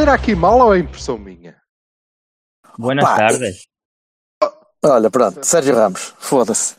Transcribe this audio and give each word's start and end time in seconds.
Será 0.00 0.16
que 0.16 0.34
mal 0.34 0.58
ou 0.58 0.74
é 0.74 0.78
impressão 0.78 1.18
minha? 1.18 1.60
Buenas 2.78 3.04
Pá, 3.04 3.16
tardes. 3.18 3.66
Olha, 4.82 5.10
pronto, 5.10 5.44
Sérgio 5.44 5.74
Ramos, 5.74 6.14
foda-se. 6.18 6.74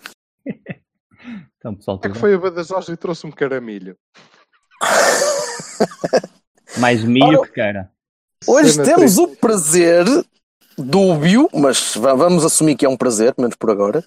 Então, 1.55 1.75
pessoal, 1.75 2.01
É 2.03 2.09
que 2.09 2.17
foi 2.17 2.33
a 2.33 2.37
Badajoz 2.39 2.87
e 2.89 2.97
trouxe 2.97 3.27
um 3.27 3.31
caramilho. 3.31 3.95
mais 6.79 7.03
milho 7.03 7.41
Ora, 7.41 7.47
que 7.47 7.53
cara. 7.53 7.91
Hoje 8.47 8.71
Cena 8.71 8.85
temos 8.85 9.13
triste. 9.15 9.19
o 9.19 9.35
prazer, 9.37 10.03
dúbio, 10.75 11.47
mas 11.53 11.95
va- 11.95 12.15
vamos 12.15 12.43
assumir 12.43 12.75
que 12.75 12.87
é 12.87 12.89
um 12.89 12.97
prazer, 12.97 13.35
pelo 13.35 13.43
menos 13.43 13.55
por 13.55 13.69
agora, 13.69 14.03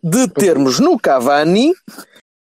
de 0.00 0.28
termos 0.28 0.78
no 0.78 0.96
Cavani 0.96 1.74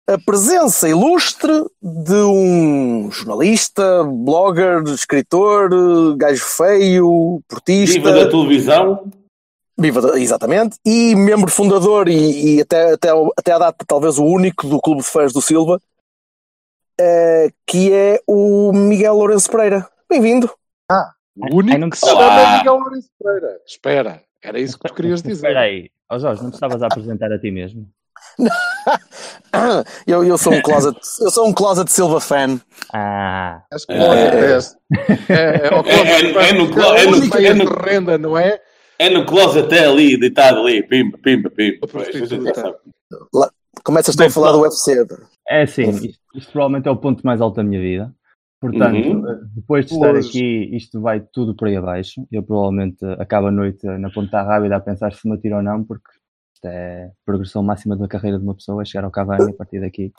a 0.06 0.18
presença 0.18 0.88
ilustre 0.88 1.50
de 1.82 2.14
um 2.14 3.10
jornalista, 3.10 4.04
blogger, 4.04 4.82
escritor, 4.88 5.70
gajo 6.16 6.44
feio, 6.44 7.40
portista. 7.48 7.94
Viva 7.98 8.12
da 8.12 8.28
televisão! 8.30 9.10
Viva 9.78 10.00
da- 10.02 10.20
exatamente. 10.20 10.76
E 10.84 11.14
membro 11.16 11.50
fundador 11.50 12.08
e, 12.08 12.56
e 12.56 12.60
até, 12.60 12.92
até, 12.92 13.08
até 13.36 13.52
à 13.52 13.58
data 13.58 13.84
talvez 13.86 14.18
o 14.18 14.24
único 14.24 14.68
do 14.68 14.80
Clube 14.80 15.00
de 15.00 15.06
Fãs 15.08 15.32
do 15.32 15.40
Silva, 15.42 15.80
eh, 17.00 17.50
que 17.66 17.92
é 17.92 18.20
o 18.26 18.72
Miguel 18.72 19.14
Lourenço 19.14 19.50
Pereira. 19.50 19.88
Bem-vindo. 20.08 20.50
O 21.36 21.56
único 21.56 21.78
não 21.78 21.90
que 21.90 21.98
se 21.98 22.04
Olá. 22.08 22.28
chama 22.44 22.58
Miguel 22.58 22.76
Lourenço 22.76 23.08
Pereira. 23.20 23.60
Espera, 23.66 24.22
era 24.42 24.60
isso 24.60 24.78
que 24.78 24.86
tu 24.86 24.94
querias 24.94 25.20
dizer. 25.22 25.32
Espera 25.48 25.60
aí. 25.60 25.90
Ó 26.10 26.18
Jorge, 26.18 26.42
não 26.42 26.50
te 26.50 26.54
estavas 26.54 26.80
a 26.82 26.86
apresentar 26.86 27.32
a 27.32 27.38
ti 27.38 27.50
mesmo? 27.50 27.88
Eu, 30.06 30.24
eu 30.24 30.36
sou 30.36 30.52
um 30.52 30.60
closet, 30.62 30.98
eu 31.20 31.30
sou 31.30 31.46
um 31.48 31.52
closet 31.52 31.90
Silva 31.90 32.20
fan. 32.20 32.60
Ah, 32.92 33.62
Acho 33.72 33.86
que 33.86 33.92
é, 33.92 33.96
é, 33.96 34.50
é, 34.50 35.66
é, 35.68 35.74
o 35.74 35.84
É- 35.86 36.44
é- 36.44 36.50
é 36.50 36.52
no 36.52 36.70
clo- 36.70 36.82
é 36.96 37.06
no- 37.06 37.36
é 37.38 37.46
é 37.46 37.54
no- 37.54 37.64
renda, 37.82 38.18
não 38.18 38.36
é? 38.36 38.60
É 38.98 39.08
no 39.10 39.24
closet 39.26 39.64
até 39.66 39.86
ali, 39.86 40.16
deitado 40.18 40.60
ali, 40.60 40.82
pimba, 40.82 41.18
pimba, 41.18 41.50
pimba. 41.50 41.86
Começas 43.84 44.18
a 44.18 44.30
falar 44.30 44.52
do 44.52 44.60
UFC. 44.62 45.04
é 45.48 45.62
assim, 45.62 45.90
isto, 45.90 46.18
isto 46.34 46.52
provavelmente 46.52 46.88
é 46.88 46.90
o 46.90 46.96
ponto 46.96 47.24
mais 47.24 47.40
alto 47.40 47.56
da 47.56 47.62
minha 47.64 47.80
vida. 47.80 48.12
Portanto, 48.60 48.96
Uhum. 48.96 49.28
eh, 49.30 49.38
depois 49.54 49.84
de 49.86 49.92
estar 49.94 50.14
Hoje. 50.14 50.28
aqui, 50.28 50.76
isto 50.76 51.00
vai 51.00 51.20
tudo 51.20 51.54
por 51.54 51.68
aí 51.68 51.76
abaixo. 51.76 52.26
Eu 52.32 52.42
provavelmente 52.42 53.04
eh, 53.04 53.16
acabo 53.20 53.48
a 53.48 53.50
noite 53.50 53.84
na 53.86 54.08
ponta 54.10 54.42
rápida 54.42 54.76
a 54.76 54.80
pensar 54.80 55.12
se 55.12 55.28
me 55.28 55.34
atiro 55.34 55.56
ou 55.56 55.62
não, 55.62 55.84
porque 55.84 56.08
isto 56.54 56.66
é 56.66 57.04
a 57.06 57.10
progressão 57.26 57.62
máxima 57.62 57.96
da 57.96 58.06
carreira 58.08 58.38
de 58.38 58.44
uma 58.44 58.54
pessoa, 58.54 58.82
é 58.82 58.84
chegar 58.84 59.04
ao 59.04 59.10
Cavani 59.10 59.50
a 59.50 59.54
partir 59.54 59.80
daqui. 59.80 60.12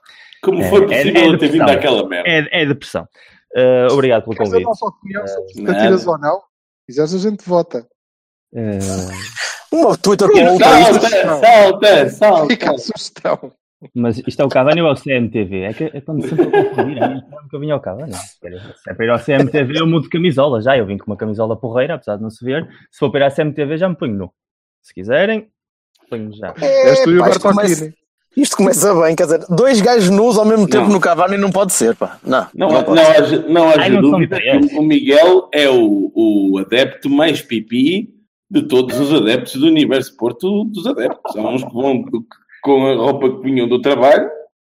Como 0.44 0.62
É- 0.62 0.70
foi 0.70 0.84
é- 0.84 0.88
possível 0.88 1.22
é 1.22 1.28
eu 1.28 1.38
ter 1.38 1.48
vindo 1.50 1.62
àquela 1.70 2.08
merda? 2.08 2.30
É, 2.30 2.62
é 2.62 2.66
depressão. 2.66 3.08
Eh, 3.56 3.88
obrigado 3.90 4.24
pelo 4.24 4.36
Queres 4.36 4.50
a 4.52 4.56
convite. 4.56 4.68
nossa 4.68 4.86
opinião 4.86 5.28
sobre 5.28 5.54
se 5.54 5.62
nada. 5.62 5.80
tiras 5.80 6.06
ou 6.08 6.18
não? 6.20 6.42
Quiseres 6.86 7.14
a 7.16 7.18
gente 7.18 7.48
vota. 7.48 7.88
Uma 9.72 9.98
Twitter 9.98 10.30
com 10.30 10.40
outra. 10.52 10.68
Salta, 10.68 11.10
salta, 11.40 12.10
salta! 12.10 12.48
Fica 12.48 12.72
a 12.72 12.78
sugestão. 12.78 13.52
Mas 13.94 14.18
isto 14.26 14.42
é 14.42 14.46
o 14.46 14.50
Cavani 14.50 14.82
ou 14.82 14.88
é 14.88 14.92
o 14.92 14.96
CMTV? 14.96 15.62
É 15.64 15.74
que 15.74 15.84
é 15.86 16.02
quando 16.02 16.28
sempre 16.28 16.46
eu 16.46 17.50
que 17.50 17.56
eu 17.56 17.60
vinha 17.60 17.74
ao 17.74 17.80
Cavani. 17.82 18.14
Se 18.14 18.40
é 18.90 18.94
para 18.94 19.06
ir 19.06 19.10
ao 19.10 19.20
CMTV, 19.20 19.80
eu 19.80 19.86
mudo 19.88 20.04
de 20.04 20.10
camisola 20.10 20.62
já. 20.62 20.78
Eu 20.78 20.86
vim 20.86 20.98
com 20.98 21.08
uma 21.12 21.18
camisola 21.18 21.56
porreira, 21.60 21.96
apesar 21.96 22.16
de 22.16 22.24
não 22.24 22.30
se 22.30 22.44
ver. 22.44 22.66
Se 22.92 23.00
for 23.00 23.12
para 23.12 23.22
ir 23.22 23.28
à 23.28 23.32
CMTV, 23.32 23.78
já 23.78 23.90
me 23.90 23.96
ponho 23.96 24.14
nu. 24.16 24.32
Se 24.82 24.94
quiserem, 24.94 25.50
já. 26.34 26.54
És 26.62 27.04
tu 27.04 27.12
e 27.12 27.18
o 27.18 27.22
pá, 27.22 27.30
isto, 27.30 27.40
Berto 27.42 27.56
começa, 27.56 27.94
isto 28.38 28.58
começa 28.58 28.94
bem, 29.02 29.16
quer 29.16 29.24
dizer, 29.24 29.46
dois 29.50 29.82
gajos 29.82 30.10
nus 30.10 30.38
ao 30.38 30.46
mesmo 30.46 30.68
tempo 30.68 30.86
Não. 30.86 30.94
no 30.94 31.00
Cavani 31.00 31.38
não 31.38 31.52
pode 31.52 31.74
ser, 31.74 31.96
pá. 31.96 32.20
Não, 32.24 32.48
Não, 32.54 32.70
não 32.70 32.82
não, 32.82 32.96
ser. 32.98 33.22
haja, 33.24 33.46
não 33.48 33.70
haja 33.70 33.82
Ai, 33.82 33.90
não 33.90 34.02
dúvida 34.02 34.38
o 34.78 34.82
Miguel 34.84 35.50
é 35.54 35.70
o, 35.70 36.12
o 36.16 36.58
adepto 36.60 37.10
mais 37.10 37.42
pipi 37.42 38.10
de 38.50 38.62
todos 38.64 39.00
os 39.00 39.14
adeptos 39.14 39.56
do 39.56 39.66
Universo 39.68 40.16
Porto 40.18 40.66
dos 40.66 40.86
adeptos. 40.86 41.36
Há 41.36 41.42
uns 41.42 41.64
que 41.64 41.74
vão 41.74 42.04
com 42.62 42.86
a 42.88 42.96
roupa 42.96 43.30
que 43.30 43.42
vinham 43.42 43.68
do 43.68 43.82
trabalho 43.82 44.30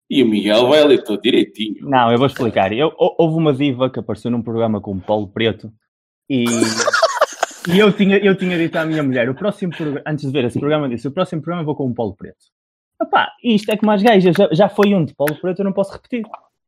e 0.08 0.22
o 0.22 0.26
Miguel 0.28 0.68
vai 0.68 0.82
ali 0.82 1.02
todo 1.02 1.20
direitinho. 1.20 1.76
Não, 1.88 2.12
eu 2.12 2.18
vou 2.18 2.26
explicar. 2.28 2.72
Eu, 2.72 2.92
hou- 2.96 3.16
houve 3.18 3.36
uma 3.36 3.52
diva 3.52 3.90
que 3.90 3.98
apareceu 3.98 4.30
num 4.30 4.40
programa 4.42 4.80
com 4.80 4.92
o 4.92 5.00
Paulo 5.00 5.26
Preto 5.28 5.70
e, 6.30 6.44
e 7.68 7.78
eu, 7.78 7.92
tinha, 7.92 8.16
eu 8.18 8.36
tinha 8.36 8.56
dito 8.58 8.76
à 8.76 8.84
minha 8.84 9.02
mulher, 9.02 9.28
o 9.28 9.34
próximo 9.34 9.74
programa, 9.76 10.02
antes 10.06 10.24
de 10.26 10.32
ver 10.32 10.44
esse 10.44 10.58
programa, 10.58 10.86
eu 10.86 10.90
disse, 10.90 11.08
o 11.08 11.10
próximo 11.12 11.40
programa 11.42 11.62
eu 11.62 11.66
vou 11.66 11.74
com 11.76 11.86
o 11.86 11.94
Paulo 11.94 12.14
Preto. 12.14 12.36
Epá, 13.02 13.30
isto 13.44 13.70
é 13.70 13.76
como 13.76 13.92
as 13.92 14.02
gajas, 14.02 14.34
já, 14.36 14.48
já 14.52 14.68
foi 14.68 14.94
um 14.94 15.04
de 15.04 15.14
Paulo 15.14 15.34
Preto, 15.40 15.60
eu 15.60 15.64
não 15.64 15.72
posso 15.72 15.92
repetir. 15.92 16.24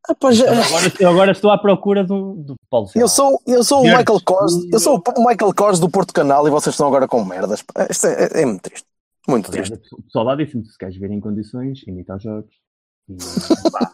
Ah, 0.07 0.31
já- 0.31 0.45
Agora, 0.49 0.93
eu 0.99 1.09
agora 1.09 1.31
estou 1.31 1.51
à 1.51 1.57
procura 1.57 2.03
do, 2.03 2.33
do 2.35 2.55
Paulo 2.69 2.87
Eu 2.95 3.07
sou, 3.07 3.39
eu 3.45 3.63
sou 3.63 3.79
o. 3.81 3.83
Michael 3.83 4.19
Kors, 4.23 4.53
eu 4.71 4.79
sou 4.79 4.95
o 5.17 5.19
Michael 5.27 5.53
Kors 5.53 5.79
do 5.79 5.89
Porto 5.89 6.13
Canal 6.13 6.47
e 6.47 6.51
vocês 6.51 6.73
estão 6.73 6.87
agora 6.87 7.07
com 7.07 7.23
merdas. 7.25 7.63
Isto 7.89 8.07
é, 8.07 8.23
é- 8.23 8.41
é 8.41 8.45
muito 8.45 8.61
triste. 8.61 8.87
Muito 9.27 9.51
triste. 9.51 9.73
o 9.93 10.01
pessoal 10.03 10.25
lá 10.25 10.35
disse-me 10.35 10.65
se 10.65 10.77
queres 10.77 10.95
ver 10.97 11.11
em 11.11 11.19
condições, 11.19 11.83
imita 11.85 12.15
os 12.15 12.23
jogos. 12.23 12.51
E, 13.09 13.15
pá, 13.71 13.91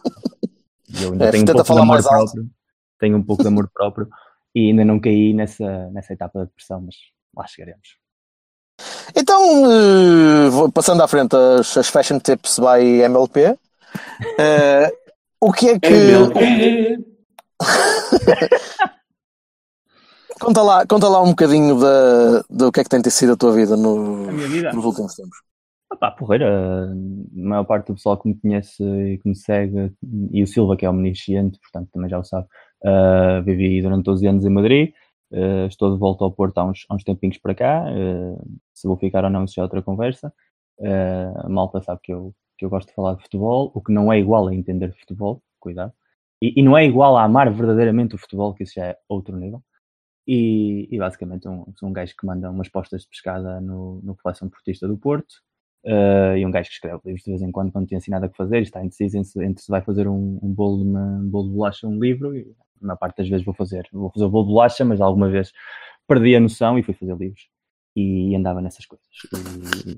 eu 1.02 1.12
ainda 1.12 1.24
É, 1.26 1.30
tenho 1.32 1.42
um 1.42 1.46
pouco 1.46 1.64
de 1.64 1.72
amor 1.72 1.86
mais 1.86 2.06
próprio. 2.06 2.46
Tenho 2.98 3.16
um 3.18 3.22
pouco 3.22 3.42
de 3.42 3.48
amor 3.48 3.68
próprio 3.74 4.08
e 4.56 4.68
ainda 4.70 4.84
não 4.86 4.98
caí 4.98 5.34
nessa, 5.34 5.90
nessa 5.90 6.14
etapa 6.14 6.38
de 6.40 6.46
depressão, 6.46 6.80
mas 6.80 6.94
lá 7.36 7.46
chegaremos. 7.46 7.98
Então, 9.14 9.40
eh, 9.70 10.70
passando 10.72 11.02
à 11.02 11.08
frente 11.08 11.36
as, 11.36 11.76
as 11.76 11.88
Fashion 11.88 12.18
Tips 12.18 12.58
by 12.58 13.02
MLP. 13.02 13.58
eh, 14.38 14.90
o 15.40 15.52
que 15.52 15.68
é 15.68 15.78
que. 15.78 15.92
É, 15.92 16.96
Conta 20.38 20.62
lá, 20.62 20.86
conta 20.86 21.08
lá 21.08 21.22
um 21.22 21.30
bocadinho 21.30 21.80
da, 21.80 22.42
do 22.50 22.70
que 22.70 22.80
é 22.80 22.84
que 22.84 22.90
tem 22.90 23.02
sido 23.10 23.32
a 23.32 23.36
tua 23.36 23.52
vida 23.54 23.74
no- 23.76 24.28
A 24.28 24.32
vida? 24.32 24.70
nos 24.72 24.84
últimos 24.84 25.14
tempos. 25.14 25.38
Opá, 25.90 26.10
porreira, 26.10 26.90
a 26.90 26.94
maior 27.32 27.64
parte 27.64 27.86
do 27.86 27.94
pessoal 27.94 28.18
que 28.18 28.28
me 28.28 28.34
conhece 28.38 28.82
e 28.82 29.18
que 29.18 29.28
me 29.28 29.34
segue, 29.36 29.92
e 30.32 30.42
o 30.42 30.46
Silva, 30.46 30.76
que 30.76 30.84
é 30.84 30.90
omnisciente, 30.90 31.58
portanto 31.60 31.88
também 31.92 32.10
já 32.10 32.18
o 32.18 32.24
sabe, 32.24 32.46
ah, 32.86 33.40
vivi 33.40 33.82
durante 33.82 34.04
12 34.04 34.26
anos 34.26 34.44
em 34.44 34.50
Madrid, 34.50 34.92
ah, 35.32 35.66
estou 35.66 35.92
de 35.92 35.98
volta 35.98 36.24
ao 36.24 36.32
Porto 36.32 36.58
há 36.58 36.64
uns, 36.64 36.86
há 36.88 36.94
uns 36.94 37.04
tempinhos 37.04 37.38
para 37.38 37.54
cá, 37.54 37.84
ah, 37.86 38.44
se 38.74 38.86
vou 38.86 38.96
ficar 38.96 39.24
ou 39.24 39.30
não, 39.30 39.44
isso 39.44 39.54
já 39.54 39.62
é 39.62 39.64
outra 39.64 39.82
conversa. 39.82 40.32
A 41.44 41.48
malta 41.48 41.80
sabe 41.80 42.00
que 42.02 42.12
eu, 42.12 42.34
que 42.58 42.64
eu 42.64 42.70
gosto 42.70 42.88
de 42.88 42.94
falar 42.94 43.14
de 43.14 43.22
futebol, 43.22 43.72
o 43.74 43.80
que 43.82 43.92
não 43.92 44.12
é 44.12 44.18
igual 44.18 44.46
a 44.48 44.54
entender 44.54 44.92
futebol, 44.92 45.42
cuidado, 45.58 45.92
e, 46.42 46.60
e 46.60 46.62
não 46.62 46.76
é 46.76 46.84
igual 46.84 47.16
a 47.16 47.24
amar 47.24 47.50
verdadeiramente 47.52 48.14
o 48.14 48.18
futebol, 48.18 48.54
que 48.54 48.64
isso 48.64 48.74
já 48.76 48.86
é 48.86 48.98
outro 49.08 49.36
nível. 49.36 49.62
E, 50.26 50.88
e 50.90 50.98
basicamente 50.98 51.48
um, 51.48 51.64
sou 51.76 51.88
um 51.88 51.92
gajo 51.92 52.14
que 52.16 52.26
manda 52.26 52.50
umas 52.50 52.68
postas 52.68 53.02
de 53.02 53.08
pescada 53.08 53.60
no, 53.60 54.00
no 54.02 54.16
Coleção 54.16 54.48
Portista 54.50 54.88
do 54.88 54.98
Porto, 54.98 55.36
Uh, 55.86 56.36
e 56.36 56.44
um 56.44 56.50
gajo 56.50 56.68
que 56.68 56.74
escreve 56.74 57.00
livros 57.04 57.22
de 57.22 57.30
vez 57.30 57.42
em 57.42 57.52
quando 57.52 57.70
quando 57.70 57.86
tem 57.86 57.96
assim 57.96 58.10
nada 58.10 58.28
que 58.28 58.36
fazer 58.36 58.60
está 58.60 58.82
indeciso 58.84 59.18
entre, 59.18 59.44
entre 59.44 59.62
se 59.62 59.70
vai 59.70 59.80
fazer 59.80 60.08
um, 60.08 60.36
um 60.42 60.52
bolo 60.52 60.82
de 60.82 60.88
uma, 60.90 61.18
um 61.18 61.30
bolo 61.30 61.48
de 61.48 61.54
bolacha 61.54 61.86
ou 61.86 61.92
um 61.92 62.00
livro 62.00 62.36
e 62.36 62.52
a 62.82 62.86
maior 62.86 62.96
parte 62.96 63.18
das 63.18 63.28
vezes 63.28 63.44
vou 63.44 63.54
fazer 63.54 63.88
vou 63.92 64.10
fazer 64.10 64.24
o 64.24 64.30
bolo 64.30 64.44
de 64.44 64.52
bolacha 64.52 64.84
mas 64.84 65.00
alguma 65.00 65.28
vez 65.28 65.52
perdi 66.06 66.36
a 66.36 66.40
noção 66.40 66.78
e 66.78 66.82
fui 66.82 66.94
fazer 66.94 67.16
livros 67.16 67.48
e 67.94 68.34
andava 68.34 68.60
nessas 68.60 68.84
coisas 68.86 69.06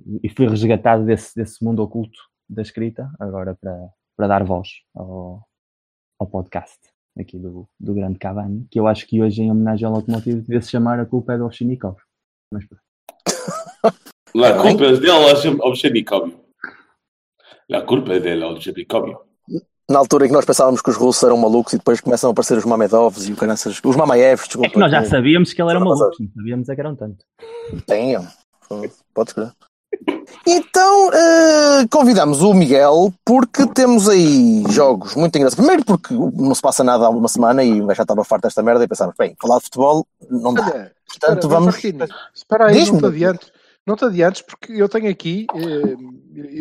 e, 0.07 0.21
e 0.23 0.29
fui 0.29 0.49
resgatado 0.49 1.05
desse, 1.05 1.35
desse 1.35 1.65
mundo 1.65 1.83
oculto 1.83 2.19
da 2.49 2.63
escrita 2.63 3.11
agora 3.19 3.55
para, 3.55 3.89
para 4.17 4.27
dar 4.27 4.45
voz 4.45 4.69
ao, 4.95 5.43
ao 6.19 6.27
podcast 6.27 6.79
aqui 7.19 7.39
do, 7.39 7.69
do 7.79 7.95
grande 7.95 8.19
Cavani 8.19 8.67
que 8.71 8.79
eu 8.79 8.87
acho 8.87 9.07
que 9.07 9.21
hoje 9.21 9.43
em 9.43 9.51
homenagem 9.51 9.87
ao 9.87 9.95
locomotivo 9.95 10.41
devia-se 10.41 10.71
chamar 10.71 11.01
a 11.01 11.07
culpa 11.07 11.35
é 11.35 11.39
do 11.39 11.45
Ovchinikov 11.45 11.97
mas 12.53 12.65
pronto. 12.67 12.83
La 14.35 14.57
culpa 14.57 14.87
es 14.87 15.01
del 15.01 15.11
Ovchenikov. 15.61 16.33
La 17.69 17.85
culpa 17.87 18.15
es 18.15 18.23
del 18.23 18.43
Ovchenikov. 18.43 19.28
Na 19.90 19.99
altura 19.99 20.26
em 20.26 20.29
que 20.29 20.35
nós 20.35 20.44
pensávamos 20.44 20.82
que 20.82 20.90
os 20.90 20.96
russos 20.96 21.23
eram 21.23 21.38
malucos 21.38 21.73
e 21.73 21.79
depois 21.79 21.99
começam 22.00 22.29
a 22.29 22.32
aparecer 22.32 22.58
os 22.58 22.64
Mamedovs 22.67 23.26
e 23.26 23.32
o 23.32 23.37
caraças, 23.37 23.81
os 23.82 23.96
Mamaevs, 23.96 24.43
É 24.43 24.46
desculpa. 24.46 24.69
que 24.70 24.79
nós 24.79 24.90
já 24.90 25.05
sabíamos 25.06 25.52
que 25.55 25.62
ele 25.62 25.70
era 25.70 25.81
maluco, 25.81 26.14
não 26.20 26.29
sabíamos 26.37 26.69
é 26.69 26.75
que 26.75 26.81
eram 26.81 26.94
tanto. 26.94 27.25
Tenham. 27.87 28.26
Pode 29.14 29.31
escrever. 29.31 29.52
Então, 30.46 31.11
eh, 31.14 31.87
convidamos 31.90 32.43
o 32.43 32.52
Miguel 32.52 33.12
porque 33.25 33.67
temos 33.69 34.06
aí 34.11 34.62
jogos 34.69 35.14
muito 35.14 35.35
engraçados. 35.37 35.64
Primeiro 35.64 35.85
porque 35.87 36.12
não 36.12 36.55
se 36.55 36.61
passa 36.61 36.84
nada 36.84 37.06
há 37.06 37.11
uma 37.11 37.29
semana 37.29 37.64
e 37.64 37.79
já 37.94 38.02
estava 38.02 38.23
farto 38.25 38.43
desta 38.43 38.62
merda 38.62 38.84
e 38.84 38.88
pensámos, 38.88 39.14
bem, 39.19 39.34
falar 39.41 39.56
de 39.58 39.64
futebol 39.64 40.06
não 40.31 40.52
dá. 40.52 40.67
Olha, 40.67 40.93
Portanto, 41.08 41.44
espera, 41.44 41.61
vamos... 41.61 41.76
Espera 42.34 42.67
aí, 42.67 42.75
Diz-me. 42.75 43.00
não 43.00 43.11
te 43.11 43.14
adiantes. 43.17 43.52
Não 43.87 43.96
te 43.96 44.05
adiantes, 44.05 44.43
porque 44.43 44.73
eu 44.75 44.87
tenho 44.87 45.11
aqui, 45.11 45.46
eh, 45.55 45.96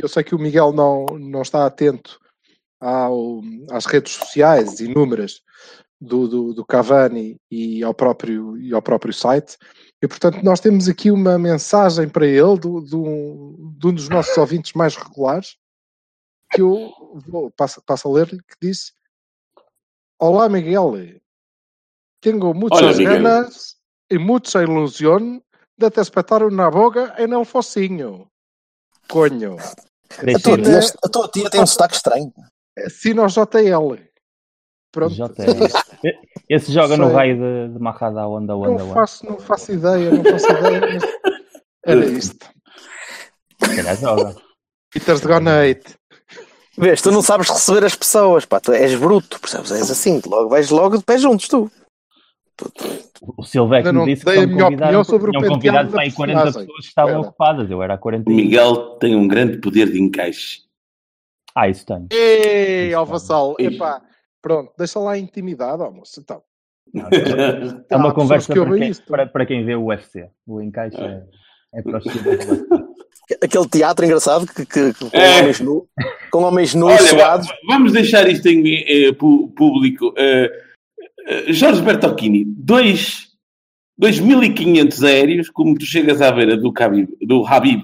eu 0.01 0.07
sei 0.07 0.23
que 0.23 0.33
o 0.33 0.39
Miguel 0.39 0.71
não, 0.71 1.05
não 1.19 1.41
está 1.41 1.65
atento 1.65 2.17
ao- 2.79 3.41
às 3.71 3.85
redes 3.85 4.13
sociais 4.13 4.79
inúmeras 4.79 5.41
do, 5.99 6.27
do, 6.27 6.53
do 6.53 6.65
Cavani 6.65 7.37
e 7.49 7.83
ao, 7.83 7.93
próprio, 7.93 8.57
e 8.57 8.73
ao 8.73 8.81
próprio 8.81 9.11
site, 9.13 9.57
e 10.01 10.07
portanto 10.07 10.43
nós 10.43 10.59
temos 10.59 10.87
aqui 10.87 11.09
uma 11.09 11.39
mensagem 11.39 12.07
para 12.07 12.25
ele 12.27 12.57
do, 12.59 12.81
do- 12.81 13.73
de 13.79 13.87
um 13.87 13.93
dos 13.93 14.07
nossos 14.09 14.37
ouvintes 14.37 14.73
mais 14.73 14.95
regulares, 14.95 15.57
que 16.51 16.61
eu 16.61 16.91
vou, 17.27 17.49
passo, 17.51 17.81
passo 17.83 18.07
a 18.07 18.11
ler-lhe, 18.11 18.37
que 18.39 18.55
disse 18.61 18.93
Olá 20.19 20.47
Miguel, 20.49 20.93
tengo 22.21 22.53
muchas 22.53 22.97
Miguel. 22.97 23.21
ganas 23.23 23.77
y 24.09 24.17
mucha 24.17 24.63
ilusión 24.63 25.43
de 25.77 25.91
te 25.91 26.01
espetar 26.01 26.43
una 26.43 26.69
boga 26.69 27.13
en 27.19 27.33
el 27.33 27.45
focinho. 27.45 28.31
Coño. 29.07 29.57
A 29.57 30.39
tua, 30.39 30.57
tia, 30.57 30.79
a 31.03 31.09
tua 31.09 31.27
tia 31.29 31.49
tem 31.49 31.61
um 31.61 31.67
sotaque 31.67 31.95
estranho. 31.95 32.33
Assina 32.85 33.23
ao 33.23 33.27
JL. 33.27 33.99
Pronto. 34.91 35.13
JL. 35.13 36.13
Esse 36.49 36.71
joga 36.71 36.95
no 36.97 37.05
Sei. 37.07 37.13
raio 37.15 37.35
de, 37.37 37.73
de 37.73 37.79
Marrada 37.79 38.27
Onda 38.27 38.55
Onda 38.55 38.69
Não 38.69 38.85
Onda. 38.85 38.93
faço, 38.93 39.25
não 39.25 39.37
faço 39.39 39.73
ideia, 39.73 40.11
não 40.11 40.23
faço 40.23 40.51
ideia. 40.51 40.81
Mas 40.81 41.03
era 41.85 42.05
isto. 42.17 42.45
Se 43.63 43.75
calhar 43.75 43.97
joga. 43.97 44.35
Peters 44.93 45.21
de 45.21 45.27
Gonate. 45.27 45.95
Vês, 46.77 47.01
tu 47.01 47.11
não 47.11 47.21
sabes 47.23 47.49
receber 47.49 47.83
as 47.85 47.95
pessoas, 47.95 48.45
pá, 48.45 48.59
tu 48.59 48.71
és 48.71 48.93
bruto, 48.95 49.39
percebes? 49.39 49.71
És 49.71 49.89
assim, 49.89 50.21
logo 50.27 50.49
vais 50.49 50.69
logo 50.69 50.97
de 50.97 51.03
pé 51.03 51.17
juntos, 51.17 51.47
tu. 51.47 51.71
O 53.37 53.43
Ainda 53.73 53.91
me 53.91 53.99
não 53.99 54.05
disse 54.05 54.23
que 54.23 54.45
minha 54.45 54.63
convidados, 54.63 55.07
sobre 55.07 55.29
o 55.29 55.31
tinham 55.31 55.47
convidado 55.53 55.89
da 55.89 55.93
para 55.93 56.01
aí 56.03 56.11
40 56.11 56.33
personagem. 56.41 56.67
pessoas 56.67 56.85
que 56.85 56.89
estavam 56.89 57.21
ocupadas. 57.21 57.69
Eu 57.69 57.83
era 57.83 57.93
a 57.93 57.97
O 57.97 57.99
40. 57.99 58.29
Miguel 58.29 58.75
tem 58.99 59.15
um 59.15 59.27
grande 59.27 59.57
poder 59.59 59.91
de 59.91 59.99
encaixe. 60.01 60.66
Ah, 61.59 61.67
isso 61.69 61.85
tenho. 61.85 62.07
Ei, 62.11 62.89
Isso, 62.89 62.97
ao 62.97 63.05
vassal. 63.05 63.55
Isso. 63.59 63.71
Epá, 63.75 64.01
pronto, 64.41 64.71
deixa 64.77 64.99
lá 64.99 65.13
a 65.13 65.17
intimidade, 65.17 65.81
ó, 65.81 65.89
moço. 65.91 66.19
Então, 66.19 66.41
É 66.93 67.95
Há 67.95 67.97
uma 67.97 68.13
pessoas 68.13 68.13
conversa 68.13 68.53
que 68.53 68.59
para 68.59 68.77
quem, 68.77 68.89
isto. 68.89 69.05
para, 69.07 69.25
para 69.27 69.45
quem 69.45 69.65
vê 69.65 69.75
o 69.75 69.85
UFC. 69.85 70.29
O 70.45 70.61
encaixe 70.61 70.97
é, 71.01 71.23
é 71.75 71.81
para 71.81 71.97
os 71.97 72.03
do 72.03 72.29
UFC. 72.29 72.65
Aquele 73.43 73.67
teatro 73.67 74.05
engraçado 74.05 74.47
que, 74.47 74.65
que- 74.65 74.93
que- 74.93 75.09
com 75.09 75.17
É. 75.17 75.39
homens 75.41 75.59
nus, 75.59 75.83
com 76.31 76.43
homens 76.43 76.73
nus 76.75 76.91
Olha, 76.93 77.01
suados. 77.09 77.47
va- 77.47 77.55
vamos 77.67 77.91
deixar 77.91 78.25
isto 78.29 78.45
em 78.47 78.85
eh, 78.87 79.11
público. 79.13 80.13
Eh, 80.17 80.49
Jorge 81.49 81.81
Bertocchini, 81.81 82.45
dois 82.45 83.27
2.500 84.01 85.03
aéreos, 85.05 85.49
como 85.49 85.77
tu 85.77 85.85
chegas 85.85 86.21
à 86.21 86.31
beira 86.31 86.55
do, 86.55 86.71
Khabib, 86.71 87.09
do 87.21 87.45
Habib 87.45 87.83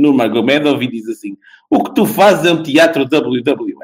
Nurmagomedov 0.00 0.82
e 0.82 0.88
diz 0.90 1.08
assim: 1.08 1.36
O 1.70 1.82
que 1.84 1.94
tu 1.94 2.06
fazes 2.06 2.44
é 2.46 2.52
um 2.52 2.62
teatro 2.62 3.02
WWE. 3.04 3.74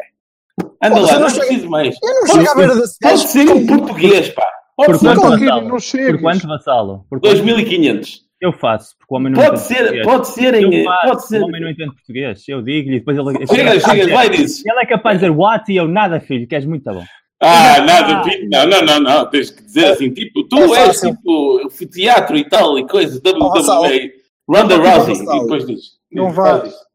Anda 0.82 0.96
Pô, 0.96 1.02
lá, 1.02 1.18
não 1.18 1.26
preciso 1.30 1.68
mais. 1.70 1.96
Eu 2.02 2.14
não 2.14 2.26
chego 2.26 2.50
à 2.50 2.54
beira 2.54 2.74
desse 2.76 2.98
Pode 3.00 3.14
gajo. 3.16 3.28
ser 3.28 3.48
em 3.48 3.66
português, 3.66 4.28
pá. 4.30 4.46
Pode 4.76 4.90
Por 4.92 4.98
ser 4.98 5.14
não 5.14 5.78
chegues. 5.78 6.10
Por 6.12 6.20
quanto, 6.20 6.46
vassalo? 6.48 7.06
Por 7.08 7.20
quanto? 7.20 7.42
2.500. 7.42 8.26
Eu 8.38 8.52
faço, 8.52 8.94
porque 8.98 9.14
o 9.14 9.16
homem 9.16 9.32
não 9.32 9.42
Pode 9.42 9.58
entende 9.58 9.68
ser, 9.68 9.76
português. 9.78 10.04
pode 10.06 10.28
ser 10.28 10.54
Eu 10.62 10.70
em. 10.72 10.84
faço, 10.84 11.06
Pode 11.08 11.26
ser. 11.26 11.40
O 11.40 11.44
homem 11.46 11.60
não 11.62 11.70
entende 11.70 11.92
português. 11.94 12.42
Eu 12.48 12.60
digo-lhe, 12.62 12.98
depois 12.98 13.16
ele... 13.16 13.46
Chega, 13.46 13.80
chega, 13.80 14.12
vai 14.14 14.28
disso. 14.28 14.62
Ele 14.66 14.78
é 14.80 14.86
capaz 14.86 15.18
de 15.18 15.24
dizer 15.26 15.38
what 15.38 15.72
e 15.72 15.76
eu 15.76 15.88
nada, 15.88 16.20
filho, 16.20 16.46
que 16.46 16.54
és 16.54 16.66
muito 16.66 16.84
bom. 16.84 17.02
Ah, 17.40 17.80
nada, 17.80 18.22
filho. 18.24 18.48
Não, 18.50 18.66
não, 18.66 18.82
não, 18.82 19.00
não. 19.00 19.30
Tens 19.30 19.50
que 19.50 19.62
dizer 19.62 19.86
assim, 19.86 20.10
tipo, 20.10 20.44
tu 20.48 20.58
É 20.58 20.60
és 20.80 20.86
fácil. 21.00 21.14
tipo 21.16 21.86
teatro 21.90 22.36
e 22.36 22.46
tal 22.46 22.78
e 22.78 22.86
coisas. 22.86 23.18
WWE, 23.24 24.12
Ronda 24.46 24.76
Rousey, 24.76 25.14
e 25.16 25.40
depois 25.40 25.66
diz. 25.66 25.95
Não 26.10 26.30
isso. 26.66 26.86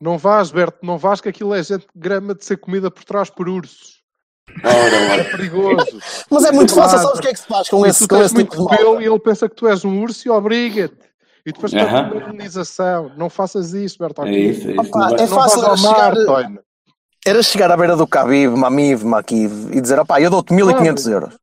Não 0.00 0.18
vás, 0.18 0.50
Berto, 0.50 0.78
não 0.82 0.98
vás, 0.98 1.20
que 1.20 1.28
aquilo 1.28 1.54
é 1.54 1.62
gente 1.62 1.86
grama 1.94 2.34
de 2.34 2.44
ser 2.44 2.56
comida 2.56 2.90
por 2.90 3.04
trás 3.04 3.30
por 3.30 3.48
ursos. 3.48 4.02
Ora, 4.64 5.20
É 5.20 5.24
perigoso. 5.24 6.00
Mas 6.28 6.44
é 6.44 6.52
muito 6.52 6.74
fácil, 6.74 6.98
sabes 6.98 7.18
o 7.18 7.22
que 7.22 7.28
é 7.28 7.32
que 7.32 7.38
se 7.38 7.46
faz 7.46 7.68
com 7.68 7.86
E 7.86 7.88
esse, 7.88 8.00
tu 8.00 8.08
com 8.08 8.16
tens 8.16 8.26
esse 8.26 8.34
tipo 8.34 8.56
muito 8.56 8.70
de 8.70 8.76
pelo 8.76 9.00
e 9.00 9.06
ele 9.06 9.18
pensa 9.20 9.48
que 9.48 9.54
tu 9.54 9.68
és 9.68 9.84
um 9.84 10.02
urso 10.02 10.26
e 10.26 10.30
obriga-te. 10.30 11.12
E 11.46 11.52
depois 11.52 11.72
Aham. 11.72 12.08
para 12.08 12.18
a 12.18 12.22
harmonização. 12.22 13.12
Não 13.16 13.30
faças 13.30 13.72
isso, 13.74 13.98
Berto. 13.98 14.22
É 14.22 14.30
isso, 14.30 14.68
é 14.68 14.72
isso. 14.72 14.80
Opa, 14.80 15.14
é 15.18 15.26
fácil 15.26 15.66
ao 15.66 15.76
chegar-. 15.76 16.14
Era 17.24 17.42
chegar 17.42 17.70
à 17.70 17.76
beira 17.76 17.96
do 17.96 18.04
Khabib, 18.04 18.56
Mamiv, 18.56 19.04
Makiv 19.04 19.70
e 19.72 19.80
dizer, 19.80 19.98
opá, 20.00 20.20
eu 20.20 20.28
dou-te 20.28 20.52
1500 20.52 21.06
euros. 21.06 21.38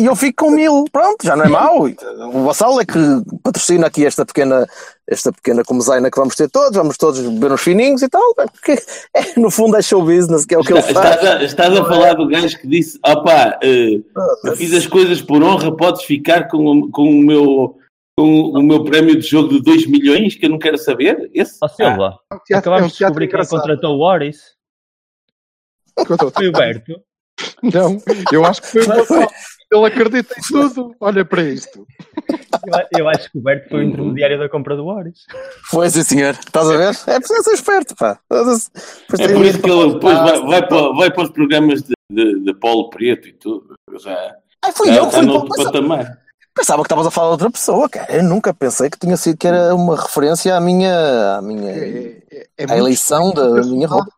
E 0.00 0.04
eu 0.06 0.14
fico 0.14 0.44
com 0.44 0.50
mil. 0.52 0.84
Pronto, 0.92 1.24
já 1.24 1.34
não 1.34 1.44
é 1.44 1.48
mau. 1.48 1.88
O 2.32 2.44
Vassal 2.44 2.80
é 2.80 2.84
que 2.86 2.98
patrocina 3.42 3.88
aqui 3.88 4.06
esta 4.06 4.24
pequena, 4.24 4.64
esta 5.08 5.32
pequena 5.32 5.64
comezaina 5.64 6.08
que 6.08 6.18
vamos 6.18 6.36
ter 6.36 6.48
todos, 6.48 6.76
vamos 6.76 6.96
todos 6.96 7.20
beber 7.20 7.50
uns 7.52 7.60
fininhos 7.62 8.02
e 8.02 8.08
tal. 8.08 8.32
Porque, 8.34 8.72
é, 9.16 9.40
no 9.40 9.50
fundo 9.50 9.76
é 9.76 9.82
show 9.82 10.00
business, 10.04 10.44
que 10.46 10.54
é 10.54 10.58
o 10.58 10.62
que 10.62 10.72
ele 10.72 10.82
faz. 10.82 11.16
Estás 11.16 11.24
a, 11.24 11.42
estás 11.42 11.76
a 11.76 11.84
falar 11.84 12.14
do 12.14 12.28
gajo 12.28 12.56
que 12.60 12.68
disse: 12.68 12.98
opá, 13.04 13.58
eh, 13.62 14.00
eu 14.44 14.56
fiz 14.56 14.72
as 14.72 14.86
coisas 14.86 15.20
por 15.20 15.42
honra, 15.42 15.76
podes 15.76 16.04
ficar 16.04 16.48
com, 16.48 16.64
o- 16.64 16.90
com 16.90 17.02
o 17.10 17.22
meu. 17.22 17.76
Com 18.16 18.50
o 18.50 18.62
meu 18.64 18.82
prémio 18.82 19.14
de 19.16 19.24
jogo 19.24 19.48
de 19.48 19.62
2 19.62 19.86
milhões, 19.86 20.34
que 20.34 20.44
eu 20.46 20.50
não 20.50 20.58
quero 20.58 20.76
saber. 20.76 21.30
Esse? 21.32 21.56
Ó 21.62 21.68
Silva, 21.68 22.18
É 22.32 22.34
um 22.34 22.38
teatro, 22.44 22.72
é 22.72 22.76
um 22.82 22.86
de 22.88 22.92
descobrir 22.98 23.28
quem 23.28 23.38
contratou 23.46 23.96
o 23.96 24.00
Oris. 24.00 24.38
Foi 26.34 26.48
o 26.48 26.52
Berto. 26.52 27.00
Não, 27.62 28.02
eu 28.32 28.44
acho 28.44 28.60
que 28.62 28.68
foi 28.68 28.82
o 28.82 28.86
Vassal. 28.86 29.28
Ele 29.70 29.86
acredita 29.86 30.34
em 30.38 30.42
tudo. 30.42 30.94
Olha 30.98 31.24
para 31.24 31.42
isto. 31.42 31.86
Eu, 32.92 33.00
eu 33.00 33.08
acho 33.08 33.30
que 33.30 33.38
o 33.38 33.40
Berto 33.42 33.68
foi 33.68 33.80
o 33.80 33.82
intermediário 33.82 34.38
da 34.38 34.48
compra 34.48 34.74
do 34.74 34.86
Oris. 34.86 35.24
Foi 35.70 35.90
sim, 35.90 36.02
senhor. 36.02 36.34
Estás 36.34 36.68
a 36.70 36.76
ver? 36.76 36.96
É 37.06 37.18
preciso 37.18 37.42
ser 37.42 37.52
esperto, 37.52 37.94
pá. 37.94 38.18
É 38.30 39.28
por 39.28 39.44
isso 39.44 39.60
que 39.60 39.70
ele 39.70 39.92
depois 39.92 40.16
para- 40.18 40.24
vai, 40.24 40.40
vai, 40.46 40.68
para, 40.68 40.92
vai 40.94 41.10
para 41.12 41.22
os 41.24 41.30
programas 41.30 41.82
de, 41.82 41.94
de, 42.10 42.40
de 42.40 42.54
Paulo 42.54 42.88
Preto 42.88 43.28
e 43.28 43.32
tudo. 43.34 43.74
Já, 44.00 44.36
Ai, 44.64 44.72
fui 44.72 44.88
já 44.88 44.96
eu 44.96 45.06
que 45.08 45.16
fui 45.16 45.26
noutro 45.26 45.48
pensava, 45.50 45.72
patamar. 45.72 46.18
pensava 46.54 46.82
que 46.82 46.86
estavas 46.86 47.06
a 47.06 47.10
falar 47.10 47.26
de 47.28 47.32
outra 47.32 47.50
pessoa, 47.50 47.88
cara. 47.90 48.10
Eu 48.16 48.22
nunca 48.22 48.54
pensei 48.54 48.88
que 48.88 48.98
tinha 48.98 49.16
sido 49.18 49.36
que 49.36 49.46
era 49.46 49.74
uma 49.74 49.96
referência 50.00 50.56
à 50.56 50.60
minha, 50.60 51.36
à 51.36 51.42
minha 51.42 51.70
É, 51.70 52.22
é, 52.32 52.46
é 52.58 52.72
à 52.72 52.76
eleição 52.78 53.28
estranho 53.28 53.52
da 53.54 53.60
esse 53.60 53.70
minha 53.70 53.86
roupa. 53.86 54.10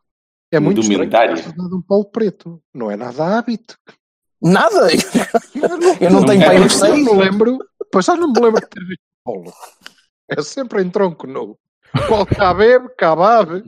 É 0.52 0.58
muito 0.60 0.80
estranho 0.80 1.10
dado 1.10 1.76
um 1.76 1.82
polo 1.82 2.04
preto. 2.04 2.60
Não 2.74 2.90
é 2.90 2.96
nada 2.96 3.36
hábito. 3.38 3.74
Nada. 4.42 4.88
Eu 6.00 6.10
não 6.10 6.20
Não 6.20 6.26
tenho 6.26 6.42
que 6.50 6.56
os 6.66 6.72
Já 6.72 6.78
seis. 6.78 7.04
não 7.04 7.14
me 7.14 7.20
lembro. 7.24 7.58
Pois 7.92 8.04
já 8.04 8.16
não 8.16 8.32
me 8.32 8.40
lembro 8.40 8.60
de 8.60 8.68
ter 8.68 8.84
visto 8.84 9.02
polo. 9.24 9.52
É 10.30 10.40
sempre 10.42 10.82
em 10.82 10.88
tronco 10.90 11.26
nu. 11.26 11.58
Qual 12.08 12.24
cabe, 12.24 12.78
cababe. 12.96 13.64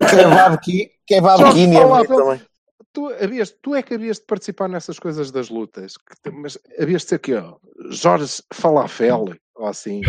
Kebab 0.00 0.58
ki- 0.60 0.90
Kebab 1.06 1.38
Jorge, 1.40 1.54
Kini 1.54 1.76
é 1.76 1.84
bonito 1.84 2.08
fala. 2.08 2.24
também. 2.36 2.46
Tu, 2.92 3.08
havias, 3.22 3.54
tu 3.62 3.74
é 3.74 3.82
que 3.82 3.94
havias 3.94 4.18
de 4.18 4.24
participar 4.26 4.68
nessas 4.68 4.98
coisas 4.98 5.30
das 5.30 5.48
lutas. 5.48 5.94
Que 5.96 6.30
mas 6.30 6.58
havias 6.78 7.02
de 7.02 7.08
ser 7.08 7.14
aqui, 7.16 7.34
ó. 7.34 7.56
Jorge 7.90 8.42
Falafel. 8.52 9.32
Ou 9.54 9.66
assim. 9.66 10.02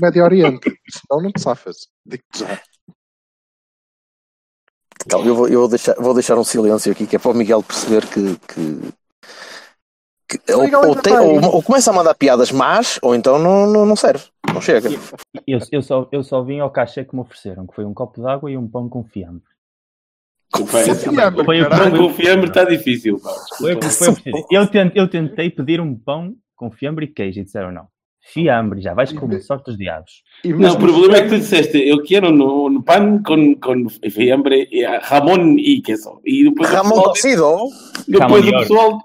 Médio 0.00 0.24
Oriente. 0.24 0.72
Senão 0.90 1.22
não 1.22 1.30
te 1.32 1.40
safas. 1.40 1.88
Digo-te 2.06 2.40
já. 2.40 2.60
Calma, 5.08 5.26
eu, 5.26 5.34
vou, 5.34 5.48
eu 5.48 5.60
vou, 5.60 5.68
deixar, 5.68 5.94
vou 5.94 6.14
deixar 6.14 6.38
um 6.38 6.44
silêncio 6.44 6.92
aqui 6.92 7.06
que 7.06 7.16
é 7.16 7.18
para 7.18 7.30
o 7.30 7.34
Miguel 7.34 7.62
perceber 7.62 8.06
que. 8.06 8.36
que, 8.46 8.92
que- 10.28 10.52
ou, 10.52 10.88
ou 10.88 10.96
tem- 10.96 11.12
vai. 11.14 11.24
ou- 11.26 11.54
ou 11.56 11.62
começa 11.62 11.90
a 11.90 11.94
mandar 11.94 12.14
piadas 12.14 12.50
más, 12.52 12.98
ou 13.02 13.14
então 13.14 13.38
não, 13.38 13.66
não, 13.66 13.86
não 13.86 13.96
serve. 13.96 14.24
Não 14.52 14.60
chega. 14.60 14.90
Eu, 15.46 15.58
eu, 15.72 15.82
só, 15.82 16.08
eu 16.12 16.22
só 16.22 16.42
vim 16.42 16.60
ao 16.60 16.70
cachê 16.70 17.04
que 17.04 17.14
me 17.14 17.20
ofereceram, 17.22 17.66
que 17.66 17.74
foi 17.74 17.84
um 17.84 17.94
copo 17.94 18.20
de 18.20 18.26
água 18.28 18.50
e 18.50 18.56
um 18.56 18.68
pão 18.68 18.88
com 18.88 19.02
fiambre. 19.04 19.42
Confesso. 20.52 20.94
Fiambre, 21.10 21.44
Foi 21.44 21.60
o 21.60 21.68
caralho. 21.68 21.92
Não 21.96 22.08
com 22.08 22.14
fiambre 22.14 22.48
está 22.48 22.64
difícil. 22.64 23.18
Foi, 23.58 23.78
foi 23.80 24.44
eu, 24.50 24.66
tentei, 24.66 25.02
eu 25.02 25.08
tentei 25.08 25.50
pedir 25.50 25.80
um 25.80 25.94
pão 25.94 26.34
com 26.56 26.70
fiambre 26.70 27.04
e 27.04 27.08
queijo 27.08 27.40
e 27.40 27.44
disseram 27.44 27.70
não. 27.70 27.86
Fiambre, 28.32 28.82
já 28.82 28.92
vais 28.92 29.10
com 29.12 29.40
sorte 29.40 29.64
dos 29.66 29.78
diabos. 29.78 30.22
Não, 30.44 30.74
o 30.74 30.78
problema 30.78 31.16
é 31.16 31.22
que 31.22 31.28
tu 31.30 31.38
disseste, 31.38 31.78
eu 31.88 32.02
quero 32.02 32.30
no, 32.30 32.68
no 32.68 32.82
pan 32.82 33.22
com, 33.22 33.54
com 33.54 33.86
fiambre, 34.10 34.68
jamón 35.08 35.56
e 35.58 35.80
queso. 35.80 36.20
E 36.26 36.44
depois 36.44 36.70
o 36.70 36.74
Ramon 36.74 37.02
Cocido. 37.04 37.56
depois 38.06 38.44
Ramon 38.44 38.56
o 38.56 38.60
e 38.60 38.60
pessoal, 38.60 38.92
o 38.92 39.00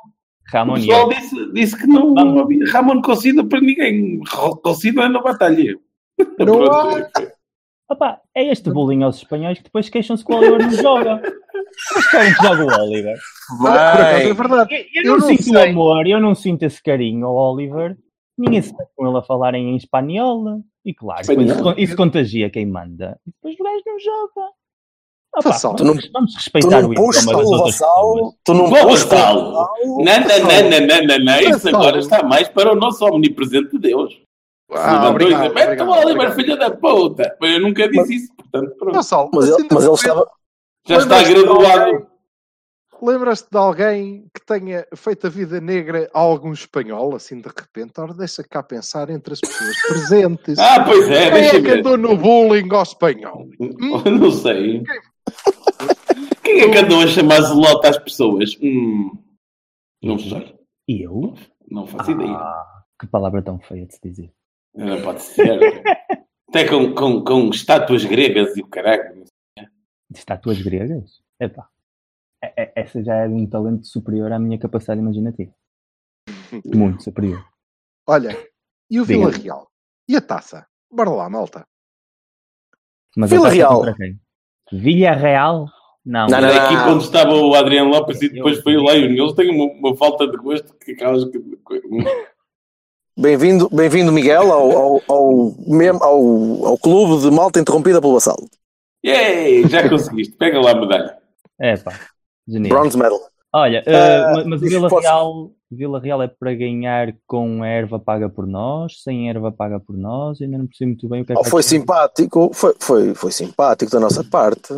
Ramon 0.52 0.78
e 0.78 0.80
pessoal 0.82 1.10
disse, 1.10 1.54
disse 1.54 1.78
que 1.78 1.88
não, 1.88 2.14
não 2.14 2.40
havia 2.40 2.66
jamón 2.66 3.02
cocido 3.02 3.46
para 3.46 3.62
ninguém. 3.62 4.20
Cocido 4.62 5.02
é 5.02 5.08
na 5.08 5.22
batalha. 5.22 5.78
Não. 6.38 7.24
Opa, 7.90 8.20
é 8.36 8.52
este 8.52 8.72
bullying 8.72 9.04
aos 9.04 9.18
espanhóis 9.18 9.58
que 9.58 9.64
depois 9.66 9.88
queixam-se 9.88 10.26
que 10.26 10.34
o 10.34 10.36
Oliver 10.36 10.60
não 10.64 10.72
joga. 10.72 11.22
Mas 11.96 12.12
querem 12.12 12.34
que 12.34 12.44
jogue 12.44 12.62
o 12.64 12.82
Oliver. 12.82 13.18
Por 13.58 13.70
acaso 13.70 14.28
é 14.28 14.34
verdade. 14.34 14.74
Eu, 14.74 14.80
eu 14.80 14.88
Eu 15.04 15.12
não, 15.12 15.18
não 15.20 15.28
sinto 15.28 15.42
o 15.42 15.44
sei. 15.44 15.70
amor, 15.70 16.08
eu 16.08 16.20
não 16.20 16.36
sinto 16.36 16.64
esse 16.64 16.84
carinho 16.84 17.26
ao 17.26 17.54
Oliver 17.54 17.96
ninguém 18.38 18.62
se 18.62 18.74
mete 18.76 18.90
com 18.96 19.08
ele 19.08 19.18
a 19.18 19.22
falarem 19.22 19.70
em 19.72 19.76
espanhola. 19.76 20.60
E 20.86 20.94
claro, 20.94 21.22
Espanhol. 21.22 21.76
isso 21.78 21.96
contagia 21.96 22.50
quem 22.50 22.66
manda. 22.66 23.20
E 23.26 23.32
depois 23.32 23.56
o 23.60 23.64
gajo 23.64 23.84
não 23.86 24.00
joga. 24.00 24.50
Opa, 25.36 25.50
Vassal, 25.50 25.76
tu 25.76 25.84
não- 25.84 25.94
vamos, 25.94 26.10
vamos 26.12 26.32
Tu 26.34 26.38
respeitar 26.38 26.82
não 26.82 26.90
o 26.90 26.94
idioma 26.94 27.12
das 27.12 27.26
outras 27.48 27.78
pessoas. 27.80 28.34
tu 28.44 28.54
não 28.54 28.68
Vou 28.68 28.88
puxas. 28.88 29.10
Não, 29.10 29.52
não, 30.04 30.88
não, 30.88 31.08
não, 31.08 31.26
não. 31.26 31.40
Isso 31.40 31.70
agora 31.70 31.98
está 32.00 32.22
mais 32.24 32.48
para 32.50 32.72
o 32.72 32.76
nosso 32.76 33.04
omnipresente 33.06 33.78
Deus. 33.80 34.14
Ah, 34.72 35.10
obrigado, 35.10 35.42
disse, 35.44 35.54
"Mete 35.56 35.64
obrigado, 35.66 35.88
o 35.88 35.92
Oliver, 35.92 36.12
obrigado. 36.14 36.36
filha 36.36 36.58
da 36.58 36.72
puta. 36.72 37.38
Mas 37.40 37.52
eu 37.54 37.62
nunca 37.62 37.88
disse 37.90 38.16
isso, 38.16 38.34
portanto, 38.36 38.76
pronto. 38.78 38.96
Vassal, 38.96 39.30
Mas 39.34 39.50
assim, 39.50 39.62
ele, 39.62 39.68
mas 39.72 39.84
ele 39.86 39.94
estava. 39.94 40.32
Já 40.88 40.98
está 40.98 41.24
graduado. 41.24 42.08
Lembras-te 43.06 43.50
de 43.52 43.58
alguém 43.58 44.30
que 44.34 44.46
tenha 44.46 44.88
feito 44.96 45.28
a 45.28 45.30
vida 45.30 45.60
negra 45.60 46.10
a 46.14 46.20
algum 46.20 46.54
espanhol, 46.54 47.14
assim 47.16 47.42
de 47.42 47.50
repente? 47.50 48.00
Ora, 48.00 48.14
deixa 48.14 48.44
cá 48.46 48.64
pensar 48.64 49.10
entre 49.10 49.34
as 49.34 49.42
pessoas 49.42 49.76
presentes. 49.82 50.58
Ah, 50.58 50.86
pois 50.86 51.10
é, 51.10 51.24
Quem 51.30 51.34
deixa 51.34 51.58
é 51.58 51.62
que 51.62 51.68
ver. 51.68 51.80
andou 51.80 51.98
no 51.98 52.16
bullying 52.16 52.70
ao 52.72 52.84
espanhol? 52.84 53.50
Não 54.10 54.32
sei. 54.32 54.84
Quem 56.44 56.62
é 56.62 56.72
que 56.72 56.78
andou 56.78 57.02
a 57.02 57.08
chamar 57.08 57.42
zelota 57.42 57.90
às 57.90 57.98
pessoas? 57.98 58.58
Hum, 58.62 59.12
não 60.02 60.18
sei. 60.18 60.56
E 60.88 61.02
eu? 61.02 61.34
Não 61.70 61.86
faço 61.86 62.12
ideia. 62.12 62.32
Ah, 62.38 62.84
que 63.02 63.08
palavra 63.08 63.42
tão 63.42 63.60
feia 63.60 63.86
de 63.86 63.96
se 63.96 64.02
dizer. 64.02 64.32
Não 64.74 65.02
pode 65.02 65.22
ser. 65.24 65.84
Até 66.48 66.68
com, 66.70 66.94
com, 66.94 67.22
com 67.22 67.50
estátuas 67.50 68.06
gregas 68.06 68.56
e 68.56 68.62
o 68.62 68.68
caralho. 68.68 69.26
De 70.10 70.20
estátuas 70.20 70.62
gregas? 70.62 71.22
Epá. 71.40 71.68
É- 72.44 72.54
é- 72.58 72.74
Essa 72.76 73.02
já 73.02 73.16
é 73.16 73.28
de 73.28 73.34
um 73.34 73.48
talento 73.48 73.86
superior 73.88 74.32
à 74.34 74.38
minha 74.38 74.60
capacidade 74.60 75.00
imaginativa. 75.00 75.54
Muito 76.76 77.02
superior. 77.04 77.44
Olha, 78.08 78.38
e 78.92 79.00
o 79.00 79.06
Diga. 79.06 79.20
Vila 79.30 79.32
Real? 79.32 79.68
E 80.10 80.16
a 80.18 80.22
taça? 80.22 80.68
Bora 80.92 81.10
lá, 81.10 81.30
malta. 81.30 81.66
Mas 83.16 83.30
Vila 83.30 83.50
Real. 83.50 83.82
Vila 84.72 85.12
Real? 85.14 85.70
Não. 86.06 86.28
Não, 86.28 86.42
não, 86.42 86.50
Era 86.50 86.54
não. 86.54 86.62
a 86.62 86.66
equipa 86.66 86.90
onde 86.90 87.04
estava 87.06 87.32
o 87.34 87.56
Adriano 87.56 87.90
Lopes 87.90 88.22
e 88.22 88.28
depois 88.30 88.60
foi 88.62 88.76
o 88.76 88.84
Leio. 88.84 89.06
Eles 89.06 89.34
têm 89.34 89.50
uma, 89.50 89.72
uma 89.72 89.96
falta 89.96 90.28
de 90.28 90.36
gosto 90.36 90.74
que 90.80 90.92
aquelas 90.92 91.24
que. 91.30 91.40
Bem-vindo, 93.18 93.70
bem-vindo 93.70 94.12
Miguel, 94.12 94.52
ao, 94.52 94.72
ao, 94.72 95.02
ao, 95.08 96.04
ao, 96.04 96.66
ao 96.66 96.78
clube 96.78 97.22
de 97.22 97.32
malta 97.32 97.60
interrompida 97.60 98.02
pelo 98.02 98.14
vassalo. 98.14 98.50
Yay, 99.06 99.68
já 99.70 99.88
conseguiste. 99.88 100.36
Pega 100.36 100.60
lá 100.60 100.72
a 100.72 100.76
medalha. 100.76 101.18
Epá. 101.60 101.94
Bronze 102.48 102.98
medal. 102.98 103.20
Olha, 103.56 103.84
eh, 103.86 104.32
ma- 104.34 104.46
mas 104.46 104.62
o 104.62 104.66
Vila 104.66 104.90
posso- 104.90 105.02
Real, 105.04 105.52
Vila 105.70 106.00
Real 106.00 106.22
é 106.24 106.28
para 106.28 106.54
ganhar 106.56 107.14
com 107.28 107.64
erva 107.64 108.00
paga 108.00 108.28
por 108.28 108.48
nós, 108.48 109.02
sem 109.04 109.30
erva 109.30 109.52
paga 109.52 109.80
por 109.80 109.96
nós, 109.96 110.42
ainda 110.42 110.58
não 110.58 110.66
percebi 110.66 110.88
muito 110.92 111.08
bem 111.08 111.22
o 111.22 111.26
que 111.26 111.32
é 111.32 111.36
que 111.36 111.40
Oh, 111.40 111.44
vai 111.44 111.52
foi 111.52 111.64
simpático, 111.64 112.50
foi, 112.54 112.74
foi, 112.80 113.14
foi 113.14 113.32
simpático 113.32 113.92
da 113.92 114.00
nossa 114.00 114.24
parte. 114.24 114.74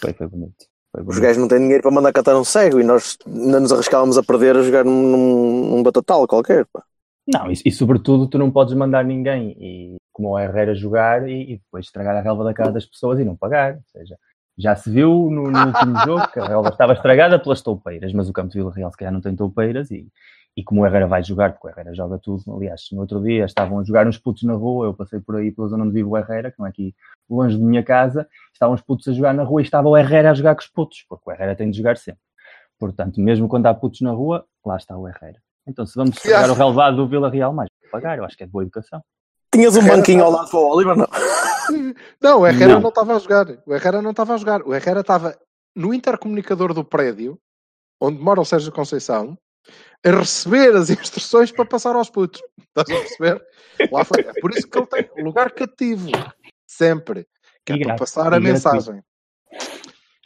Foi, 0.00 0.12
foi 0.14 0.26
bonito. 0.26 0.64
Foi 0.92 1.00
Os 1.02 1.06
bonito. 1.08 1.22
gajos 1.22 1.38
não 1.38 1.48
têm 1.48 1.58
dinheiro 1.58 1.82
para 1.82 1.90
mandar 1.90 2.12
catar 2.12 2.36
um 2.38 2.44
cego 2.44 2.80
e 2.80 2.84
nós 2.84 3.18
ainda 3.26 3.60
nos 3.60 3.72
arriscávamos 3.72 4.16
a 4.16 4.22
perder 4.22 4.56
a 4.56 4.62
jogar 4.62 4.84
num, 4.84 5.02
num, 5.10 5.70
num 5.76 5.82
batatal 5.82 6.26
qualquer. 6.26 6.64
Pá. 6.72 6.82
Não, 7.26 7.50
e, 7.50 7.54
e 7.66 7.70
sobretudo 7.72 8.26
tu 8.28 8.38
não 8.38 8.50
podes 8.50 8.74
mandar 8.74 9.04
ninguém 9.04 9.56
e, 9.60 9.96
como 10.12 10.30
o 10.30 10.38
Herrera 10.38 10.74
jogar 10.74 11.28
e, 11.28 11.52
e 11.52 11.56
depois 11.58 11.86
estragar 11.86 12.16
a 12.16 12.20
relva 12.22 12.44
da 12.44 12.54
cara 12.54 12.70
das 12.72 12.86
pessoas 12.86 13.18
e 13.20 13.24
não 13.24 13.36
pagar. 13.36 13.74
Ou 13.74 13.82
seja, 14.00 14.16
já 14.56 14.76
se 14.76 14.90
viu 14.90 15.28
no, 15.30 15.50
no 15.50 15.66
último 15.66 15.98
jogo 16.04 16.28
que 16.28 16.38
a 16.38 16.46
relva 16.46 16.68
estava 16.68 16.92
estragada 16.92 17.38
pelas 17.38 17.60
toupeiras, 17.60 18.12
mas 18.12 18.28
o 18.28 18.32
campo 18.32 18.50
de 18.50 18.58
Vila 18.58 18.72
Real 18.72 18.90
se 18.90 18.96
calhar 18.96 19.12
não 19.12 19.20
tem 19.20 19.34
toupeiras 19.34 19.90
e, 19.90 20.06
e 20.56 20.62
como 20.62 20.82
o 20.82 20.86
Herrera 20.86 21.06
vai 21.06 21.22
jogar, 21.22 21.52
porque 21.52 21.66
o 21.66 21.70
Herrera 21.70 21.94
joga 21.94 22.18
tudo, 22.18 22.42
aliás, 22.54 22.88
no 22.92 23.00
outro 23.00 23.20
dia 23.20 23.44
estavam 23.44 23.80
a 23.80 23.84
jogar 23.84 24.06
uns 24.06 24.18
putos 24.18 24.44
na 24.44 24.54
rua, 24.54 24.86
eu 24.86 24.94
passei 24.94 25.18
por 25.18 25.36
aí 25.36 25.50
pela 25.50 25.68
zona 25.68 25.84
onde 25.84 25.92
vive 25.92 26.08
o 26.08 26.16
Herrera, 26.16 26.50
que 26.50 26.58
não 26.58 26.66
é 26.66 26.70
aqui 26.70 26.94
longe 27.28 27.56
de 27.56 27.62
minha 27.62 27.82
casa, 27.82 28.28
estavam 28.52 28.74
os 28.74 28.80
putos 28.80 29.08
a 29.08 29.12
jogar 29.12 29.34
na 29.34 29.42
rua 29.42 29.60
e 29.60 29.64
estava 29.64 29.88
o 29.88 29.96
Herrera 29.96 30.30
a 30.30 30.34
jogar 30.34 30.54
com 30.54 30.60
os 30.60 30.68
putos, 30.68 31.04
porque 31.08 31.28
o 31.28 31.32
Herrera 31.32 31.56
tem 31.56 31.70
de 31.70 31.76
jogar 31.76 31.96
sempre. 31.96 32.20
Portanto, 32.78 33.20
mesmo 33.20 33.48
quando 33.48 33.66
há 33.66 33.74
putos 33.74 34.00
na 34.00 34.10
rua, 34.10 34.44
lá 34.64 34.76
está 34.76 34.96
o 34.96 35.08
Herrera. 35.08 35.38
Então, 35.66 35.86
se 35.86 35.94
vamos 35.96 36.16
estragar 36.16 36.50
o 36.50 36.54
relevado 36.54 36.96
do 36.96 37.08
Vila 37.08 37.30
Real, 37.30 37.52
mais 37.52 37.68
pagar, 37.90 38.18
eu 38.18 38.24
acho 38.24 38.36
que 38.36 38.42
é 38.42 38.46
de 38.46 38.52
boa 38.52 38.62
educação. 38.62 39.02
Tinhas 39.52 39.76
um 39.76 39.86
banquinho 39.86 40.24
ao 40.24 40.30
lado 40.30 40.50
para 40.50 40.58
o 40.58 40.68
Oliver, 40.68 40.96
não? 40.96 41.06
Não, 42.20 42.40
o 42.40 42.46
Herrera 42.46 42.74
Não. 42.74 42.80
não 42.80 42.88
estava 42.88 43.16
a 43.16 43.18
jogar. 43.18 43.46
O 43.66 43.74
Herrera 43.74 44.02
não 44.02 44.10
estava 44.10 44.34
a 44.34 44.36
jogar. 44.36 44.62
O 44.62 44.74
Herrera 44.74 45.00
estava 45.00 45.38
no 45.74 45.92
intercomunicador 45.92 46.72
do 46.72 46.84
prédio, 46.84 47.38
onde 48.00 48.18
mora 48.18 48.40
o 48.40 48.44
Sérgio 48.44 48.72
Conceição, 48.72 49.36
a 50.04 50.10
receber 50.10 50.74
as 50.76 50.90
instruções 50.90 51.50
para 51.50 51.64
passar 51.64 51.96
aos 51.96 52.10
putos. 52.10 52.42
Estás 52.76 52.90
a 52.90 53.02
perceber? 53.02 53.46
Lá 53.90 54.04
foi. 54.04 54.20
É 54.20 54.40
por 54.40 54.50
isso 54.52 54.68
que 54.68 54.78
ele 54.78 54.86
tem 54.86 55.24
lugar 55.24 55.50
cativo. 55.52 56.10
Sempre. 56.66 57.26
Que 57.64 57.72
é 57.72 57.76
E 57.76 57.84
para 57.84 57.96
passar 57.96 58.32
a 58.32 58.40
mensagem. 58.40 59.02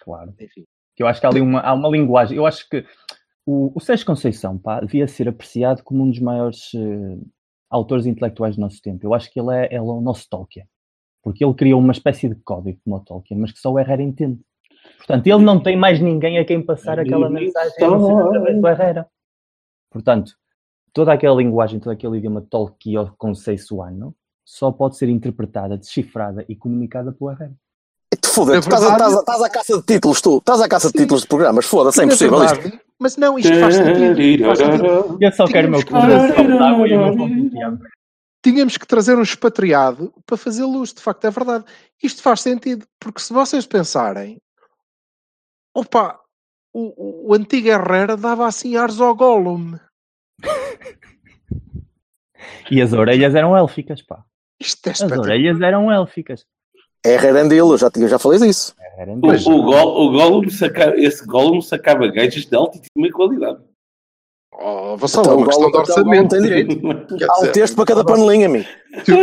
Claro. 0.03 0.35
Enfim. 0.39 0.65
Eu 0.99 1.07
acho 1.07 1.21
que 1.21 1.27
há 1.27 1.31
ali 1.31 1.41
uma, 1.41 1.61
há 1.61 1.73
uma 1.73 1.89
linguagem. 1.89 2.37
Eu 2.37 2.45
acho 2.45 2.69
que 2.69 2.85
o, 3.47 3.73
o 3.75 3.81
Sérgio 3.81 4.05
Conceição 4.05 4.59
pá, 4.59 4.81
devia 4.81 5.07
ser 5.07 5.29
apreciado 5.29 5.83
como 5.85 6.03
um 6.03 6.11
dos 6.11 6.19
maiores 6.19 6.71
eh, 6.75 7.25
autores 7.71 8.05
intelectuais 8.05 8.57
do 8.57 8.61
nosso 8.61 8.83
tempo. 8.83 9.07
Eu 9.07 9.15
acho 9.15 9.33
que 9.33 9.39
ele 9.39 9.55
é, 9.55 9.67
ele 9.67 9.77
é 9.77 9.81
o 9.81 10.01
nosso 10.01 10.29
Tolkien. 10.29 10.67
Porque 11.23 11.45
ele 11.45 11.55
criou 11.55 11.81
uma 11.81 11.93
espécie 11.93 12.29
de 12.29 12.37
código 12.37 12.79
como 12.85 12.97
o 12.97 13.01
Tolkien, 13.01 13.41
mas 13.41 13.53
que 13.53 13.59
só 13.59 13.73
o 13.73 13.79
Herrera 13.79 14.03
entende. 14.03 14.41
Portanto, 14.99 15.27
ele 15.27 15.45
não 15.45 15.61
tem 15.63 15.77
mais 15.77 16.01
ninguém 16.01 16.39
a 16.39 16.45
quem 16.45 16.63
passar 16.63 16.99
aquela 16.99 17.29
mensagem 17.29 17.73
através 17.85 18.61
do 18.61 18.69
Herrera. 18.69 19.07
Portanto, 19.91 20.33
toda 20.93 21.13
aquela 21.13 21.37
linguagem, 21.37 21.81
todo 21.81 21.93
aquele 21.93 22.19
idioma 22.19 22.41
Tolkien 22.49 23.11
conceituano 23.17 24.15
só 24.45 24.73
pode 24.73 24.97
ser 24.97 25.09
interpretada, 25.09 25.77
decifrada 25.77 26.45
e 26.49 26.57
comunicada 26.57 27.13
pelo 27.13 27.31
Herrera. 27.31 27.55
Te 28.21 28.29
foda, 28.29 28.57
É 28.57 28.61
tu 28.61 28.69
estás, 28.69 28.83
estás, 28.83 29.13
estás 29.13 29.43
à 29.43 29.51
caça 29.51 29.77
de 29.77 29.83
títulos, 29.83 30.21
tu. 30.21 30.39
Estás 30.39 30.61
à 30.61 30.69
caça 30.69 30.89
de 30.89 30.99
títulos 30.99 31.23
de 31.23 31.29
programas, 31.29 31.67
foda-se, 31.67 31.99
é 31.99 32.03
Na 32.03 32.07
impossível 32.07 32.45
isto. 32.45 32.81
Mas 32.99 33.17
não, 33.17 33.39
isto 33.39 33.55
faz 33.61 33.77
sentido. 33.77 34.45
Faz 34.45 34.59
sentido. 34.59 35.19
Eu 35.21 35.33
só 35.33 35.47
quero 35.47 35.69
o 35.69 35.71
meu 35.71 35.85
copo 35.85 36.07
de 36.07 36.59
água 36.59 36.89
e 36.89 36.97
o 36.97 37.05
meu 37.05 37.17
pão 37.17 37.29
de. 37.29 37.98
Tínhamos 38.43 38.77
que 38.77 38.87
trazer 38.87 39.17
um 39.17 39.23
expatriado 39.23 40.13
para 40.25 40.37
fazer 40.37 40.65
luz, 40.65 40.93
de 40.93 41.03
facto, 41.03 41.25
é 41.25 41.31
verdade. 41.31 41.65
Isto 42.03 42.23
faz 42.23 42.41
sentido, 42.41 42.87
porque 43.01 43.21
se 43.21 43.33
vocês 43.33 43.67
pensarem, 43.67 44.41
opa, 45.75 46.21
o, 46.73 47.27
o, 47.27 47.31
o 47.31 47.35
antigo 47.35 47.69
Herrera 47.69 48.17
dava 48.17 48.47
assim 48.47 48.77
ares 48.77 49.01
ao 49.01 49.15
Gollum. 49.15 49.79
E 52.71 52.83
as 52.83 52.93
orelhas 52.93 53.35
eram 53.35 53.57
élficas, 53.57 54.03
pá. 54.03 54.23
Isto 54.61 54.89
é 54.89 54.93
As 54.93 55.01
orelhas 55.01 55.61
eram 55.61 55.91
élficas. 55.91 56.47
É 57.05 57.15
Herrendil, 57.15 57.71
eu 57.71 57.79
já, 57.79 57.91
eu 57.97 58.09
já 58.09 58.19
falei 58.19 58.39
disso. 58.41 58.75
Eram 58.97 59.15
O, 59.15 59.29
o, 59.29 59.63
gol, 59.63 60.07
o 60.07 60.13
Gollum 60.13 60.51
saca, 60.51 60.95
esse 60.97 61.25
Gollum 61.25 61.61
sacava 61.61 62.09
gajas 62.09 62.45
de 62.45 62.55
altíssima 62.55 63.11
qualidade. 63.13 63.61
Oh, 64.61 64.97
Vassal, 64.97 65.23
Então, 65.23 65.33
é 65.35 65.37
uma 65.37 65.47
questão 65.47 65.63
de 65.65 65.69
então, 65.69 65.81
orçamento. 65.81 66.41
direito. 66.41 67.17
Quer 67.17 67.27
Há 67.31 67.41
um 67.41 67.53
texto 67.53 67.77
para 67.77 67.85
cada 67.87 68.05
panelinha, 68.05 68.47
amigo. 68.47 68.67
Se 69.05 69.15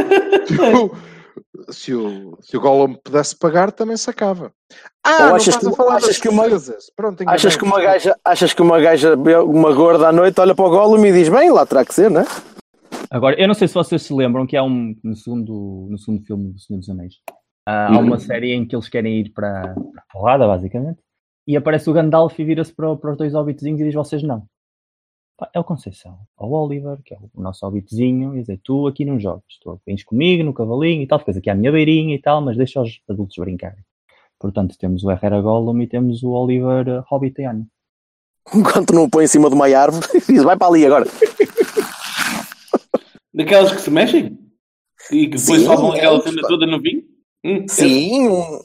o, 0.63 0.91
se 1.71 1.93
o, 1.93 2.37
se 2.41 2.55
o 2.57 2.61
Gollum 2.61 2.93
pudesse 2.95 3.37
pagar, 3.37 3.71
também 3.71 3.97
sacava. 3.97 4.51
Ah, 5.05 5.11
Ou 5.23 5.29
não 5.29 5.35
achas 5.35 5.47
estás 5.55 5.67
que- 5.67 5.73
a 5.73 5.75
falar 5.75 5.95
achas 5.97 6.07
das 6.09 6.17
que 6.19 6.29
uma-. 6.29 6.45
Pronto. 6.95 7.23
Achas 7.27 7.55
que 7.57 7.63
uma 7.65 7.81
gaja, 7.81 8.15
achas 8.23 8.53
que 8.53 8.61
uma 8.61 8.79
gaja, 8.79 9.15
uma 9.43 9.73
gorda 9.73 10.07
à 10.07 10.11
noite, 10.13 10.39
olha 10.39 10.55
para 10.55 10.65
o 10.65 10.69
Gollum 10.69 11.05
e 11.05 11.11
diz, 11.11 11.27
bem, 11.29 11.51
lá 11.51 11.65
terá 11.65 11.83
que 11.83 11.93
ser, 11.93 12.09
né? 12.09 12.25
Agora, 13.11 13.39
eu 13.39 13.47
não 13.47 13.53
sei 13.53 13.67
se 13.67 13.73
vocês 13.73 14.01
se 14.01 14.13
lembram 14.13 14.47
que 14.47 14.55
há 14.55 14.63
um, 14.63 14.95
no 15.03 15.15
segundo, 15.15 15.87
no 15.89 15.97
segundo 15.97 16.23
filme 16.25 16.51
do 16.53 16.59
Senhor 16.59 16.79
dos 16.79 16.89
Anéis, 16.89 17.13
há 17.67 17.97
uma 17.99 18.17
série 18.19 18.53
em 18.53 18.65
que 18.65 18.75
eles 18.75 18.87
querem 18.89 19.19
ir 19.19 19.29
para, 19.33 19.73
para 19.73 19.73
a 19.73 20.13
porrada, 20.13 20.47
basicamente, 20.47 20.99
e 21.47 21.55
aparece 21.57 21.89
o 21.89 21.93
Gandalf 21.93 22.37
e 22.39 22.43
vira-se 22.43 22.73
para, 22.73 22.95
para 22.95 23.11
os 23.11 23.17
dois 23.17 23.33
hobbitzinhos 23.33 23.79
e 23.81 23.83
diz 23.83 23.93
vocês 23.93 24.23
não. 24.23 24.43
Pá, 25.37 25.49
é 25.53 25.59
o 25.59 25.65
Conceição, 25.65 26.17
é 26.39 26.43
o 26.43 26.49
Oliver, 26.49 26.97
que 27.03 27.13
é 27.13 27.17
o 27.33 27.41
nosso 27.41 27.65
hobbitzinho, 27.65 28.37
e 28.37 28.41
dizer, 28.41 28.57
tu 28.63 28.87
aqui 28.87 29.03
não 29.03 29.19
jogas, 29.19 29.43
tu 29.61 29.77
vens 29.85 30.01
comigo 30.01 30.43
no 30.43 30.53
cavalinho 30.53 31.01
e 31.01 31.07
tal, 31.07 31.19
ficas 31.19 31.35
aqui 31.35 31.49
à 31.49 31.55
minha 31.55 31.73
beirinha 31.73 32.15
e 32.15 32.21
tal, 32.21 32.39
mas 32.41 32.55
deixa 32.55 32.81
os 32.81 33.01
adultos 33.09 33.35
brincarem. 33.37 33.83
Portanto, 34.39 34.77
temos 34.77 35.03
o 35.03 35.11
Herrera 35.11 35.41
Gollum 35.41 35.81
e 35.81 35.87
temos 35.87 36.23
o 36.23 36.29
Oliver 36.29 36.87
uh, 36.87 37.03
Hobbitiano. 37.09 37.67
Enquanto 38.55 38.93
não 38.93 39.03
o 39.03 39.09
põe 39.09 39.25
em 39.25 39.27
cima 39.27 39.49
de 39.49 39.55
uma 39.55 39.67
árvore, 39.67 40.07
diz, 40.25 40.43
vai 40.43 40.57
para 40.57 40.67
ali 40.67 40.85
agora. 40.85 41.05
Daquelas 43.33 43.73
que 43.73 43.81
se 43.81 43.91
mexem 43.91 44.39
e 45.11 45.27
que 45.27 45.37
depois 45.37 45.59
Sim, 45.59 45.65
salvam 45.65 45.91
aquela 45.91 46.21
cena 46.21 46.41
pá. 46.41 46.47
toda 46.47 46.65
no 46.65 46.81
vinho. 46.81 47.03
Hum, 47.43 47.65
Sim, 47.69 48.23
Sim. 48.23 48.61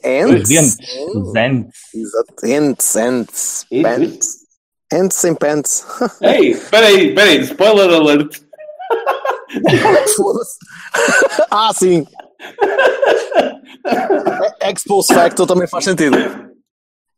os 1.17 1.33
dentes. 1.33 1.93
Exato. 1.93 2.45
Ents, 2.45 2.95
ents. 2.95 3.65
Isso, 3.69 4.40
Ents 4.93 5.15
sem 5.15 5.33
pants. 5.33 5.85
é. 6.21 6.37
Ei, 6.41 6.55
peraí, 6.55 7.15
peraí, 7.15 7.39
spoiler 7.41 7.89
alert. 7.89 8.41
Foda-se. 10.15 10.57
ah, 11.49 11.71
sim. 11.73 12.05
Expose 14.69 15.13
Factor 15.13 15.47
também 15.47 15.67
faz 15.67 15.85
sentido. 15.85 16.15
Aqueles 16.15 16.51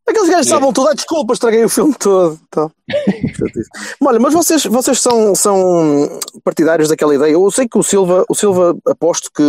Aqueles 0.08 0.30
gajos 0.30 0.48
sabem 0.50 0.74
tudo. 0.74 0.90
Ah, 0.90 0.94
desculpa, 0.94 1.34
estraguei 1.34 1.64
o 1.64 1.70
filme 1.70 1.94
todo. 1.96 2.40
Então. 2.48 2.72
Olha, 4.02 4.20
mas 4.20 4.34
vocês, 4.34 4.66
vocês 4.66 5.00
são, 5.00 5.34
são 5.34 6.20
partidários 6.44 6.90
daquela 6.90 7.16
ideia. 7.16 7.32
Eu 7.32 7.50
sei 7.52 7.68
que 7.68 7.78
o 7.78 7.84
Silva, 7.84 8.26
o 8.30 8.36
Silva 8.36 8.76
aposto 8.86 9.32
que, 9.34 9.44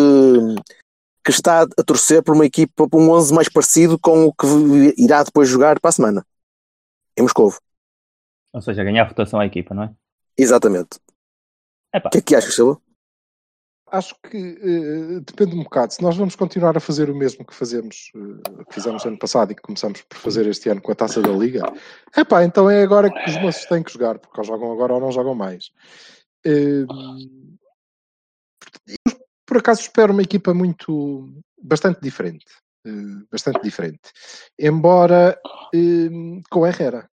que 1.25 1.31
está 1.31 1.63
a 1.63 1.83
torcer 1.85 2.23
por 2.23 2.35
uma 2.35 2.47
equipa, 2.47 2.89
por 2.89 3.01
um 3.01 3.11
11 3.11 3.35
mais 3.35 3.49
parecido 3.49 3.99
com 3.99 4.27
o 4.27 4.33
que 4.33 4.95
irá 4.97 5.23
depois 5.23 5.49
jogar 5.49 5.81
para 5.81 5.89
a 5.89 5.93
semana. 5.93 6.25
Em 7.19 7.23
Moscovo. 7.23 7.59
Ou 8.55 8.63
seja, 8.63 8.85
ganhar 8.85 9.09
votação 9.09 9.41
à 9.41 9.47
equipa, 9.47 9.75
não 9.75 9.83
é? 9.83 9.95
Exatamente. 10.39 11.01
O 11.95 12.09
que 12.09 12.19
é 12.19 12.23
que 12.23 12.37
achas, 12.37 12.55
Silva? 12.55 12.81
Acho 13.89 14.15
que 14.29 14.37
eh, 14.37 15.21
depende 15.21 15.55
um 15.55 15.63
bocado. 15.65 15.93
Se 15.93 16.03
nós 16.03 16.17
vamos 16.17 16.35
continuar 16.35 16.77
a 16.77 16.81
fazer 16.81 17.11
o 17.11 17.15
mesmo 17.15 17.45
que 17.45 17.55
fazemos, 17.55 18.11
que 18.69 18.75
fizemos 18.75 19.05
ano 19.05 19.19
passado 19.19 19.53
e 19.53 19.55
que 19.55 19.63
começamos 19.63 20.03
por 20.03 20.19
fazer 20.19 20.47
este 20.47 20.69
ano 20.69 20.81
com 20.81 20.91
a 20.91 20.95
taça 20.95 21.21
da 21.21 21.31
Liga, 21.31 21.63
epá, 22.17 22.45
então 22.45 22.71
é 22.71 22.83
agora 22.83 23.11
que 23.11 23.31
os 23.31 23.37
moços 23.41 23.65
têm 23.67 23.83
que 23.83 23.93
jogar, 23.93 24.19
porque 24.19 24.41
ou 24.41 24.45
jogam 24.45 24.73
agora 24.73 24.95
ou 24.95 25.01
não 25.01 25.13
jogam 25.13 25.35
mais. 25.35 25.71
Eu, 26.43 26.87
por 29.47 29.59
acaso 29.59 29.83
espero 29.83 30.13
uma 30.13 30.23
equipa 30.23 30.53
muito 30.55 31.29
bastante 31.61 32.01
diferente. 32.01 32.47
eh, 32.87 33.25
bastante 33.31 33.63
diferente. 33.63 34.13
Embora 34.59 35.39
eh, 35.75 36.41
com 36.51 36.67
Herrera. 36.67 37.09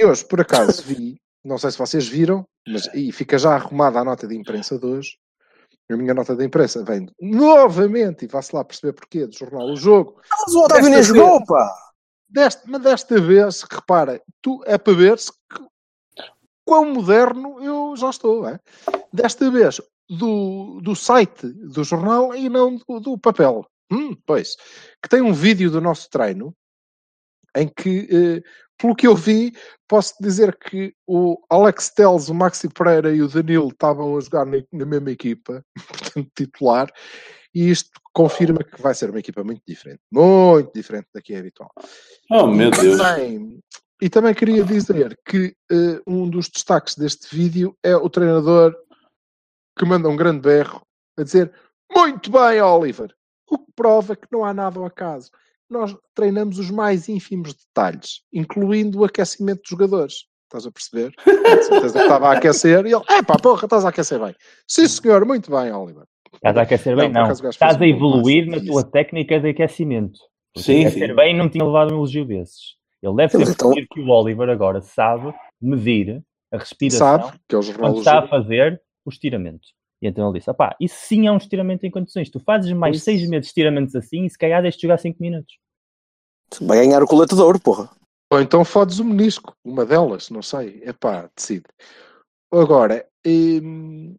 E 0.00 0.04
hoje, 0.04 0.24
por 0.24 0.40
acaso, 0.40 0.82
vi, 0.84 1.16
não 1.44 1.58
sei 1.58 1.70
se 1.70 1.78
vocês 1.78 2.06
viram, 2.06 2.44
mas 2.66 2.88
e 2.94 3.12
fica 3.12 3.38
já 3.38 3.54
arrumada 3.54 4.00
a 4.00 4.04
nota 4.04 4.26
de 4.26 4.36
imprensa 4.36 4.78
de 4.78 4.86
hoje. 4.86 5.16
A 5.90 5.96
minha 5.96 6.14
nota 6.14 6.34
de 6.34 6.44
imprensa 6.44 6.82
vem 6.82 7.06
novamente, 7.20 8.24
e 8.24 8.28
vá-se 8.28 8.54
lá 8.56 8.64
perceber 8.64 8.94
porquê, 8.94 9.26
do 9.26 9.36
jornal 9.36 9.66
O 9.70 9.76
Jogo. 9.76 10.18
Mas 10.30 10.54
o 10.54 10.60
Otávio 10.64 10.84
nem 10.84 10.94
Desta 10.94 11.14
jogou, 11.14 11.36
vez- 11.38 11.46
pá! 11.46 11.74
Desta, 12.28 12.62
mas 12.66 12.82
desta 12.82 13.20
vez, 13.20 13.62
repara, 13.70 14.20
tu, 14.42 14.62
é 14.66 14.78
para 14.78 14.92
ver 14.94 15.18
se 15.18 15.30
que- 15.30 15.66
quão 16.66 16.92
moderno 16.92 17.62
eu 17.62 17.94
já 17.96 18.08
estou. 18.08 18.48
É? 18.48 18.58
Desta 19.12 19.50
vez, 19.50 19.80
do, 20.08 20.80
do 20.80 20.96
site 20.96 21.46
do 21.46 21.84
jornal 21.84 22.34
e 22.34 22.48
não 22.48 22.76
do, 22.76 22.98
do 23.00 23.18
papel. 23.18 23.64
Hum, 23.92 24.16
pois, 24.26 24.56
que 25.02 25.08
tem 25.08 25.20
um 25.20 25.34
vídeo 25.34 25.70
do 25.70 25.80
nosso 25.82 26.08
treino 26.08 26.52
em 27.56 27.68
que, 27.68 28.08
eh, 28.10 28.42
pelo 28.78 28.94
que 28.94 29.06
eu 29.06 29.14
vi, 29.14 29.52
posso 29.88 30.14
dizer 30.20 30.56
que 30.58 30.94
o 31.06 31.38
Alex 31.50 31.90
Teles, 31.90 32.28
o 32.28 32.34
Maxi 32.34 32.68
Pereira 32.68 33.14
e 33.14 33.22
o 33.22 33.28
Danilo 33.28 33.68
estavam 33.68 34.16
a 34.16 34.20
jogar 34.20 34.44
na, 34.44 34.58
na 34.72 34.84
mesma 34.84 35.10
equipa, 35.10 35.64
portanto, 35.88 36.30
titular, 36.36 36.92
e 37.54 37.70
isto 37.70 37.90
confirma 38.12 38.64
que 38.64 38.82
vai 38.82 38.94
ser 38.94 39.10
uma 39.10 39.20
equipa 39.20 39.44
muito 39.44 39.62
diferente, 39.66 40.00
muito 40.10 40.72
diferente 40.74 41.06
da 41.14 41.22
que 41.22 41.34
é 41.34 41.38
habitual. 41.38 41.70
Oh, 42.30 42.46
meu 42.46 42.70
Deus. 42.70 42.98
também, 42.98 43.60
e 44.02 44.10
também 44.10 44.34
queria 44.34 44.64
dizer 44.64 45.18
que 45.24 45.54
eh, 45.70 46.00
um 46.06 46.28
dos 46.28 46.48
destaques 46.48 46.96
deste 46.96 47.34
vídeo 47.34 47.76
é 47.82 47.96
o 47.96 48.10
treinador 48.10 48.74
que 49.78 49.84
manda 49.84 50.08
um 50.08 50.16
grande 50.16 50.40
berro 50.40 50.82
a 51.16 51.22
dizer 51.22 51.52
muito 51.94 52.30
bem, 52.30 52.60
Oliver. 52.60 53.14
O 53.48 53.58
que 53.58 53.72
prova 53.76 54.16
que 54.16 54.26
não 54.32 54.44
há 54.44 54.52
nada 54.52 54.78
ao 54.78 54.86
acaso. 54.86 55.30
Nós 55.68 55.96
treinamos 56.14 56.58
os 56.58 56.70
mais 56.70 57.08
ínfimos 57.08 57.54
detalhes, 57.54 58.20
incluindo 58.32 59.00
o 59.00 59.04
aquecimento 59.04 59.60
dos 59.62 59.70
jogadores. 59.70 60.14
Estás 60.44 60.66
a 60.66 60.70
perceber? 60.70 61.12
Estava 61.84 62.28
a 62.28 62.32
aquecer 62.32 62.86
e 62.86 62.92
ele, 62.92 63.02
é 63.08 63.22
pá, 63.22 63.36
porra, 63.36 63.64
estás 63.64 63.84
a 63.84 63.88
aquecer 63.88 64.20
bem. 64.20 64.34
Sim, 64.68 64.86
senhor, 64.86 65.24
muito 65.24 65.50
bem, 65.50 65.72
Oliver. 65.72 66.04
Estás 66.32 66.56
a 66.56 66.62
aquecer 66.62 66.96
bem? 66.96 67.10
Não, 67.10 67.26
Não. 67.26 67.50
Estás 67.50 67.80
a 67.80 67.86
evoluir 67.86 68.46
na 68.46 68.60
tua 68.60 68.84
técnica 68.84 69.40
de 69.40 69.48
aquecimento. 69.48 70.18
Porque 70.52 70.72
Sim, 70.72 70.86
aquecer 70.86 71.08
sim. 71.08 71.14
bem 71.16 71.36
não 71.36 71.48
tinha 71.48 71.64
levado 71.64 71.92
um 71.92 71.96
elogio 71.96 72.24
desses. 72.24 72.76
Ele 73.02 73.16
deve 73.16 73.32
ter 73.32 73.42
então- 73.42 73.70
percebido 73.70 73.88
que 73.92 74.00
o 74.00 74.08
Oliver 74.08 74.48
agora 74.48 74.80
sabe 74.80 75.34
medir 75.60 76.22
a 76.52 76.58
respiração 76.58 77.20
Sabe 77.20 77.38
que 77.48 77.56
é 77.56 77.74
quando 77.74 77.94
do 77.94 77.98
está 77.98 78.20
a 78.20 78.28
fazer 78.28 78.80
o 79.04 79.10
estiramento. 79.10 79.66
E 80.04 80.08
então 80.08 80.28
ele 80.28 80.38
disse: 80.38 80.50
opá, 80.50 80.76
isso 80.78 80.96
sim 81.06 81.26
é 81.26 81.32
um 81.32 81.38
estiramento 81.38 81.86
em 81.86 81.90
condições. 81.90 82.28
Tu 82.28 82.38
fazes 82.38 82.70
mais 82.72 82.96
Isso. 82.96 83.06
seis 83.06 83.20
meses 83.22 83.46
de 83.46 83.46
estiramentos 83.48 83.96
assim 83.96 84.24
e 84.26 84.30
se 84.30 84.36
calhar 84.36 84.60
deixas 84.60 84.78
de 84.78 84.82
jogar 84.82 84.98
5 84.98 85.20
minutos. 85.20 85.56
Vai 86.60 86.84
ganhar 86.84 87.02
o 87.02 87.06
colete 87.06 87.34
de 87.34 87.40
ouro, 87.40 87.58
porra. 87.58 87.90
Ou 88.30 88.40
então 88.40 88.64
fodes 88.64 88.98
o 88.98 89.04
menisco, 89.04 89.56
uma 89.64 89.84
delas, 89.86 90.28
não 90.28 90.42
sei. 90.42 90.82
Epá, 90.84 91.30
decide. 91.34 91.64
Agora, 92.52 93.06
hum, 93.26 94.14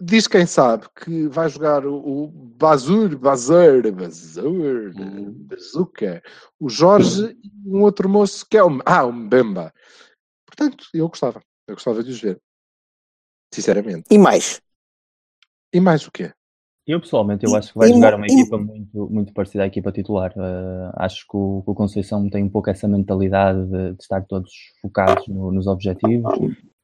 diz 0.00 0.26
quem 0.26 0.46
sabe 0.46 0.86
que 0.94 1.28
vai 1.28 1.48
jogar 1.48 1.86
o, 1.86 1.96
o 1.96 2.26
Bazur, 2.28 3.16
Bazur, 3.16 3.92
Bazur, 3.92 4.92
Hum. 4.96 5.32
Bazooka, 5.46 6.22
o 6.58 6.68
Jorge 6.68 7.38
e 7.42 7.68
um 7.68 7.82
outro 7.82 8.08
moço 8.08 8.44
que 8.48 8.56
é 8.56 8.64
o, 8.64 8.80
ah, 8.84 9.04
o 9.04 9.12
Mbemba. 9.12 9.72
Portanto, 10.44 10.86
eu 10.92 11.08
gostava. 11.08 11.40
Eu 11.68 11.74
gostava 11.74 12.02
de 12.02 12.10
os 12.10 12.20
ver. 12.20 12.40
Sinceramente. 13.52 14.04
E 14.10 14.18
mais? 14.18 14.60
E 15.72 15.80
mais 15.80 16.06
o 16.06 16.10
quê? 16.12 16.32
Eu 16.86 17.00
pessoalmente 17.00 17.44
eu 17.44 17.52
E- 17.52 17.56
acho 17.56 17.72
que 17.72 17.78
vai 17.78 17.88
e- 17.88 17.92
jogar 17.94 18.14
uma 18.14 18.26
e- 18.26 18.32
equipa 18.32 18.56
muito, 18.58 19.10
muito 19.10 19.32
parecida 19.32 19.64
à 19.64 19.66
equipa 19.66 19.90
titular. 19.90 20.32
Uh, 20.36 20.92
acho 20.94 21.26
que 21.28 21.36
o, 21.36 21.62
que 21.64 21.70
o 21.70 21.74
Conceição 21.74 22.28
tem 22.30 22.44
um 22.44 22.48
pouco 22.48 22.70
essa 22.70 22.86
mentalidade 22.86 23.64
de, 23.66 23.92
de 23.94 24.02
estar 24.02 24.24
todos 24.24 24.52
focados 24.80 25.26
no- 25.26 25.50
nos 25.50 25.66
objetivos 25.66 26.32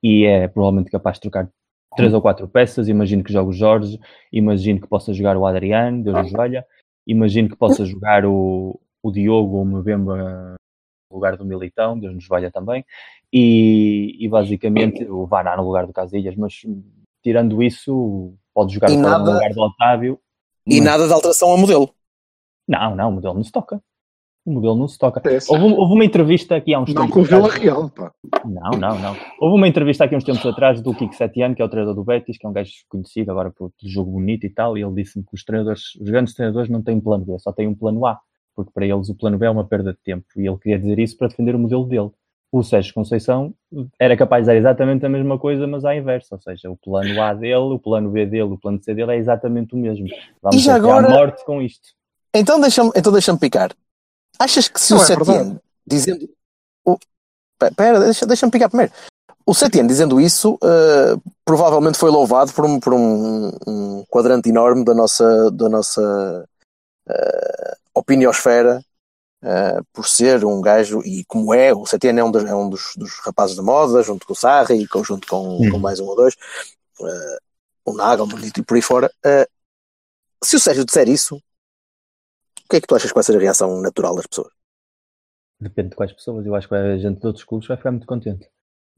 e 0.02 0.24
é 0.24 0.48
provavelmente 0.48 0.90
capaz 0.90 1.16
de 1.16 1.22
trocar 1.22 1.48
três 1.96 2.12
ou 2.12 2.20
quatro 2.20 2.48
peças. 2.48 2.88
Imagino 2.88 3.22
que 3.22 3.32
jogue 3.32 3.50
o 3.50 3.52
Jorge, 3.52 4.00
imagino 4.32 4.80
que 4.80 4.88
possa 4.88 5.12
jogar 5.14 5.36
o 5.36 5.46
Adriano, 5.46 6.02
Deus 6.02 6.16
nos 6.22 6.32
valha, 6.32 6.66
imagino 7.06 7.48
que 7.48 7.56
possa 7.56 7.84
jogar 7.84 8.24
o, 8.26 8.80
o 9.02 9.12
Diogo 9.12 9.56
ou 9.58 9.62
o 9.62 9.64
Mbemba 9.64 10.16
no 10.16 10.56
lugar 11.14 11.36
do 11.36 11.44
Militão, 11.44 11.98
Deus 11.98 12.14
nos 12.14 12.26
valha 12.26 12.50
também, 12.50 12.84
e, 13.32 14.16
e 14.20 14.28
basicamente 14.28 15.04
o 15.04 15.26
Vaná 15.26 15.56
no 15.56 15.64
lugar 15.64 15.86
do 15.86 15.92
Casilhas, 15.92 16.36
mas 16.36 16.54
tirando 17.22 17.62
isso, 17.62 18.34
pode 18.52 18.74
jogar 18.74 18.90
nada- 18.90 19.24
no 19.24 19.32
lugar 19.32 19.50
do 19.52 19.60
Otávio. 19.62 20.18
E 20.66 20.76
mas- 20.76 20.84
nada 20.84 21.06
de 21.06 21.12
alteração 21.12 21.50
ao 21.50 21.58
modelo. 21.58 21.90
Não, 22.68 22.94
não, 22.94 23.08
o 23.08 23.12
modelo 23.12 23.34
não 23.34 23.42
se 23.44 23.50
toca. 23.52 23.82
O 24.44 24.52
modelo 24.52 24.74
não 24.74 24.88
se 24.88 24.98
toca. 24.98 25.22
Houve, 25.48 25.64
houve 25.66 25.94
uma 25.94 26.04
entrevista 26.04 26.56
aqui 26.56 26.74
há 26.74 26.80
uns 26.80 26.92
Não 26.92 27.02
tempos 27.06 27.28
com 27.28 27.36
o 27.36 27.46
Real, 27.46 27.88
pá. 27.90 28.12
Não, 28.44 28.72
não, 28.72 28.98
não. 28.98 29.16
Houve 29.40 29.56
uma 29.56 29.68
entrevista 29.68 30.04
aqui 30.04 30.16
uns 30.16 30.24
tempos 30.24 30.44
atrás 30.44 30.80
do 30.80 30.92
Kiko 30.92 31.14
Setiano, 31.14 31.54
que 31.54 31.62
é 31.62 31.64
o 31.64 31.68
treinador 31.68 31.94
do 31.94 32.02
Betis, 32.04 32.36
que 32.38 32.44
é 32.44 32.48
um 32.48 32.52
gajo 32.52 32.72
conhecido 32.88 33.30
agora 33.30 33.52
por 33.52 33.70
por 33.70 33.88
jogo 33.88 34.10
bonito 34.10 34.44
e 34.44 34.50
tal, 34.50 34.76
e 34.76 34.82
ele 34.82 34.94
disse-me 34.94 35.24
que 35.24 35.32
os 35.34 35.44
treinadores, 35.44 35.94
os 35.94 36.10
grandes 36.10 36.34
treinadores 36.34 36.68
não 36.68 36.82
têm 36.82 37.00
plano 37.00 37.24
B, 37.24 37.38
só 37.38 37.52
têm 37.52 37.68
um 37.68 37.74
plano 37.74 38.04
A, 38.04 38.18
porque 38.54 38.70
para 38.72 38.86
eles 38.86 39.08
o 39.08 39.14
plano 39.14 39.38
B 39.38 39.46
é 39.46 39.50
uma 39.50 39.64
perda 39.64 39.92
de 39.92 39.98
tempo, 40.00 40.24
e 40.36 40.46
ele 40.46 40.58
queria 40.58 40.78
dizer 40.78 40.98
isso 40.98 41.16
para 41.16 41.28
defender 41.28 41.54
o 41.54 41.58
modelo 41.58 41.84
dele. 41.86 42.10
O 42.54 42.62
Sérgio 42.62 42.92
Conceição 42.92 43.54
era 43.98 44.14
capaz 44.14 44.44
de 44.44 44.50
dizer 44.50 44.58
exatamente 44.58 45.06
a 45.06 45.08
mesma 45.08 45.38
coisa, 45.38 45.66
mas 45.66 45.84
à 45.86 45.96
inversa, 45.96 46.34
ou 46.34 46.40
seja, 46.40 46.70
o 46.70 46.76
plano 46.76 47.20
A 47.22 47.32
dele, 47.32 47.54
o 47.56 47.78
plano 47.78 48.10
B 48.10 48.26
dele, 48.26 48.42
o 48.52 48.58
plano 48.58 48.78
C 48.82 48.94
dele 48.94 49.12
é 49.12 49.16
exatamente 49.16 49.74
o 49.74 49.78
mesmo. 49.78 50.06
Vamos 50.42 50.56
E 50.56 50.64
já 50.64 50.72
até 50.76 50.80
agora- 50.80 51.06
à 51.06 51.10
morte 51.10 51.44
com 51.46 51.62
isto. 51.62 51.88
Então 52.34 52.60
deixa-me 52.60 52.90
então 52.94 53.10
deixa 53.12 53.34
picar. 53.38 53.70
Achas 54.38 54.68
que 54.68 54.78
se 54.80 54.92
Não 54.92 55.00
o 55.00 55.02
é 55.02 55.06
Setien 55.06 55.24
verdade. 55.26 55.60
dizendo. 55.86 56.28
O... 56.84 56.98
Pe- 57.58 57.70
Pera, 57.74 58.00
deixa- 58.00 58.26
deixa-me 58.26 58.52
picar 58.52 58.68
primeiro. 58.68 58.92
O 59.46 59.54
Setien 59.54 59.86
dizendo 59.86 60.20
isso 60.20 60.58
eh, 60.62 61.16
provavelmente 61.44 61.96
foi 61.98 62.10
louvado 62.10 62.52
por 62.52 62.64
um, 62.66 62.78
por 62.78 62.92
um, 62.94 63.50
um 63.66 64.04
quadrante 64.10 64.48
enorme 64.50 64.84
da 64.84 64.94
nossa, 64.94 65.50
da 65.50 65.68
nossa 65.68 66.48
eh, 67.08 67.76
opiniosfera 67.94 68.82
eh, 69.44 69.80
por 69.92 70.06
ser 70.08 70.44
um 70.44 70.60
gajo, 70.60 71.00
e 71.04 71.24
como 71.26 71.52
é, 71.54 71.72
o 71.74 71.84
Setien 71.86 72.18
é 72.18 72.24
um, 72.24 72.30
dos, 72.30 72.44
é 72.44 72.54
um 72.54 72.68
dos, 72.70 72.92
dos 72.96 73.18
rapazes 73.20 73.56
da 73.56 73.62
moda, 73.62 74.02
junto 74.02 74.26
com 74.26 74.32
o 74.34 74.36
Sarri 74.36 74.82
e 74.82 74.88
com- 74.88 75.02
junto 75.04 75.26
com, 75.28 75.58
Hum. 75.58 75.70
com 75.72 75.78
mais 75.78 75.98
um 76.00 76.06
ou 76.06 76.16
dois, 76.16 76.34
eh, 77.02 77.38
o 77.86 77.92
Nagelman 77.94 78.38
e 78.56 78.62
por 78.62 78.74
aí 78.76 78.82
fora. 78.82 79.10
eh, 79.24 79.46
se 80.44 80.56
o 80.56 80.60
Sérgio 80.60 80.84
disser 80.84 81.08
isso, 81.08 81.36
o 81.36 81.42
que 82.68 82.76
é 82.76 82.80
que 82.80 82.86
tu 82.86 82.94
achas 82.96 83.10
que 83.10 83.14
vai 83.14 83.22
ser 83.24 83.36
a 83.36 83.40
reação 83.40 83.80
natural 83.80 84.14
das 84.16 84.26
pessoas? 84.26 84.52
Depende 85.60 85.90
de 85.90 85.96
quais 85.96 86.12
pessoas. 86.12 86.44
Eu 86.46 86.54
acho 86.54 86.68
que 86.68 86.74
a 86.74 86.96
gente 86.98 87.20
de 87.20 87.26
outros 87.26 87.44
clubes 87.44 87.68
vai 87.68 87.76
ficar 87.76 87.90
muito 87.92 88.06
contente. 88.06 88.48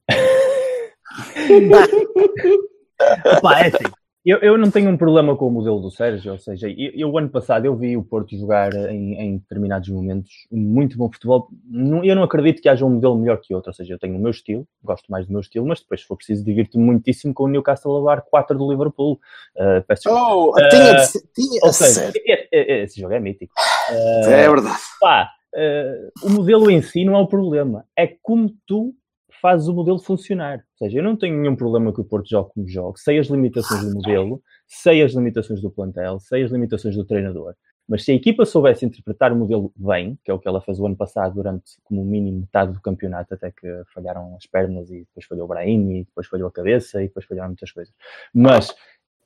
Pá, 3.42 3.60
é 3.60 3.66
assim. 3.68 3.92
Eu, 4.24 4.38
eu 4.38 4.56
não 4.56 4.70
tenho 4.70 4.88
um 4.88 4.96
problema 4.96 5.36
com 5.36 5.46
o 5.46 5.50
modelo 5.50 5.78
do 5.80 5.90
Sérgio, 5.90 6.32
ou 6.32 6.38
seja, 6.38 6.66
eu, 6.70 6.90
eu, 6.94 7.10
o 7.10 7.18
ano 7.18 7.28
passado 7.28 7.66
eu 7.66 7.76
vi 7.76 7.94
o 7.94 8.02
Porto 8.02 8.34
jogar 8.34 8.72
em, 8.90 9.14
em 9.20 9.36
determinados 9.36 9.88
momentos 9.90 10.30
muito 10.50 10.96
bom 10.96 11.10
futebol. 11.12 11.48
Não- 11.68 12.02
Eu 12.02 12.16
não 12.16 12.22
acredito 12.22 12.62
que 12.62 12.68
haja 12.70 12.86
um 12.86 12.90
modelo 12.90 13.18
melhor 13.18 13.38
que 13.38 13.54
outro, 13.54 13.68
ou 13.68 13.74
seja, 13.74 13.92
eu 13.92 13.98
tenho 13.98 14.16
o 14.16 14.18
meu 14.18 14.30
estilo, 14.30 14.66
gosto 14.82 15.04
mais 15.12 15.26
do 15.26 15.32
meu 15.32 15.40
estilo, 15.42 15.66
mas 15.66 15.80
depois, 15.80 16.00
se 16.00 16.06
for 16.06 16.16
preciso, 16.16 16.42
divirto-me 16.42 16.84
muitíssimo 16.84 17.34
com 17.34 17.44
o 17.44 17.48
Newcastle 17.48 17.94
a 17.94 17.98
levar 17.98 18.22
4 18.22 18.56
do 18.56 18.70
Liverpool. 18.70 19.20
Uh, 19.56 19.84
peço. 19.86 20.08
Oh, 20.10 20.58
Eh, 20.58 20.68
tinha 20.70 20.94
de 20.94 21.12
tinha 21.34 21.60
ou 21.62 21.72
seja, 21.72 22.10
é- 22.26 22.48
é- 22.50 22.82
esse 22.84 22.98
jogo 22.98 23.12
é 23.12 23.20
mítico. 23.20 23.52
Uh, 23.90 24.30
É 24.30 24.48
verdade. 24.48 24.78
pá, 25.00 25.28
eh, 25.54 26.08
o 26.22 26.30
modelo 26.30 26.70
em 26.70 26.80
si 26.80 27.04
não 27.04 27.14
é 27.14 27.18
o 27.18 27.26
problema. 27.26 27.84
É 27.94 28.06
como 28.22 28.50
tu 28.66 28.94
fazes 29.44 29.68
o 29.68 29.74
modelo 29.74 29.98
funcionar. 29.98 30.64
Ou 30.80 30.86
seja, 30.86 31.00
eu 31.00 31.04
não 31.04 31.18
tenho 31.18 31.38
nenhum 31.38 31.54
problema 31.54 31.92
que 31.92 32.00
o 32.00 32.04
Porto 32.04 32.26
jogue 32.26 32.50
como 32.54 32.66
jogue. 32.66 32.98
Sei 32.98 33.18
as 33.18 33.26
limitações 33.26 33.84
do 33.84 33.92
modelo, 33.92 34.42
sei 34.66 35.02
as 35.02 35.12
limitações 35.12 35.60
do 35.60 35.70
plantel, 35.70 36.18
sei 36.18 36.44
as 36.44 36.50
limitações 36.50 36.96
do 36.96 37.04
treinador. 37.04 37.54
Mas 37.86 38.06
se 38.06 38.12
a 38.12 38.14
equipa 38.14 38.46
soubesse 38.46 38.86
interpretar 38.86 39.34
o 39.34 39.36
modelo 39.36 39.70
bem, 39.76 40.18
que 40.24 40.30
é 40.30 40.34
o 40.34 40.38
que 40.38 40.48
ela 40.48 40.62
fez 40.62 40.80
o 40.80 40.86
ano 40.86 40.96
passado 40.96 41.34
durante 41.34 41.72
como 41.84 42.02
mínimo 42.02 42.40
metade 42.40 42.72
do 42.72 42.80
campeonato, 42.80 43.34
até 43.34 43.50
que 43.50 43.68
falharam 43.92 44.34
as 44.34 44.46
pernas 44.46 44.88
e 44.90 45.00
depois 45.00 45.26
falhou 45.26 45.44
o 45.44 45.48
Brahim 45.48 45.90
e 45.90 46.04
depois 46.04 46.26
falhou 46.26 46.48
a 46.48 46.50
cabeça 46.50 47.02
e 47.02 47.08
depois 47.08 47.26
falharam 47.26 47.48
muitas 47.48 47.70
coisas. 47.70 47.92
Mas 48.32 48.74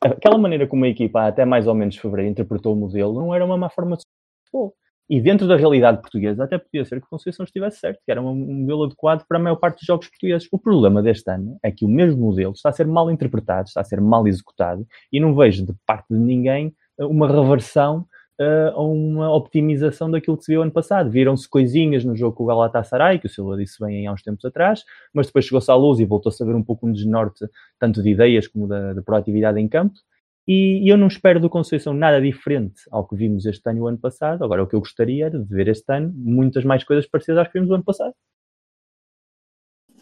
aquela 0.00 0.36
maneira 0.36 0.66
como 0.66 0.84
a 0.84 0.88
equipa 0.88 1.28
até 1.28 1.44
mais 1.44 1.68
ou 1.68 1.76
menos 1.76 1.96
fevereiro 1.96 2.32
interpretou 2.32 2.72
o 2.74 2.76
modelo 2.76 3.14
não 3.14 3.32
era 3.32 3.44
uma 3.44 3.56
má 3.56 3.70
forma 3.70 3.96
de 3.96 4.02
futebol. 4.46 4.74
E 5.10 5.20
dentro 5.20 5.48
da 5.48 5.56
realidade 5.56 6.00
portuguesa, 6.00 6.44
até 6.44 6.58
podia 6.58 6.84
ser 6.84 7.00
que 7.00 7.06
o 7.06 7.10
Conceição 7.10 7.44
estivesse 7.44 7.78
certo, 7.78 8.00
que 8.04 8.10
era 8.10 8.20
um 8.20 8.34
modelo 8.34 8.84
adequado 8.84 9.24
para 9.26 9.38
a 9.38 9.40
maior 9.40 9.56
parte 9.56 9.78
dos 9.78 9.86
jogos 9.86 10.08
portugueses. 10.08 10.46
O 10.52 10.58
problema 10.58 11.02
deste 11.02 11.30
ano 11.30 11.58
é 11.62 11.70
que 11.70 11.84
o 11.84 11.88
mesmo 11.88 12.20
modelo 12.26 12.52
está 12.52 12.68
a 12.68 12.72
ser 12.72 12.86
mal 12.86 13.10
interpretado, 13.10 13.68
está 13.68 13.80
a 13.80 13.84
ser 13.84 14.00
mal 14.00 14.26
executado, 14.28 14.86
e 15.10 15.18
não 15.18 15.34
vejo 15.34 15.64
de 15.64 15.74
parte 15.86 16.06
de 16.10 16.18
ninguém 16.18 16.74
uma 16.98 17.26
reversão 17.26 18.04
uh, 18.40 18.70
a 18.74 18.82
uma 18.82 19.34
optimização 19.34 20.10
daquilo 20.10 20.36
que 20.36 20.44
se 20.44 20.52
viu 20.52 20.62
ano 20.62 20.70
passado. 20.70 21.10
Viram-se 21.10 21.48
coisinhas 21.48 22.04
no 22.04 22.16
jogo 22.16 22.36
com 22.36 22.44
o 22.44 22.46
Galatasaray, 22.46 23.18
que 23.18 23.26
o 23.26 23.30
Silva 23.30 23.56
disse 23.56 23.82
bem 23.82 24.06
há 24.06 24.12
uns 24.12 24.22
tempos 24.22 24.44
atrás, 24.44 24.84
mas 25.12 25.26
depois 25.26 25.44
chegou-se 25.44 25.70
à 25.70 25.74
luz 25.74 26.00
e 26.00 26.04
voltou-se 26.04 26.42
a 26.42 26.46
ver 26.46 26.54
um 26.54 26.62
pouco 26.62 26.86
um 26.86 26.92
desnorte, 26.92 27.46
tanto 27.78 28.02
de 28.02 28.10
ideias 28.10 28.46
como 28.46 28.66
da, 28.66 28.94
da 28.94 29.02
proatividade 29.02 29.60
em 29.60 29.68
campo. 29.68 29.94
E, 30.48 30.82
e, 30.82 30.88
eu 30.88 30.96
não 30.96 31.08
espero 31.08 31.38
do 31.38 31.50
Conceição 31.50 31.92
nada 31.92 32.18
diferente 32.22 32.80
ao 32.90 33.06
que 33.06 33.14
vimos 33.14 33.44
este 33.44 33.68
ano 33.68 33.78
e 33.78 33.82
o 33.82 33.86
ano 33.86 33.98
passado. 33.98 34.42
Agora, 34.42 34.62
o 34.62 34.66
que 34.66 34.74
eu 34.74 34.80
gostaria 34.80 35.26
era 35.26 35.38
de 35.38 35.54
ver 35.54 35.68
este 35.68 35.92
ano 35.92 36.10
muitas 36.16 36.64
mais 36.64 36.82
coisas 36.82 37.06
parecidas 37.06 37.42
às 37.42 37.48
que 37.48 37.58
vimos 37.58 37.70
o 37.70 37.74
ano 37.74 37.84
passado. 37.84 38.14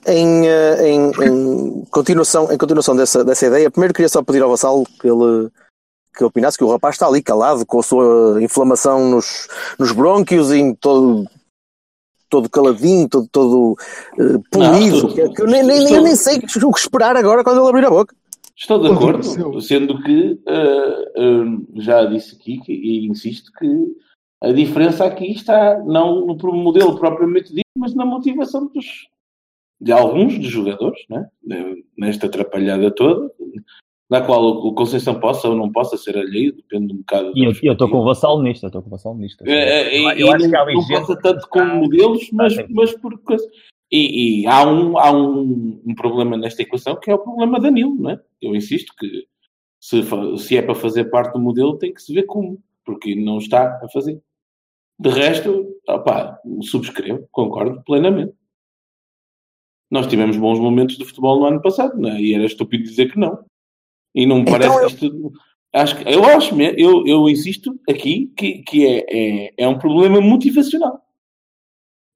Em, 0.06 0.46
eh, 0.46 0.88
em, 0.88 1.10
em, 1.10 1.84
continuação, 1.86 2.52
em 2.52 2.56
continuação 2.56 2.94
dessa, 2.94 3.24
dessa 3.24 3.46
ideia, 3.46 3.72
primeiro 3.72 3.92
queria 3.92 4.08
só 4.08 4.22
pedir 4.22 4.40
ao 4.40 4.48
Vassalo 4.48 4.84
que 5.00 5.08
ele, 5.08 5.50
que 6.16 6.22
opinasse 6.22 6.56
que 6.56 6.62
o 6.62 6.70
rapaz 6.70 6.94
está 6.94 7.08
ali 7.08 7.20
calado 7.20 7.66
com 7.66 7.80
a 7.80 7.82
sua 7.82 8.40
inflamação 8.40 9.10
nos, 9.10 9.48
nos 9.76 9.90
brônquios 9.90 10.52
e 10.52 10.76
todo, 10.76 11.26
todo 12.30 12.48
caladinho, 12.48 13.08
todo, 13.08 13.26
todo 13.32 13.72
uh, 13.72 14.40
polido. 14.48 15.08
Não, 15.08 15.12
que, 15.12 15.28
que 15.28 15.42
eu 15.42 15.46
nem, 15.48 15.64
nem, 15.64 15.82
nem, 15.82 16.02
nem 16.04 16.14
sei 16.14 16.36
o 16.38 16.72
que 16.72 16.78
esperar 16.78 17.16
agora 17.16 17.42
quando 17.42 17.58
ele 17.58 17.68
abrir 17.68 17.84
a 17.84 17.90
boca. 17.90 18.14
Estou 18.56 18.78
de 18.78 18.88
acordo, 18.88 19.60
sendo 19.60 20.02
que 20.02 20.40
uh, 20.48 21.44
uh, 21.44 21.66
já 21.80 22.06
disse 22.06 22.36
aqui 22.36 22.58
que, 22.60 22.72
e 22.72 23.06
insisto 23.06 23.52
que 23.52 23.66
a 24.42 24.50
diferença 24.50 25.04
aqui 25.04 25.30
está 25.30 25.78
não 25.84 26.26
no 26.26 26.52
modelo 26.54 26.98
propriamente 26.98 27.54
dito, 27.54 27.66
mas 27.76 27.94
na 27.94 28.06
motivação 28.06 28.66
dos, 28.72 29.08
de 29.80 29.92
alguns 29.92 30.38
dos 30.38 30.48
jogadores, 30.48 31.00
né? 31.08 31.28
nesta 31.98 32.26
atrapalhada 32.26 32.90
toda, 32.90 33.30
na 34.08 34.22
qual 34.22 34.42
o 34.42 34.74
Conceição 34.74 35.20
possa 35.20 35.48
ou 35.48 35.56
não 35.56 35.70
possa 35.70 35.96
ser 35.96 36.16
alheio, 36.16 36.54
depende 36.54 36.94
um 36.94 36.98
bocado. 36.98 37.32
E 37.34 37.44
eu 37.44 37.72
estou 37.72 37.90
com 37.90 37.98
o 37.98 38.04
Vassal 38.04 38.40
nisto, 38.40 38.64
eu 38.64 38.68
estou 38.68 38.80
com 38.80 38.88
o 38.88 38.90
Vassal 38.90 39.14
nisto. 39.16 39.44
É, 39.46 39.98
eu, 39.98 40.10
eu 40.12 40.32
acho 40.32 40.48
que 40.48 40.56
há 40.56 40.64
não 40.64 40.88
passa 40.88 41.16
tanto 41.20 41.46
com 41.48 41.64
modelos, 41.64 42.30
mas, 42.32 42.54
mas 42.70 42.92
por 42.96 43.18
e, 43.90 44.42
e, 44.42 44.46
há, 44.46 44.66
um, 44.66 44.98
há 44.98 45.12
um, 45.12 45.80
um, 45.86 45.94
problema 45.94 46.36
nesta 46.36 46.62
equação 46.62 46.98
que 46.98 47.10
é 47.10 47.14
o 47.14 47.18
problema 47.18 47.60
da 47.60 47.70
Nilo, 47.70 47.94
não 47.94 48.10
é? 48.10 48.20
Eu 48.42 48.54
insisto 48.54 48.92
que 48.98 49.26
se, 49.80 50.02
se 50.38 50.56
é 50.56 50.62
para 50.62 50.74
fazer 50.74 51.04
parte 51.04 51.34
do 51.34 51.40
modelo 51.40 51.78
tem 51.78 51.94
que 51.94 52.02
se 52.02 52.12
ver 52.12 52.24
como, 52.24 52.60
porque 52.84 53.14
não 53.14 53.38
está 53.38 53.78
a 53.82 53.88
fazer. 53.88 54.20
De 54.98 55.10
resto, 55.10 55.76
opá, 55.88 56.40
subscrevo, 56.62 57.28
concordo 57.30 57.82
plenamente. 57.84 58.34
Nós 59.88 60.08
tivemos 60.08 60.36
bons 60.36 60.58
momentos 60.58 60.96
de 60.96 61.04
futebol 61.04 61.38
no 61.38 61.46
ano 61.46 61.62
passado, 61.62 61.96
não 61.96 62.10
é? 62.10 62.20
E 62.20 62.34
era 62.34 62.44
estúpido 62.44 62.82
dizer 62.82 63.12
que 63.12 63.18
não. 63.18 63.44
E 64.12 64.26
não 64.26 64.36
me 64.36 64.42
então 64.42 64.52
parece 64.54 64.74
eu... 64.74 64.88
que 64.88 65.06
isto. 65.06 65.32
Acho, 65.72 66.08
eu 66.08 66.24
acho, 66.24 66.60
eu, 66.60 67.06
eu 67.06 67.28
insisto 67.28 67.78
aqui 67.88 68.32
que, 68.36 68.62
que 68.62 68.86
é, 68.86 69.04
é, 69.08 69.54
é 69.58 69.68
um 69.68 69.78
problema 69.78 70.20
motivacional 70.20 71.05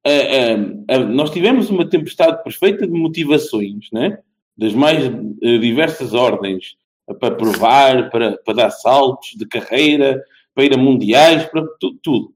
uh, 0.06 0.96
uh, 0.96 1.08
nós 1.08 1.30
tivemos 1.30 1.70
uma 1.70 1.88
tempestade 1.88 2.42
perfeita 2.42 2.86
de 2.86 2.92
motivações, 2.92 3.88
né? 3.92 4.18
das 4.56 4.74
mais 4.74 5.10
diversas 5.40 6.12
ordens, 6.12 6.76
para 7.18 7.34
provar, 7.34 8.10
para, 8.10 8.36
para 8.38 8.54
dar 8.54 8.70
saltos 8.70 9.30
de 9.36 9.46
carreira, 9.46 10.22
para 10.54 10.64
ir 10.64 10.74
a 10.74 10.76
mundiais, 10.76 11.44
para 11.46 11.66
tudo. 11.80 11.98
tudo. 12.02 12.34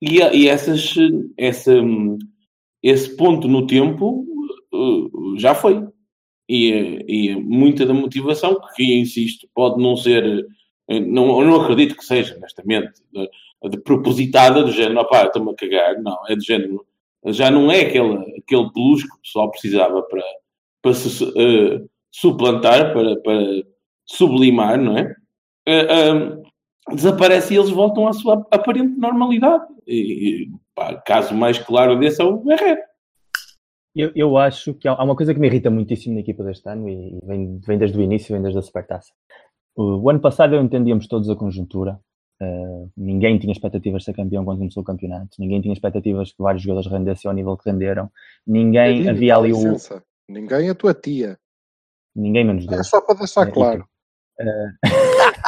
E, 0.00 0.18
e 0.18 0.46
essas, 0.46 0.94
essa, 1.38 1.72
esse 2.82 3.16
ponto 3.16 3.48
no 3.48 3.66
tempo 3.66 4.26
já 5.38 5.54
foi. 5.54 5.86
E, 6.48 7.04
e, 7.08 7.34
muita 7.36 7.86
da 7.86 7.94
motivação, 7.94 8.60
que 8.76 9.00
insisto, 9.00 9.48
pode 9.54 9.82
não 9.82 9.96
ser, 9.96 10.46
não, 10.88 11.42
não 11.42 11.60
acredito 11.62 11.96
que 11.96 12.04
seja, 12.04 12.36
honestamente, 12.36 12.92
de 13.64 13.78
propositada 13.78 14.62
do 14.62 14.70
género, 14.70 15.00
opá, 15.00 15.24
estou-me 15.24 15.50
a 15.50 15.54
cagar, 15.54 16.00
não, 16.00 16.18
é 16.28 16.36
do 16.36 16.42
género, 16.42 16.86
já 17.26 17.50
não 17.50 17.70
é 17.70 17.80
aquele, 17.80 18.38
aquele 18.38 18.72
plus 18.72 19.02
que 19.02 19.14
o 19.14 19.20
pessoal 19.20 19.50
precisava 19.50 20.02
para, 20.02 20.22
para 20.82 20.94
se 20.94 21.24
uh, 21.24 21.90
suplantar, 22.12 22.92
para, 22.92 23.16
para 23.20 23.42
sublimar, 24.06 24.78
não 24.78 24.96
é? 24.96 25.14
Uh, 25.68 26.42
desaparece 26.94 27.52
e 27.52 27.56
eles 27.56 27.70
voltam 27.70 28.06
à 28.06 28.12
sua 28.12 28.46
aparente 28.50 28.98
normalidade. 28.98 29.64
E, 29.86 30.48
pá, 30.74 30.94
caso 30.94 31.34
mais 31.34 31.58
claro 31.58 31.98
desse 31.98 32.22
é 32.22 32.24
o 32.24 32.50
Herrera. 32.50 32.82
Eu, 33.94 34.12
eu 34.14 34.36
acho 34.36 34.74
que 34.74 34.86
há 34.86 35.02
uma 35.02 35.16
coisa 35.16 35.34
que 35.34 35.40
me 35.40 35.48
irrita 35.48 35.70
muitíssimo 35.70 36.14
na 36.14 36.20
equipa 36.20 36.44
deste 36.44 36.68
ano 36.68 36.88
e 36.88 37.18
vem, 37.24 37.58
vem 37.66 37.78
desde 37.78 37.98
o 37.98 38.02
início, 38.02 38.32
vem 38.32 38.42
desde 38.42 38.58
a 38.58 38.62
Supertaça. 38.62 39.12
O 39.74 40.08
ano 40.08 40.20
passado 40.20 40.54
eu 40.54 40.62
entendíamos 40.62 41.08
todos 41.08 41.28
a 41.28 41.36
conjuntura 41.36 42.00
Uh, 42.40 42.88
ninguém 42.96 43.36
tinha 43.38 43.52
expectativas 43.52 44.02
de 44.02 44.06
ser 44.06 44.14
campeão 44.14 44.44
quando 44.44 44.58
começou 44.58 44.82
o 44.82 44.86
campeonato, 44.86 45.30
ninguém 45.40 45.60
tinha 45.60 45.72
expectativas 45.72 46.30
que 46.32 46.40
vários 46.40 46.62
jogadores 46.62 46.90
rendessem 46.90 47.28
ao 47.28 47.34
nível 47.34 47.56
que 47.56 47.68
renderam, 47.68 48.10
ninguém 48.46 49.08
havia 49.08 49.36
ali 49.36 49.52
o. 49.52 49.76
Ninguém 50.28 50.70
a 50.70 50.74
tua 50.74 50.94
tia. 50.94 51.38
Ninguém 52.14 52.44
menos 52.44 52.66
Deus. 52.66 52.80
É 52.80 52.84
só 52.84 53.00
para 53.00 53.16
deixar 53.16 53.48
é, 53.48 53.50
claro. 53.50 53.84
Uh, 54.40 54.44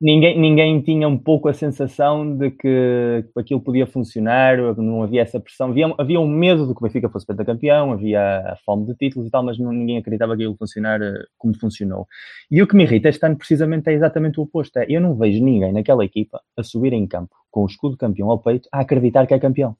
ninguém, 0.00 0.38
ninguém 0.38 0.80
tinha 0.80 1.08
um 1.08 1.18
pouco 1.18 1.48
a 1.48 1.54
sensação 1.54 2.36
de 2.36 2.50
que 2.50 3.24
aquilo 3.36 3.60
podia 3.60 3.86
funcionar, 3.86 4.58
não 4.76 5.02
havia 5.02 5.22
essa 5.22 5.40
pressão. 5.40 5.70
Havia, 5.70 5.94
havia 5.98 6.20
um 6.20 6.28
medo 6.28 6.66
de 6.66 6.74
que 6.74 6.80
o 6.80 6.82
Benfica 6.82 7.08
fosse 7.08 7.26
campeão, 7.26 7.92
havia 7.92 8.20
a 8.20 8.56
fome 8.64 8.86
de 8.86 8.94
títulos 8.94 9.28
e 9.28 9.30
tal, 9.30 9.42
mas 9.42 9.58
não, 9.58 9.72
ninguém 9.72 9.98
acreditava 9.98 10.36
que 10.36 10.42
aquilo 10.42 10.56
funcionar 10.56 11.00
eh, 11.02 11.24
como 11.36 11.58
funcionou. 11.58 12.06
E 12.50 12.62
o 12.62 12.66
que 12.66 12.76
me 12.76 12.84
irrita 12.84 13.08
este 13.08 13.24
ano 13.24 13.36
precisamente 13.36 13.88
é 13.88 13.92
exatamente 13.92 14.38
o 14.40 14.44
oposto. 14.44 14.78
É, 14.78 14.86
eu 14.88 15.00
não 15.00 15.14
vejo 15.16 15.42
ninguém 15.42 15.72
naquela 15.72 16.04
equipa 16.04 16.40
a 16.56 16.62
subir 16.62 16.92
em 16.92 17.06
campo 17.06 17.34
com 17.50 17.62
o 17.62 17.66
escudo 17.66 17.96
campeão 17.96 18.30
ao 18.30 18.38
peito 18.38 18.68
a 18.72 18.80
acreditar 18.80 19.26
que 19.26 19.34
é 19.34 19.38
campeão. 19.38 19.76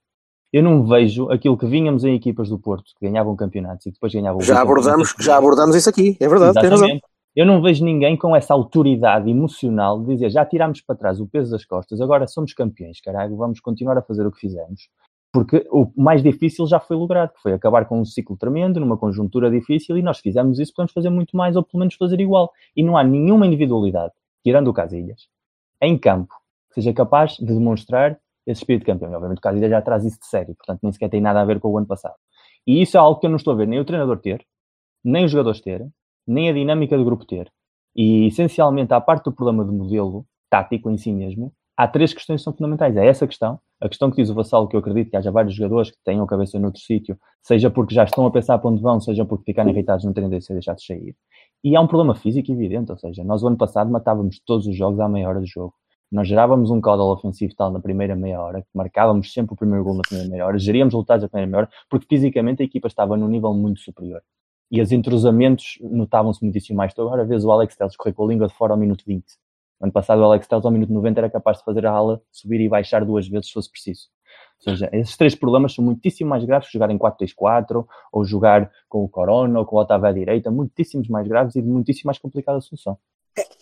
Eu 0.53 0.63
não 0.63 0.87
vejo 0.87 1.31
aquilo 1.31 1.59
que 1.59 1.67
vínhamos 1.67 2.05
em 2.05 2.15
equipas 2.15 2.49
do 2.49 2.59
Porto 2.59 2.93
que 2.99 3.07
ganhavam 3.07 3.37
campeonatos 3.37 3.85
e 3.87 3.93
depois 3.93 4.13
ganhavam. 4.13 4.41
Já 4.41 4.63
abordamos, 4.63 5.15
já 5.21 5.37
abordamos 5.37 5.77
isso 5.77 5.91
aqui, 5.91 6.17
é 6.19 6.29
verdade, 6.29 6.59
tem 6.59 6.71
razão. 6.71 7.01
Eu 7.39 7.47
não 7.47 7.63
vejo 7.63 7.85
ninguém 7.85 8.17
com 8.17 8.35
essa 8.35 8.53
autoridade 8.53 9.31
emocional 9.31 10.01
de 10.01 10.09
dizer 10.09 10.29
já 10.29 10.45
tirámos 10.45 10.81
para 10.81 10.97
trás 10.97 11.21
o 11.21 11.27
peso 11.29 11.53
das 11.53 11.65
costas, 11.65 12.01
agora 12.01 12.27
somos 12.27 12.53
campeões, 12.53 13.01
caralho, 13.01 13.37
vamos 13.37 13.61
continuar 13.61 13.97
a 13.97 14.03
fazer 14.03 14.27
o 14.27 14.33
que 14.33 14.41
fizemos. 14.41 14.89
Porque 15.33 15.65
o 15.71 15.89
mais 15.97 16.21
difícil 16.21 16.67
já 16.67 16.81
foi 16.81 16.97
logrado, 16.97 17.33
que 17.35 17.41
foi 17.41 17.53
acabar 17.53 17.85
com 17.85 18.01
um 18.01 18.05
ciclo 18.05 18.37
tremendo, 18.37 18.81
numa 18.81 18.99
conjuntura 18.99 19.49
difícil, 19.49 19.97
e 19.97 20.03
nós 20.03 20.19
fizemos 20.19 20.59
isso, 20.59 20.73
podemos 20.75 20.93
fazer 20.93 21.11
muito 21.11 21.37
mais, 21.37 21.55
ou 21.55 21.63
pelo 21.63 21.79
menos 21.79 21.95
fazer 21.95 22.21
igual. 22.21 22.51
E 22.75 22.83
não 22.83 22.97
há 22.97 23.05
nenhuma 23.05 23.47
individualidade, 23.47 24.15
tirando 24.43 24.67
o 24.67 24.73
Casilhas, 24.73 25.29
em 25.81 25.97
campo, 25.97 26.35
que 26.71 26.81
seja 26.81 26.93
capaz 26.93 27.35
de 27.35 27.47
demonstrar 27.47 28.19
esse 28.49 28.63
espírito 28.63 28.85
campeão. 28.85 29.13
E, 29.13 29.15
obviamente 29.15 29.39
o 29.39 29.43
Casilhas 29.43 29.71
já 29.71 29.81
traz 29.81 30.05
isso 30.05 30.19
de 30.19 30.27
sério, 30.27 30.57
portanto 30.57 30.81
nem 30.83 30.91
sequer 30.91 31.09
tem 31.09 31.21
nada 31.21 31.41
a 31.41 31.45
ver 31.45 31.61
com 31.61 31.69
o 31.69 31.79
ano 31.79 31.87
passado. 31.87 32.17
E 32.67 32.83
isso 32.83 32.97
é 32.97 33.01
algo 33.01 33.21
que 33.21 33.27
eu 33.27 33.31
não 33.31 33.37
estou 33.37 33.55
a 33.55 33.57
ver 33.57 33.69
nem 33.69 33.79
o 33.79 33.85
treinador 33.85 34.19
ter, 34.19 34.45
nem 35.05 35.25
os 35.25 35.31
jogadores 35.31 35.61
terem, 35.61 35.93
nem 36.29 36.51
a 36.51 36.53
dinâmica 36.53 36.97
do 36.97 37.05
grupo 37.05 37.25
ter. 37.25 37.51
E, 37.97 38.27
essencialmente, 38.27 38.93
à 38.93 39.01
parte 39.01 39.25
do 39.25 39.33
problema 39.33 39.65
de 39.65 39.73
modelo 39.73 40.27
tático 40.51 40.91
em 40.91 40.97
si 40.97 41.13
mesmo, 41.13 41.53
há 41.77 41.89
três 41.89 42.13
questões 42.13 42.41
que 42.41 42.45
são 42.45 42.53
fundamentais. 42.53 42.97
É 42.97 43.07
essa 43.07 43.27
questão, 43.27 43.59
a 43.81 43.89
questão 43.89 44.11
que 44.11 44.17
diz 44.17 44.31
o 44.31 44.35
Vassalo, 44.35 44.69
que 44.69 44.77
eu 44.77 44.81
acredito 44.81 45.11
que 45.11 45.17
haja 45.17 45.31
vários 45.31 45.55
jogadores 45.55 45.91
que 45.91 45.97
tenham 46.05 46.25
a 46.25 46.27
cabeça 46.27 46.59
noutro 46.59 46.81
sítio, 46.81 47.19
seja 47.43 47.71
porque 47.71 47.95
já 47.95 48.05
estão 48.05 48.27
a 48.27 48.31
pensar 48.31 48.59
para 48.59 48.71
onde 48.71 48.83
vão, 48.83 49.01
seja 49.01 49.25
porque 49.25 49.45
ficarem 49.47 49.73
irritados 49.73 50.05
não 50.05 50.13
terem 50.13 50.29
de 50.29 50.41
ser 50.41 50.53
deixados 50.53 50.85
sair. 50.85 51.17
E 51.65 51.75
há 51.75 51.81
um 51.81 51.87
problema 51.87 52.15
físico 52.15 52.53
evidente, 52.53 52.93
ou 52.93 52.99
seja, 52.99 53.25
nós 53.25 53.43
o 53.43 53.49
ano 53.49 53.57
passado 53.57 53.91
matávamos 53.91 54.41
todos 54.45 54.67
os 54.67 54.77
jogos 54.77 55.01
à 55.01 55.09
meia 55.09 55.29
hora 55.29 55.41
de 55.41 55.47
jogo. 55.47 55.75
Nós 56.11 56.27
gerávamos 56.29 56.71
um 56.71 56.81
caudal 56.81 57.11
ofensivo 57.11 57.55
tal 57.55 57.71
na 57.71 57.81
primeira 57.81 58.17
meia 58.17 58.41
hora, 58.41 58.65
marcávamos 58.75 59.33
sempre 59.33 59.55
o 59.55 59.57
primeiro 59.57 59.85
gol 59.85 59.97
na 59.97 60.03
primeira 60.03 60.31
meia 60.31 60.47
hora, 60.47 60.59
geríamos 60.59 60.95
resultados 60.95 61.23
na 61.23 61.29
primeira 61.29 61.51
meia 61.51 61.59
hora, 61.63 61.71
porque 61.91 62.07
fisicamente 62.09 62.63
a 62.63 62.65
equipa 62.65 62.89
estava 62.89 63.17
num 63.17 63.29
nível 63.29 63.53
muito 63.53 63.81
superior 63.81 64.23
e 64.71 64.81
os 64.81 64.93
entrosamentos 64.93 65.79
notavam-se 65.81 66.43
muitíssimo 66.43 66.77
mais. 66.77 66.93
Então, 66.93 67.07
agora 67.07 67.25
vês 67.25 67.45
o 67.45 67.51
Alex 67.51 67.77
Telles 67.77 67.97
correr 67.97 68.13
com 68.13 68.25
a 68.25 68.29
língua 68.29 68.49
de 68.49 68.55
fora 68.55 68.75
ao 68.75 68.79
minuto 68.79 69.05
20. 69.07 69.25
Ano 69.81 69.93
passado, 69.93 70.21
o 70.21 70.25
Alex 70.25 70.47
Telles 70.47 70.65
ao 70.65 70.71
minuto 70.71 70.93
90 70.93 71.21
era 71.21 71.31
capaz 71.31 71.59
de 71.59 71.65
fazer 71.65 71.87
a 71.87 71.93
ala 71.93 72.21
subir 72.31 72.61
e 72.61 72.69
baixar 72.69 73.05
duas 73.05 73.29
vezes 73.29 73.47
se 73.47 73.53
fosse 73.53 73.71
preciso. 73.71 74.09
Ou 74.59 74.73
seja, 74.73 74.91
esses 74.93 75.17
três 75.17 75.35
problemas 75.35 75.73
são 75.73 75.85
muitíssimo 75.85 76.31
mais 76.31 76.45
graves 76.45 76.69
que 76.69 76.73
jogar 76.73 76.91
em 76.91 76.99
4-3-4 76.99 77.87
ou 78.13 78.25
jogar 78.25 78.71
com 78.89 79.05
o 79.05 79.09
Corona 79.09 79.59
ou 79.61 79.65
com 79.65 79.77
o 79.77 79.79
Otávio 79.79 80.09
à 80.09 80.13
direita, 80.13 80.51
muitíssimos 80.51 81.09
mais 81.09 81.29
graves 81.29 81.55
e 81.55 81.63
de 81.63 81.69
muitíssimo 81.69 82.09
mais 82.09 82.19
complicada 82.19 82.59
a 82.59 82.61
solução. 82.61 82.99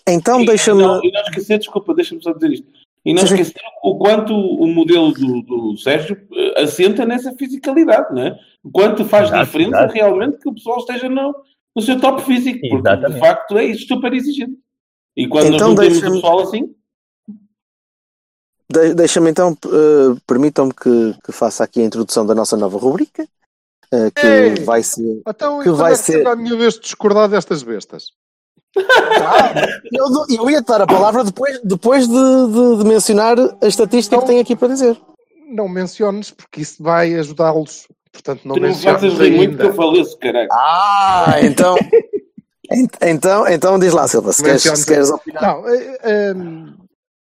Então, 0.08 0.42
deixa-me. 0.44 0.82
E 0.82 0.86
não, 0.86 1.04
e 1.04 1.12
não 1.12 1.20
esquecer, 1.20 1.58
desculpa, 1.58 1.94
deixa-me 1.94 2.22
só 2.22 2.32
dizer 2.32 2.52
isto. 2.52 2.85
E 3.06 3.14
não 3.14 3.22
esquecer 3.22 3.54
o 3.84 3.96
quanto 3.98 4.34
o 4.34 4.66
modelo 4.66 5.12
do, 5.12 5.40
do 5.42 5.78
Sérgio 5.78 6.20
eh, 6.34 6.62
assenta 6.62 7.06
nessa 7.06 7.32
fisicalidade, 7.34 8.12
não 8.12 8.22
é? 8.22 8.38
O 8.64 8.70
quanto 8.70 9.04
faz 9.04 9.28
Exato, 9.28 9.44
diferença 9.44 9.76
exato. 9.78 9.94
realmente 9.94 10.38
que 10.38 10.48
o 10.48 10.54
pessoal 10.54 10.78
esteja 10.78 11.08
no, 11.08 11.32
no 11.74 11.82
seu 11.82 12.00
top 12.00 12.22
físico, 12.22 12.58
porque 12.68 12.88
Exatamente. 12.88 13.12
de 13.14 13.18
facto 13.20 13.56
é 13.58 13.64
isso 13.64 13.86
super 13.86 14.12
exigente. 14.12 14.58
E 15.16 15.28
quando 15.28 15.54
Então 15.54 15.68
nós 15.68 15.76
não 15.76 16.00
temos 16.00 16.00
pessoal 16.00 16.40
assim, 16.40 16.74
De- 18.68 18.94
Deixa-me 18.94 19.30
então, 19.30 19.56
eh, 19.66 20.20
permitam-me 20.26 20.74
que, 20.74 21.14
que 21.24 21.30
faça 21.32 21.62
aqui 21.62 21.80
a 21.80 21.84
introdução 21.84 22.26
da 22.26 22.34
nossa 22.34 22.56
nova 22.56 22.76
rubrica, 22.76 23.26
eh, 23.92 24.10
que 24.10 24.26
Ei! 24.26 24.64
vai 24.64 24.82
ser. 24.82 25.22
Então, 25.26 25.58
Que 25.60 25.68
e 25.68 25.70
quando 25.70 25.76
vai 25.76 25.92
é 25.92 25.94
ser- 25.94 26.26
a 26.26 26.34
minha 26.34 26.56
vez 26.56 26.74
de 26.74 26.80
discordar 26.80 27.28
destas 27.28 27.62
bestas? 27.62 28.06
Eu, 29.92 30.10
dou- 30.10 30.26
eu 30.28 30.50
ia 30.50 30.62
te 30.62 30.66
dar 30.66 30.82
a 30.82 30.86
palavra 30.86 31.24
depois, 31.24 31.60
depois 31.62 32.06
de, 32.06 32.14
de- 32.14 32.76
de 32.78 32.84
mencionar 32.84 33.36
a 33.38 33.66
estatística 33.66 34.18
que 34.20 34.26
tenho 34.26 34.40
aqui 34.40 34.54
para 34.56 34.68
dizer. 34.68 35.00
Não 35.48 35.68
menciones, 35.68 36.30
porque 36.30 36.60
isso 36.60 36.82
vai 36.82 37.14
ajudá-los. 37.14 37.86
Portanto, 38.12 38.40
não 38.44 38.54
tu 38.54 38.60
não 38.60 38.74
faças 38.74 39.14
rir 39.18 39.36
muito 39.36 39.56
que 39.58 39.62
eu 39.64 39.74
faleço, 39.74 40.18
caralho. 40.18 40.48
Ah, 40.52 41.36
então. 41.42 41.76
ent- 42.72 42.96
então, 43.02 43.46
então 43.46 43.78
diz 43.78 43.92
lá, 43.92 44.08
Silva, 44.08 44.32
se 44.32 44.42
queres, 44.42 44.62
se 44.62 44.86
queres 44.86 45.10
opinar. 45.10 45.42
Não, 45.42 45.68
eh, 45.68 45.98
eh, 46.02 46.34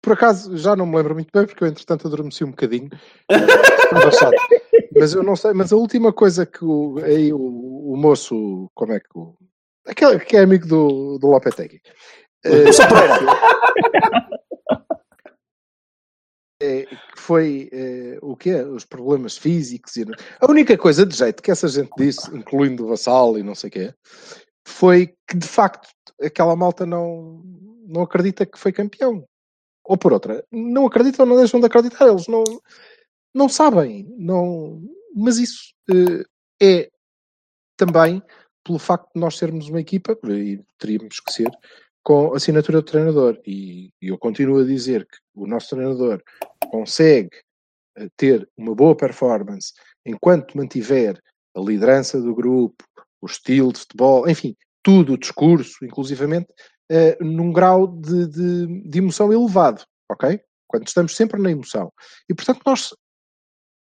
por 0.02 0.12
acaso 0.12 0.56
já 0.56 0.76
não 0.76 0.86
me 0.86 0.96
lembro 0.96 1.14
muito 1.14 1.30
bem, 1.34 1.46
porque 1.46 1.64
eu 1.64 1.68
entretanto 1.68 2.06
adormeci 2.06 2.44
um 2.44 2.50
bocadinho. 2.50 2.88
Mas 4.96 5.14
eu 5.14 5.22
não 5.22 5.34
sei, 5.34 5.52
mas 5.52 5.72
a 5.72 5.76
última 5.76 6.12
coisa 6.12 6.46
que 6.46 6.64
o, 6.64 6.98
aí 7.02 7.32
o, 7.32 7.38
o 7.38 7.96
moço, 7.96 8.70
como 8.74 8.92
é 8.92 9.00
que 9.00 9.06
o. 9.16 9.34
Aquele 9.86 10.18
que 10.20 10.36
é 10.36 10.40
amigo 10.40 10.66
do, 10.66 11.18
do 11.18 11.26
Lopetegui. 11.28 11.80
eh, 16.60 16.86
que 17.14 17.20
foi 17.20 17.68
eh, 17.72 18.18
o 18.22 18.36
quê? 18.36 18.54
Os 18.54 18.84
problemas 18.84 19.36
físicos. 19.36 19.96
E... 19.96 20.04
A 20.40 20.50
única 20.50 20.76
coisa 20.76 21.04
de 21.04 21.16
jeito 21.16 21.42
que 21.42 21.50
essa 21.50 21.68
gente 21.68 21.90
disse, 21.96 22.34
incluindo 22.34 22.84
o 22.84 22.88
Vassal 22.88 23.38
e 23.38 23.42
não 23.42 23.54
sei 23.54 23.68
o 23.68 23.72
quê, 23.72 23.94
foi 24.66 25.14
que 25.28 25.36
de 25.36 25.46
facto 25.46 25.88
aquela 26.20 26.56
malta 26.56 26.86
não, 26.86 27.42
não 27.86 28.02
acredita 28.02 28.46
que 28.46 28.58
foi 28.58 28.72
campeão. 28.72 29.24
Ou 29.84 29.98
por 29.98 30.12
outra, 30.14 30.44
não 30.50 30.86
acreditam, 30.86 31.26
não 31.26 31.36
deixam 31.36 31.60
de 31.60 31.66
acreditar, 31.66 32.08
eles 32.08 32.26
não, 32.26 32.42
não 33.34 33.48
sabem. 33.48 34.06
Não... 34.16 34.80
Mas 35.14 35.36
isso 35.38 35.74
eh, 35.90 36.24
é 36.62 36.90
também 37.76 38.22
pelo 38.64 38.78
facto 38.78 39.10
de 39.14 39.20
nós 39.20 39.36
sermos 39.36 39.68
uma 39.68 39.80
equipa, 39.80 40.18
e 40.28 40.60
teríamos 40.78 41.20
que 41.20 41.32
ser, 41.32 41.50
com 42.02 42.34
assinatura 42.34 42.80
do 42.80 42.84
treinador. 42.84 43.40
E, 43.46 43.90
eu 44.00 44.18
continuo 44.18 44.60
a 44.60 44.64
dizer 44.64 45.06
que 45.06 45.18
o 45.34 45.46
nosso 45.46 45.70
treinador 45.70 46.22
consegue 46.70 47.30
eh, 47.96 48.08
ter 48.16 48.48
uma 48.56 48.74
boa 48.74 48.96
performance 48.96 49.72
enquanto 50.04 50.56
mantiver 50.56 51.20
a 51.56 51.60
liderança 51.60 52.20
do 52.20 52.34
grupo, 52.34 52.84
o 53.20 53.26
estilo 53.26 53.72
de 53.72 53.80
futebol, 53.80 54.28
enfim, 54.28 54.56
tudo, 54.82 55.14
o 55.14 55.18
discurso, 55.18 55.84
inclusivamente, 55.84 56.48
eh, 56.90 57.16
num 57.20 57.52
grau 57.52 57.86
de, 57.86 58.26
de, 58.28 58.88
de 58.88 58.98
emoção 58.98 59.32
elevado, 59.32 59.82
ok? 60.10 60.38
Quando 60.66 60.86
estamos 60.86 61.16
sempre 61.16 61.40
na 61.40 61.50
emoção. 61.50 61.92
E, 62.28 62.34
portanto, 62.34 62.60
nós 62.66 62.94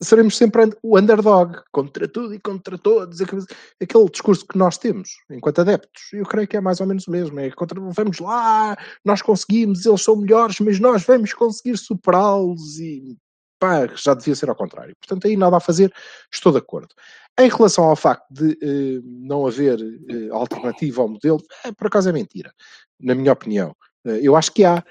seremos 0.02 0.38
sempre 0.38 0.70
o 0.84 0.98
underdog, 0.98 1.58
contra 1.72 2.08
tudo 2.08 2.34
e 2.34 2.40
contra 2.40 2.78
todos, 2.78 3.20
aquele, 3.22 4.10
discurso 4.10 4.46
que 4.46 4.58
nós 4.58 4.78
temos 4.78 5.10
enquanto 5.30 5.60
adeptos. 5.60 6.14
Eu 6.14 6.26
creio 6.26 6.48
que 6.48 6.58
é 6.58 6.62
mais 6.62 6.80
ou 6.80 6.88
menos 6.88 7.08
o 7.08 7.12
mesmo. 7.12 7.40
É 7.40 7.50
contra, 7.52 7.80
vamos 7.80 8.20
lá, 8.20 8.78
nós 9.04 9.22
conseguimos, 9.22 9.86
eles 9.86 10.02
são 10.02 10.16
melhores, 10.16 10.60
mas 10.60 10.80
nós 10.80 11.04
vamos 11.04 11.34
conseguir 11.34 11.78
superá-los 11.78 12.80
e 12.80 13.18
pá, 13.60 13.88
já 13.96 14.14
devia 14.14 14.36
ser 14.36 14.50
ao 14.50 14.56
contrário. 14.56 14.96
Portanto, 15.00 15.28
aí 15.28 15.36
nada 15.36 15.58
a 15.58 15.62
fazer, 15.62 15.92
estou 16.32 16.52
de 16.52 16.60
acordo. 16.60 16.94
Em 17.40 17.50
relação 17.50 17.86
ao 17.86 17.96
facto 17.96 18.26
de 18.32 18.58
eh, 18.62 19.02
não 19.04 19.46
haver 19.46 19.80
eh, 19.80 20.30
alternativa 20.32 21.02
ao 21.02 21.08
modelo, 21.08 21.40
eh, 21.66 21.72
por 21.72 21.88
acaso 21.88 22.10
é 22.10 22.12
mentira, 22.12 22.52
na 23.00 23.14
minha 23.14 23.32
opinião. 23.32 23.76
Eu 24.04 24.36
acho 24.36 24.54
que 24.54 24.64
há, 24.64 24.82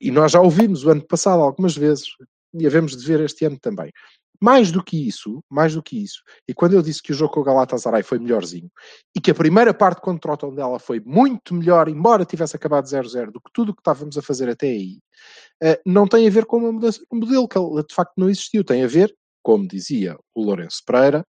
e 0.00 0.10
nós 0.12 0.30
já 0.30 0.40
ouvimos 0.40 0.84
o 0.84 0.90
ano 0.90 1.04
passado 1.04 1.42
algumas 1.42 1.76
vezes, 1.76 2.06
e 2.58 2.66
havemos 2.66 2.96
de 2.96 3.06
ver 3.06 3.20
este 3.20 3.44
ano 3.44 3.58
também. 3.58 3.90
Mais 4.40 4.70
do 4.70 4.84
que 4.84 5.08
isso, 5.08 5.42
mais 5.50 5.74
do 5.74 5.82
que 5.82 6.02
isso, 6.02 6.22
e 6.46 6.52
quando 6.52 6.74
eu 6.74 6.82
disse 6.82 7.02
que 7.02 7.10
o 7.10 7.14
jogo 7.14 7.32
com 7.32 7.40
o 7.40 7.44
Galatasaray 7.44 8.02
foi 8.02 8.18
melhorzinho, 8.18 8.70
e 9.16 9.20
que 9.20 9.30
a 9.30 9.34
primeira 9.34 9.72
parte 9.72 10.02
contra 10.02 10.32
o 10.32 10.36
Tondela 10.36 10.78
foi 10.78 11.00
muito 11.00 11.54
melhor, 11.54 11.88
embora 11.88 12.24
tivesse 12.24 12.54
acabado 12.54 12.84
0-0, 12.84 13.30
do 13.32 13.40
que 13.40 13.50
tudo 13.52 13.70
o 13.70 13.74
que 13.74 13.80
estávamos 13.80 14.18
a 14.18 14.22
fazer 14.22 14.48
até 14.50 14.66
aí, 14.66 14.98
eh, 15.62 15.80
não 15.86 16.06
tem 16.06 16.26
a 16.26 16.30
ver 16.30 16.44
com 16.44 16.58
uma 16.58 16.72
mudança 16.72 17.00
no 17.10 17.20
modelo, 17.20 17.48
que 17.48 17.58
de 17.58 17.94
facto 17.94 18.12
não 18.16 18.28
existiu. 18.28 18.62
Tem 18.62 18.84
a 18.84 18.86
ver, 18.86 19.14
como 19.42 19.66
dizia 19.66 20.18
o 20.34 20.42
Lourenço 20.42 20.82
Pereira, 20.86 21.24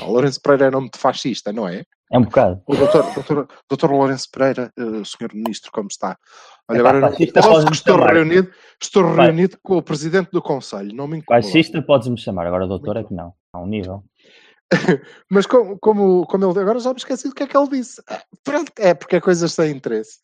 o 0.00 0.12
Lourenço 0.12 0.40
Pereira 0.40 0.66
é 0.66 0.70
nome 0.70 0.90
de 0.90 0.98
fascista, 0.98 1.52
não 1.52 1.68
é? 1.68 1.84
É 2.12 2.18
um 2.18 2.22
bocado. 2.22 2.62
O 2.66 2.76
doutor, 2.76 3.14
doutor, 3.14 3.48
doutor 3.68 3.90
Lourenço 3.90 4.28
Pereira, 4.30 4.72
eh, 4.78 5.04
senhor 5.04 5.32
ministro, 5.34 5.70
como 5.72 5.88
está? 5.88 6.16
Olha, 6.68 6.78
Epá, 6.80 6.90
agora 6.90 7.06
eu 7.18 7.70
estou 7.72 7.96
chamar. 7.96 8.14
reunido, 8.14 8.50
estou 8.80 9.04
Vai. 9.14 9.26
reunido 9.26 9.58
com 9.62 9.78
o 9.78 9.82
presidente 9.82 10.30
do 10.30 10.42
Conselho, 10.42 10.94
não 10.94 11.08
me 11.08 11.18
incomoda. 11.18 11.42
Fascista 11.42 11.82
podes-me 11.82 12.18
chamar, 12.18 12.46
agora 12.46 12.66
doutor 12.66 12.96
é 12.96 13.04
que 13.04 13.12
não. 13.12 13.32
Há 13.52 13.60
um 13.60 13.66
nível. 13.66 14.04
Mas 15.30 15.46
como, 15.46 15.78
como, 15.78 16.26
como 16.26 16.50
ele 16.50 16.60
agora 16.60 16.78
já 16.78 16.90
me 16.90 16.96
esqueci 16.96 17.28
do 17.28 17.34
que 17.34 17.42
é 17.42 17.46
que 17.46 17.56
ele 17.56 17.68
disse. 17.68 18.02
Pronto, 18.42 18.72
é 18.78 18.94
porque 18.94 19.16
é 19.16 19.20
coisas 19.20 19.52
sem 19.52 19.70
interesse. 19.72 20.18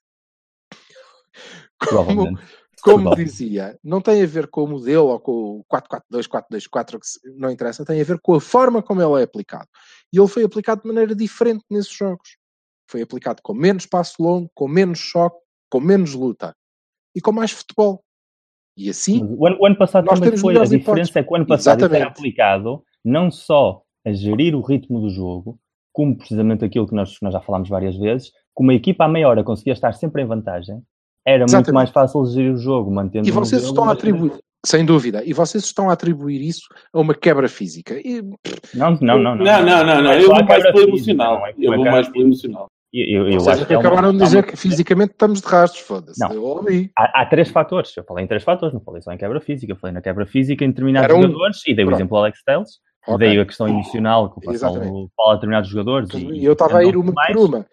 Como. 1.88 2.38
Como 2.80 3.14
dizia, 3.14 3.78
não 3.82 4.00
tem 4.00 4.22
a 4.22 4.26
ver 4.26 4.48
com 4.48 4.64
o 4.64 4.68
modelo 4.68 5.08
ou 5.08 5.20
com 5.20 5.32
o 5.32 5.64
442, 5.68 6.26
424, 6.26 7.00
que 7.00 7.38
não 7.38 7.50
interessa, 7.50 7.84
tem 7.84 8.00
a 8.00 8.04
ver 8.04 8.18
com 8.20 8.34
a 8.34 8.40
forma 8.40 8.82
como 8.82 9.02
ele 9.02 9.20
é 9.20 9.24
aplicado. 9.24 9.68
E 10.12 10.18
ele 10.18 10.28
foi 10.28 10.44
aplicado 10.44 10.82
de 10.82 10.88
maneira 10.88 11.14
diferente 11.14 11.64
nesses 11.70 11.92
jogos. 11.92 12.36
Foi 12.88 13.02
aplicado 13.02 13.40
com 13.42 13.54
menos 13.54 13.86
passo 13.86 14.22
longo, 14.22 14.50
com 14.54 14.66
menos 14.66 14.98
choque, 14.98 15.38
com 15.70 15.80
menos 15.80 16.14
luta 16.14 16.54
e 17.14 17.20
com 17.20 17.32
mais 17.32 17.52
futebol. 17.52 18.02
E 18.76 18.88
assim, 18.88 19.22
O 19.22 19.46
ano, 19.46 19.58
o 19.60 19.66
ano 19.66 19.76
passado 19.76 20.06
Nós 20.06 20.18
também 20.18 20.36
foi. 20.38 20.56
A 20.56 20.64
diferença 20.64 20.76
hipóteses. 20.76 21.16
é 21.16 21.22
que 21.22 21.32
o 21.32 21.36
ano 21.36 21.46
passado 21.46 21.80
Exatamente. 21.80 22.06
aplicado 22.08 22.84
não 23.04 23.30
só 23.30 23.82
a 24.06 24.12
gerir 24.12 24.54
o 24.54 24.60
ritmo 24.60 25.00
do 25.00 25.10
jogo, 25.10 25.58
como 25.92 26.16
precisamente 26.16 26.64
aquilo 26.64 26.86
que 26.86 26.94
nós, 26.94 27.16
nós 27.20 27.32
já 27.32 27.40
falámos 27.40 27.68
várias 27.68 27.96
vezes, 27.96 28.32
como 28.54 28.70
a 28.70 28.74
equipa 28.74 29.04
à 29.04 29.08
meia 29.08 29.28
hora 29.28 29.44
conseguia 29.44 29.72
estar 29.72 29.92
sempre 29.92 30.22
em 30.22 30.26
vantagem, 30.26 30.82
era 31.26 31.38
muito 31.40 31.50
Exatamente. 31.50 31.72
mais 31.74 31.90
fácil 31.90 32.24
gerir 32.26 32.52
o 32.52 32.56
jogo, 32.59 32.90
mantendo 32.90 33.26
e 33.28 33.30
o 33.30 33.35
vocês 33.35 33.62
estão 33.62 33.85
a 33.88 33.92
atribuir, 33.92 34.33
sem 34.64 34.85
dúvida, 34.85 35.22
e 35.24 35.33
vocês 35.33 35.64
estão 35.64 35.88
a 35.90 35.92
atribuir 35.92 36.40
isso 36.42 36.62
a 36.92 37.00
uma 37.00 37.14
quebra 37.14 37.48
física. 37.48 37.94
E, 37.98 38.22
Não, 38.74 38.92
não, 39.00 39.18
não. 39.18 39.37
Não, 39.37 39.37
não, 39.37 39.85
não, 39.85 40.02
não. 40.02 40.11
é 40.12 40.22
Eu 40.22 40.28
vou 40.28 40.44
mais 40.44 40.62
pelo 40.64 40.80
emocional. 40.88 41.38
não 41.38 41.46
é 41.46 41.54
Eu 41.59 41.74
vou 41.76 41.85
mais 41.85 42.09
pelo 42.09 42.24
emocional. 42.24 42.66
Eu, 42.92 43.06
eu, 43.06 43.28
eu 43.28 43.40
vocês 43.40 43.56
acho 43.59 43.66
que 43.66 43.72
é 43.72 43.76
uma- 43.78 43.87
acabaram 43.87 44.12
de 44.16 44.20
há 44.20 44.24
dizer 44.24 44.37
uma- 44.38 44.42
que 44.42 44.56
fisicamente 44.56 45.12
estamos 45.12 45.40
de 45.40 45.46
rastros, 45.46 45.85
foda-se. 45.85 46.18
Não. 46.20 46.33
Eu 46.33 46.42
ouvi. 46.44 46.90
Há, 46.98 47.22
há 47.22 47.26
três 47.26 47.48
fatores. 47.48 47.96
Eu 47.96 48.02
falei 48.02 48.24
em 48.24 48.26
três 48.26 48.42
fatores, 48.42 48.74
não 48.74 48.80
falei 48.80 49.00
só 49.00 49.12
em 49.12 49.16
quebra 49.16 49.40
física. 49.40 49.72
Eu 49.72 49.76
falei 49.76 49.94
na 49.94 50.00
quebra 50.02 50.26
física 50.26 50.64
em 50.64 50.70
determinados 50.70 51.04
Era 51.09 51.16
um. 51.16 51.22
jogadores 51.22 51.62
e 51.68 51.72
dei 51.74 51.85
o 51.85 51.88
Pronto. 51.88 52.00
exemplo 52.00 52.16
do 52.16 52.20
Alex 52.22 52.42
Telles. 52.44 52.70
Ok. 53.06 53.18
Dei 53.28 53.40
a 53.40 53.46
questão 53.46 53.68
emocional 53.68 54.30
que 54.30 54.38
o 54.38 54.42
Passal 54.52 54.74
fala 54.74 55.30
a 55.30 55.35
determinados 55.35 55.70
jogadores. 55.70 56.11
E 56.14 56.44
eu 56.44 56.52
estava 56.52 56.78
a 56.78 56.85
ir 56.85 56.96
uma 56.96 57.12
mais. 57.12 57.33
por 57.35 57.46
uma. 57.48 57.66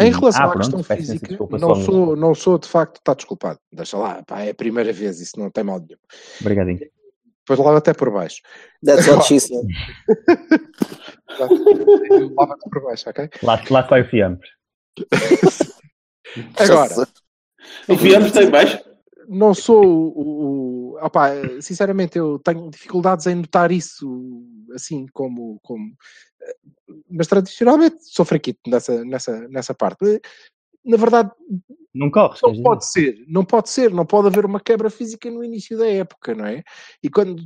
Em 0.00 0.10
relação 0.10 0.42
ah, 0.42 0.44
à 0.44 0.50
pronto, 0.50 0.76
questão 0.76 0.96
física, 0.96 1.28
desculpa, 1.28 1.58
não 1.58 1.74
sou, 1.74 2.16
não 2.16 2.34
sou 2.34 2.58
de 2.58 2.68
facto, 2.68 2.98
está 2.98 3.14
desculpado. 3.14 3.58
Deixa 3.72 3.96
lá, 3.96 4.22
pá, 4.22 4.40
é 4.40 4.50
a 4.50 4.54
primeira 4.54 4.92
vez, 4.92 5.20
isso 5.20 5.38
não 5.38 5.50
tem 5.50 5.64
mal 5.64 5.78
nenhum. 5.78 5.98
Obrigadinho. 6.40 6.78
Depois 6.78 7.58
lava 7.58 7.78
até 7.78 7.92
por 7.92 8.12
baixo. 8.12 8.40
That's 8.84 9.08
what 9.08 9.26
she 9.26 9.40
said. 9.40 9.66
Lava-te 12.36 12.70
por 12.70 12.84
baixo, 12.84 13.10
ok? 13.10 13.28
Lá, 13.42 13.60
lá 13.70 13.82
vai 13.82 14.02
o 14.02 14.08
fiambre. 14.08 14.48
Agora, 16.58 17.06
O 17.88 17.96
Fiamos 17.96 18.32
tem 18.32 18.50
baixo. 18.50 18.78
não 19.28 19.54
sou 19.54 19.84
o. 19.84 20.08
o, 20.08 20.94
o 20.94 21.04
opá, 21.04 21.30
sinceramente, 21.60 22.18
eu 22.18 22.38
tenho 22.38 22.70
dificuldades 22.70 23.26
em 23.26 23.36
notar 23.36 23.72
isso 23.72 24.44
assim 24.74 25.06
como. 25.12 25.58
como 25.62 25.92
mas 27.08 27.26
tradicionalmente 27.26 27.96
sou 28.00 28.24
fraquito 28.24 28.60
nessa, 28.68 29.04
nessa, 29.04 29.48
nessa 29.48 29.74
parte. 29.74 30.20
Na 30.84 30.96
verdade, 30.96 31.30
Não 31.94 32.10
corres, 32.10 32.40
não 32.42 32.62
pode 32.62 32.80
dizer? 32.80 33.16
ser, 33.16 33.24
não 33.28 33.44
pode 33.44 33.68
ser, 33.68 33.90
não 33.90 34.06
pode 34.06 34.28
haver 34.28 34.46
uma 34.46 34.60
quebra 34.60 34.88
física 34.88 35.30
no 35.30 35.44
início 35.44 35.76
da 35.76 35.86
época, 35.86 36.34
não 36.34 36.46
é? 36.46 36.62
E 37.02 37.10
quando 37.10 37.44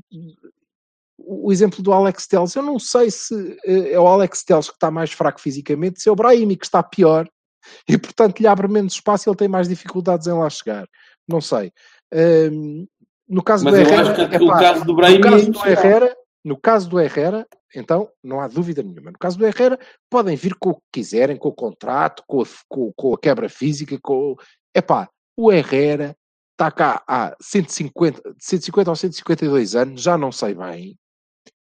o 1.19 1.53
exemplo 1.53 1.83
do 1.83 1.93
Alex 1.93 2.27
Telles, 2.27 2.55
eu 2.55 2.63
não 2.63 2.79
sei 2.79 3.11
se 3.11 3.59
eh, 3.65 3.93
é 3.93 4.01
o 4.01 4.07
Alex 4.07 4.45
Telles 4.45 4.69
que 4.69 4.75
está 4.75 4.91
mais 4.91 5.13
fraco 5.13 5.41
fisicamente, 5.41 6.01
se 6.01 6.09
é 6.09 6.13
o 6.13 6.17
Brahimi 6.17 6.57
que 6.57 6.67
está 6.67 6.83
pior 6.83 7.29
e 7.89 7.97
portanto 7.99 8.41
lhe 8.41 8.47
abre 8.47 8.69
menos 8.69 8.95
espaço 8.95 9.29
e 9.29 9.31
ele 9.31 9.37
tem 9.37 9.49
mais 9.49 9.69
dificuldades 9.69 10.27
em 10.27 10.33
lá 10.33 10.49
chegar. 10.51 10.87
Não 11.27 11.41
sei. 11.41 11.73
Ahm, 12.13 12.87
no 13.29 13.43
caso 13.43 13.65
Mas 13.65 13.75
do 13.75 13.81
Herrera, 13.81 14.29
caso 14.61 14.85
no 14.85 14.95
Brahim 14.95 15.17
é 15.17 15.21
caso 15.21 15.51
do. 15.51 15.67
Herrera, 15.67 16.17
no 16.45 16.57
caso 16.61 16.89
do 16.91 17.01
Herrera, 17.01 17.47
então 17.75 18.11
não 18.23 18.41
há 18.41 18.49
dúvida 18.49 18.83
nenhuma. 18.83 19.11
No 19.11 19.19
caso 19.19 19.39
do 19.39 19.47
Herrera, 19.47 19.79
podem 20.11 20.37
vir 20.37 20.55
com 20.57 20.71
o 20.71 20.75
que 20.77 20.83
quiserem, 20.93 21.37
com 21.37 21.49
o 21.49 21.55
contrato, 21.55 22.23
com 22.27 22.43
a, 22.43 22.45
com, 22.69 22.93
com 22.97 23.15
a 23.15 23.19
quebra 23.19 23.49
física, 23.49 23.99
com. 24.03 24.37
Epá, 24.75 25.09
o 25.37 25.53
Herrera 25.53 26.17
está 26.53 26.71
cá 26.71 27.03
há 27.09 27.35
150, 27.41 28.35
150 28.39 28.91
ou 28.91 28.97
152 28.97 29.75
anos, 29.75 30.01
já 30.03 30.17
não 30.17 30.31
sei 30.33 30.55
bem. 30.55 30.97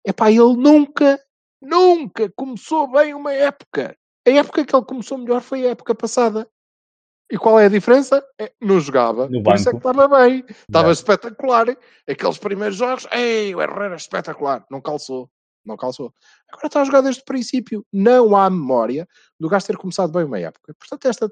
Epá, 0.06 0.30
ele 0.30 0.56
nunca, 0.58 1.20
nunca 1.62 2.30
começou 2.36 2.92
bem 2.92 3.14
uma 3.14 3.32
época. 3.34 3.96
A 4.28 4.32
época 4.32 4.66
que 4.66 4.76
ele 4.76 4.86
começou 4.86 5.18
melhor 5.18 5.42
foi 5.42 5.66
a 5.66 5.72
época 5.72 5.96
passada. 5.96 6.48
E 7.32 7.38
qual 7.38 7.60
é 7.60 7.66
a 7.66 7.70
diferença? 7.70 8.24
É, 8.40 8.52
não 8.62 8.80
jogava. 8.80 9.28
No 9.30 9.42
Por 9.42 9.56
isso 9.56 9.70
é 9.70 9.74
que 9.74 9.80
banco. 9.80 9.90
estava 9.90 10.08
bem. 10.22 10.46
Estava 10.50 10.88
Yeah. 10.88 10.92
espetacular. 10.92 11.78
Aqueles 12.08 12.38
primeiros 12.38 12.76
jogos, 12.78 13.08
ei, 13.12 13.56
o 13.56 13.62
Herrera 13.62 13.94
é 13.94 13.96
espetacular. 13.96 14.66
Não 14.70 14.82
calçou. 14.82 15.30
Não 15.66 15.78
calçou. 15.78 16.14
Agora 16.52 16.68
está 16.68 16.82
a 16.82 16.86
jogar 16.86 17.02
desde 17.02 17.22
o 17.22 17.26
princípio. 17.26 17.86
Não 17.92 18.36
há 18.36 18.50
memória 18.50 19.08
do 19.40 19.50
gajo 19.50 19.66
ter 19.66 19.78
começado 19.78 20.12
bem 20.12 20.24
uma 20.24 20.40
época. 20.40 20.74
Portanto, 20.78 21.08
esta 21.08 21.32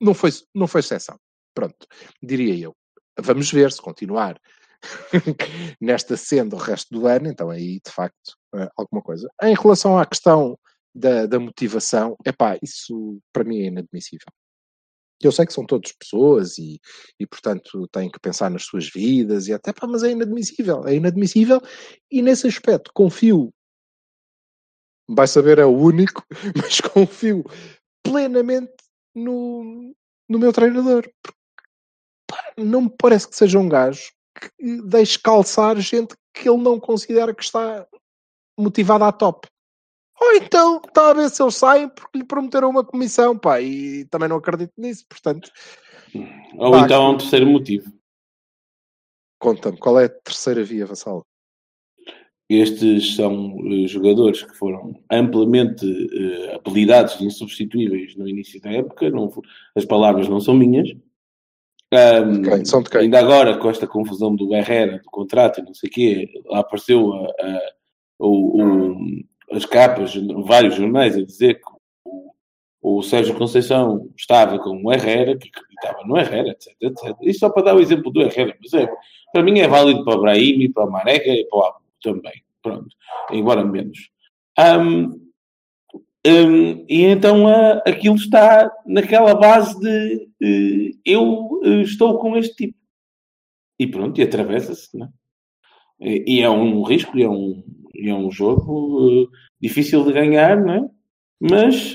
não 0.00 0.14
foi, 0.14 0.30
não 0.54 0.66
foi 0.66 0.80
exceção. 0.80 1.18
Pronto, 1.54 1.86
diria 2.22 2.56
eu. 2.56 2.74
Vamos 3.18 3.50
ver 3.52 3.70
se 3.72 3.82
continuar 3.82 4.40
nesta 5.80 6.16
senda 6.16 6.56
o 6.56 6.58
resto 6.58 6.92
do 6.92 7.06
ano, 7.06 7.28
então 7.28 7.50
aí 7.50 7.80
de 7.84 7.92
facto 7.92 8.36
eh, 8.54 8.68
alguma 8.76 9.02
coisa. 9.02 9.28
Em 9.42 9.54
relação 9.54 9.98
à 9.98 10.06
questão 10.06 10.58
da, 10.94 11.26
da 11.26 11.38
motivação, 11.38 12.16
epá, 12.24 12.58
isso 12.62 13.20
para 13.32 13.44
mim 13.44 13.60
é 13.60 13.66
inadmissível. 13.66 14.28
Eu 15.22 15.30
sei 15.30 15.44
que 15.44 15.52
são 15.52 15.66
todos 15.66 15.92
pessoas 15.92 16.56
e, 16.56 16.80
e 17.18 17.26
portanto 17.26 17.86
têm 17.88 18.10
que 18.10 18.18
pensar 18.18 18.50
nas 18.50 18.64
suas 18.64 18.88
vidas 18.88 19.48
e 19.48 19.52
até 19.52 19.72
pá, 19.72 19.86
mas 19.86 20.02
é 20.02 20.12
inadmissível, 20.12 20.86
é 20.86 20.94
inadmissível 20.94 21.60
e 22.10 22.22
nesse 22.22 22.46
aspecto 22.46 22.90
confio, 22.94 23.52
vai 25.14 25.26
saber 25.26 25.58
é 25.58 25.64
o 25.64 25.76
único, 25.76 26.24
mas 26.56 26.80
confio 26.80 27.44
plenamente 28.02 28.72
no, 29.14 29.94
no 30.28 30.38
meu 30.38 30.52
treinador. 30.52 31.10
Porque, 31.22 31.40
não 32.62 32.82
me 32.82 32.90
parece 32.90 33.28
que 33.28 33.36
seja 33.36 33.58
um 33.58 33.68
gajo 33.68 34.12
que 34.38 34.82
deixe 34.82 35.18
calçar 35.18 35.76
gente 35.80 36.14
que 36.32 36.48
ele 36.48 36.62
não 36.62 36.78
considera 36.78 37.34
que 37.34 37.42
está 37.42 37.86
motivada 38.58 39.06
à 39.06 39.12
top. 39.12 39.48
Ou 40.20 40.34
então 40.34 40.80
está 40.86 41.10
a 41.10 41.14
ver 41.14 41.30
se 41.30 41.42
eles 41.42 41.56
saem 41.56 41.88
porque 41.88 42.18
lhe 42.18 42.24
prometeram 42.24 42.68
uma 42.68 42.84
comissão, 42.84 43.36
pá, 43.38 43.60
e 43.60 44.04
também 44.06 44.28
não 44.28 44.36
acredito 44.36 44.72
nisso, 44.76 45.04
portanto, 45.08 45.50
Ou 46.58 46.72
Pá, 46.72 46.80
então 46.80 47.02
há 47.02 47.10
um 47.10 47.16
terceiro 47.16 47.46
motivo. 47.46 47.90
conta-me, 49.40 49.78
qual 49.78 49.98
é 49.98 50.04
a 50.04 50.08
terceira 50.08 50.62
via, 50.62 50.84
Vassal? 50.84 51.24
Estes 52.52 53.14
são 53.14 53.56
eh, 53.64 53.86
jogadores 53.86 54.42
que 54.42 54.56
foram 54.56 54.92
amplamente 55.08 55.86
eh, 55.86 56.54
apelidados 56.56 57.16
de 57.16 57.24
insubstituíveis 57.24 58.16
no 58.16 58.28
início 58.28 58.60
da 58.60 58.72
época. 58.72 59.08
Não, 59.08 59.30
as 59.76 59.84
palavras 59.84 60.28
não 60.28 60.40
são 60.40 60.54
minhas. 60.54 60.88
De 60.88 62.48
quem? 62.48 62.64
São 62.64 62.82
de 62.82 62.90
quem? 62.90 63.02
Ainda 63.02 63.20
agora, 63.20 63.56
com 63.56 63.70
esta 63.70 63.86
confusão 63.86 64.34
do 64.34 64.52
Herrera, 64.54 64.98
do 64.98 65.04
contrato 65.10 65.60
e 65.60 65.64
não 65.64 65.74
sei 65.74 65.88
o 65.88 65.92
quê, 65.92 66.28
lá 66.46 66.58
apareceu 66.60 67.12
a- 67.12 67.26
a- 67.40 67.72
o- 68.18 68.62
o- 68.62 68.96
as 69.52 69.64
capas, 69.64 70.14
vários 70.44 70.74
jornais 70.74 71.16
a 71.16 71.22
dizer 71.24 71.54
que 71.54 71.70
o, 72.04 72.32
o 72.98 73.02
Sérgio 73.02 73.36
Conceição 73.36 74.08
estava 74.16 74.58
com 74.58 74.80
o 74.84 74.92
Herrera, 74.92 75.36
que 75.36 75.48
acreditava 75.48 76.04
no 76.06 76.16
Herrera, 76.16 76.50
etc, 76.50 76.72
etc. 76.80 77.16
Isto 77.22 77.40
só 77.40 77.50
para 77.50 77.62
dar 77.64 77.76
o 77.76 77.80
exemplo 77.80 78.10
do 78.12 78.22
Herrera, 78.22 78.56
mas 78.60 78.72
é, 78.74 78.88
para 79.32 79.42
mim 79.42 79.58
é 79.60 79.66
válido 79.68 80.04
para 80.04 80.16
o 80.16 80.20
Brahim, 80.22 80.70
para 80.72 80.84
o 80.84 80.90
Marega 80.92 81.32
e 81.32 81.44
para 81.46 81.58
o 81.58 81.79
também. 82.02 82.42
Pronto, 82.62 82.94
embora 83.30 83.64
menos. 83.64 84.10
Ahm, 84.58 85.12
ahm, 86.26 86.84
e 86.88 87.04
então 87.04 87.46
ah, 87.48 87.82
aquilo 87.86 88.16
está 88.16 88.70
naquela 88.86 89.34
base 89.34 89.78
de 89.80 90.28
eh, 90.42 90.98
eu 91.04 91.60
eh, 91.64 91.82
estou 91.82 92.18
com 92.18 92.36
este 92.36 92.54
tipo. 92.54 92.78
E 93.78 93.86
pronto, 93.86 94.20
e 94.20 94.22
atravessa-se, 94.22 94.96
não 94.96 95.06
é? 95.06 95.10
E, 96.00 96.36
e 96.38 96.42
é 96.42 96.50
um 96.50 96.82
risco, 96.82 97.16
e 97.18 97.22
é 97.22 97.28
um, 97.28 97.62
e 97.94 98.08
é 98.08 98.14
um 98.14 98.30
jogo 98.30 99.08
eh, 99.10 99.36
difícil 99.60 100.04
de 100.04 100.12
ganhar, 100.12 100.60
não 100.60 100.74
é? 100.74 100.90
Mas 101.40 101.94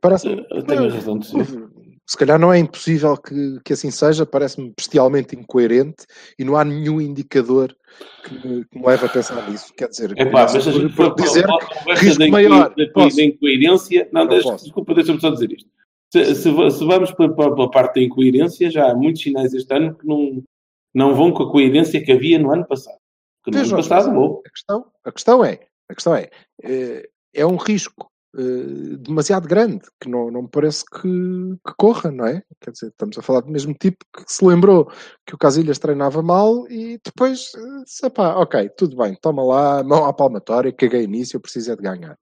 Parece-me, 0.00 0.36
eh, 0.50 0.62
tenho 0.62 0.84
a 0.84 0.90
razão 0.90 1.18
de 1.18 1.26
ser. 1.26 1.69
Se 2.10 2.16
calhar 2.16 2.40
não 2.40 2.52
é 2.52 2.58
impossível 2.58 3.16
que, 3.16 3.60
que 3.64 3.72
assim 3.72 3.88
seja, 3.88 4.26
parece-me 4.26 4.72
bestialmente 4.76 5.36
incoerente 5.36 6.04
e 6.36 6.42
não 6.44 6.56
há 6.56 6.64
nenhum 6.64 7.00
indicador 7.00 7.72
que 8.24 8.34
me, 8.34 8.64
que 8.64 8.78
me 8.80 8.84
leve 8.84 9.06
a 9.06 9.08
pensar 9.08 9.48
nisso. 9.48 9.72
Quer 9.74 9.88
dizer, 9.90 10.18
Epá, 10.18 10.44
começo 10.48 10.72
mas 10.72 10.92
por- 10.92 10.96
por 10.96 11.14
para 11.14 11.24
dizer 11.24 11.46
que 11.46 11.92
risco 11.94 12.28
maior. 12.28 12.74
da, 12.74 13.22
incoerência. 13.22 14.08
Não, 14.12 14.22
Não 14.22 14.28
deixa, 14.28 14.56
desculpa, 14.56 14.92
deixa-me 14.92 15.20
só 15.20 15.30
dizer 15.30 15.52
isto. 15.52 15.70
Se, 16.12 16.34
se 16.34 16.42
se 16.42 16.84
vamos 16.84 17.12
para, 17.12 17.32
para, 17.32 17.54
para 17.54 17.64
a 17.64 17.70
parte 17.70 18.00
da 18.00 18.02
incoerência, 18.06 18.68
já 18.72 18.90
há 18.90 18.94
muitos 18.96 19.22
sinais 19.22 19.54
este 19.54 19.72
ano 19.72 19.94
que 19.94 20.04
não, 20.04 20.42
não 20.92 21.14
vão 21.14 21.30
com 21.30 21.44
a 21.44 21.52
coerência 21.52 22.02
que 22.04 22.10
havia 22.10 22.40
no 22.40 22.52
ano 22.52 22.66
passado. 22.66 22.98
Porque 23.40 23.56
no 23.56 23.62
Veja, 23.62 23.76
ano 23.76 23.88
passado. 23.88 24.42
A 24.44 24.50
questão, 24.50 24.86
a 25.04 25.12
questão 25.12 25.44
é, 25.44 25.60
a 25.88 25.94
questão 25.94 26.16
é, 26.16 26.28
eh, 26.64 27.08
é 27.32 27.46
um 27.46 27.54
risco 27.54 28.09
eh, 28.36 28.96
demasiado 28.98 29.48
grande 29.48 29.80
que 30.00 30.08
não, 30.08 30.30
não 30.30 30.42
me 30.42 30.48
parece 30.48 30.84
que, 30.84 31.00
que 31.02 31.74
corra, 31.76 32.10
não 32.10 32.26
é? 32.26 32.42
Quer 32.60 32.70
dizer, 32.70 32.88
estamos 32.88 33.18
a 33.18 33.22
falar 33.22 33.40
do 33.40 33.50
mesmo 33.50 33.74
tipo 33.74 34.04
que 34.12 34.22
se 34.26 34.44
lembrou 34.44 34.90
que 35.26 35.34
o 35.34 35.38
Casilhas 35.38 35.78
treinava 35.78 36.22
mal 36.22 36.66
e 36.68 37.00
depois, 37.04 37.52
"Epá, 38.04 38.36
ok, 38.36 38.68
tudo 38.76 38.96
bem, 38.96 39.16
toma 39.20 39.42
lá, 39.42 39.82
mão 39.82 40.04
à 40.04 40.12
palmatória, 40.12 40.72
caguei 40.72 41.06
nisso, 41.06 41.36
eu 41.36 41.40
preciso 41.40 41.72
é 41.72 41.76
de 41.76 41.82
ganhar. 41.82 42.16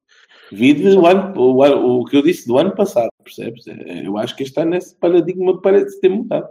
Vide 0.51 0.97
o, 0.97 1.07
ano, 1.07 1.39
o, 1.39 1.63
ano- 1.63 2.01
o 2.01 2.05
que 2.05 2.17
eu 2.17 2.23
disse 2.23 2.47
do 2.47 2.57
ano 2.59 2.75
passado, 2.75 3.11
percebes? 3.23 3.67
É, 3.67 4.07
Eu 4.07 4.17
acho 4.17 4.35
que 4.35 4.43
este 4.43 4.59
ano 4.61 4.77
esse 4.77 4.95
paradigma 4.95 5.61
parece 5.61 6.01
ter 6.01 6.09
mudado. 6.09 6.49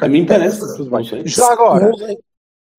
A 0.00 0.08
mim 0.08 0.24
parece. 0.26 0.76
Tudo 0.76 0.90
bem. 0.90 1.04
Já 1.26 1.52
agora. 1.52 1.92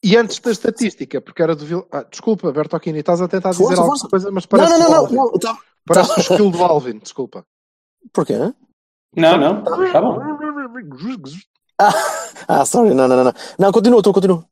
E 0.06 0.16
antes 0.16 0.38
da 0.40 0.52
estatística, 0.52 1.20
porque 1.20 1.42
era 1.42 1.56
do 1.56 1.66
Vil... 1.66 1.88
ah, 1.92 2.04
desculpa, 2.04 2.52
Bertolini, 2.52 3.00
estás 3.00 3.22
a 3.22 3.28
tentar 3.28 3.50
dizer 3.50 3.64
Força, 3.64 3.82
alguma 3.82 3.98
força. 3.98 4.10
coisa, 4.10 4.32
mas 4.32 4.44
Não, 4.44 4.50
parece 4.50 4.74
não, 4.74 4.80
não, 4.80 4.88
o 4.88 4.92
não, 4.92 4.98
Alvin. 5.00 5.16
não. 5.16 5.32
Tá. 5.40 5.58
Parece 5.88 6.12
o 6.12 6.22
skill 6.22 6.52
do 6.52 6.64
Alvin, 6.64 7.00
desculpa. 7.00 7.44
Porquê? 8.14 8.38
Não, 8.38 8.54
não, 9.38 9.84
está 9.86 10.02
bom. 10.02 10.20
Ah, 12.48 12.66
sorry, 12.66 12.94
não, 12.94 13.08
não, 13.08 13.18
não. 13.18 13.24
Não, 13.26 13.34
não 13.60 13.72
continua, 13.72 14.02
tu 14.04 14.14
continua. 14.14 14.46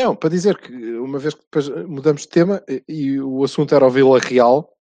Não, 0.00 0.14
para 0.14 0.28
dizer 0.28 0.58
que 0.58 0.72
uma 0.96 1.18
vez 1.18 1.34
que 1.34 1.42
depois 1.42 1.68
mudamos 1.86 2.22
de 2.22 2.28
tema 2.28 2.62
e, 2.68 2.82
e 2.88 3.20
o 3.20 3.42
assunto 3.44 3.74
era 3.74 3.86
o 3.86 3.90
Vila 3.90 4.18
Real, 4.18 4.75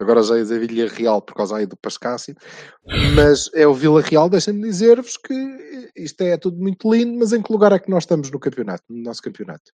agora 0.00 0.22
já 0.22 0.36
ia 0.36 0.42
dizer 0.42 0.66
Vila 0.66 0.88
Real 0.88 1.22
por 1.22 1.34
causa 1.34 1.56
aí 1.56 1.66
do 1.66 1.76
Pascácio, 1.76 2.34
mas 3.14 3.50
é 3.54 3.66
o 3.66 3.74
Vila 3.74 4.00
Real, 4.00 4.28
deixem-me 4.28 4.62
dizer-vos 4.62 5.16
que 5.16 5.92
isto 5.94 6.20
é 6.22 6.36
tudo 6.36 6.58
muito 6.58 6.90
lindo, 6.92 7.18
mas 7.18 7.32
em 7.32 7.42
que 7.42 7.52
lugar 7.52 7.72
é 7.72 7.78
que 7.78 7.90
nós 7.90 8.04
estamos 8.04 8.30
no 8.30 8.40
campeonato, 8.40 8.84
no 8.88 9.02
nosso 9.02 9.22
campeonato? 9.22 9.72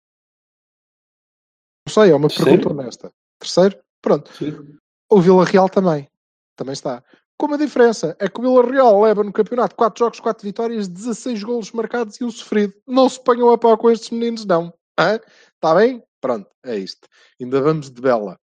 Não 1.86 1.94
sei, 1.94 2.12
é 2.12 2.16
uma 2.16 2.30
Terceiro. 2.30 2.52
pergunta 2.52 2.82
honesta. 2.82 3.14
Terceiro? 3.40 3.78
Pronto. 4.02 4.32
Sim. 4.34 4.78
O 5.12 5.22
Vila 5.22 5.44
Real 5.44 5.68
também. 5.68 6.10
Também 6.56 6.74
está. 6.74 7.04
Com 7.38 7.48
uma 7.48 7.58
diferença. 7.58 8.16
É 8.20 8.30
que 8.30 8.40
o 8.40 8.44
Vila 8.44 8.72
Real 8.72 9.02
leva 9.02 9.24
no 9.24 9.34
campeonato 9.34 9.76
4 9.76 10.00
jogos, 10.00 10.20
4 10.20 10.44
vitórias, 10.44 10.88
16 10.88 11.44
golos 11.44 11.72
marcados 11.72 12.16
e 12.22 12.24
um 12.24 12.32
sofrido. 12.32 12.74
Não 12.88 13.10
se 13.10 13.22
ponham 13.22 13.50
a 13.50 13.58
pau 13.58 13.78
com 13.78 13.92
estes 13.92 14.12
meninos, 14.12 14.46
não. 14.46 14.74
Está 14.98 15.76
bem? 15.76 16.02
Pronto, 16.22 16.50
é 16.64 16.78
isto. 16.78 17.06
Ainda 17.42 17.60
vamos 17.60 17.92
de 17.92 18.02
bela. 18.02 18.40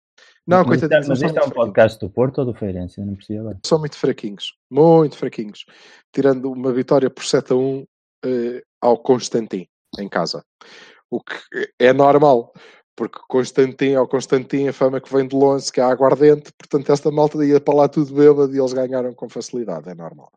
Não, 0.48 0.64
mas, 0.64 0.76
isto 0.76 0.86
é- 0.86 0.90
coitadinhos, 0.90 1.08
mas 1.08 1.22
isto 1.22 1.40
é 1.40 1.44
um 1.44 1.50
podcast 1.50 2.00
do 2.00 2.10
Porto 2.10 2.38
ou 2.40 2.46
do 2.46 2.54
Feirense? 2.54 3.02
Não 3.02 3.16
percebi 3.16 3.40
agora. 3.40 3.60
São 3.66 3.80
muito 3.80 3.98
fraquinhos. 3.98 4.56
Muito 4.70 5.18
fraquinhos. 5.18 5.66
Tirando 6.14 6.50
uma 6.52 6.72
vitória 6.72 7.10
por 7.10 7.26
7 7.26 7.52
a 7.52 7.56
1 7.58 7.86
eh, 8.26 8.64
ao 8.82 8.98
Constantin, 8.98 9.68
em 10.00 10.08
casa. 10.08 10.46
O 11.10 11.22
que 11.22 11.36
é 11.78 11.92
normal. 11.92 12.54
Porque 12.96 13.20
Constantin 13.28 13.94
ao 13.94 14.08
Constantin 14.08 14.70
a 14.70 14.74
fama 14.74 15.02
que 15.02 15.14
vem 15.14 15.28
de 15.28 15.36
longe, 15.36 15.72
que 15.72 15.80
é 15.80 15.84
aguardente, 15.84 16.52
portanto 16.58 16.92
esta 16.92 17.12
malta 17.12 17.46
ia 17.46 17.62
para 17.62 17.76
lá 17.76 17.88
tudo 17.88 18.16
bêbado 18.16 18.56
e 18.56 18.60
eles 18.60 18.74
ganharam 18.74 19.14
com 19.14 19.30
facilidade, 19.30 19.88
é 19.88 19.94
normal. 19.94 20.32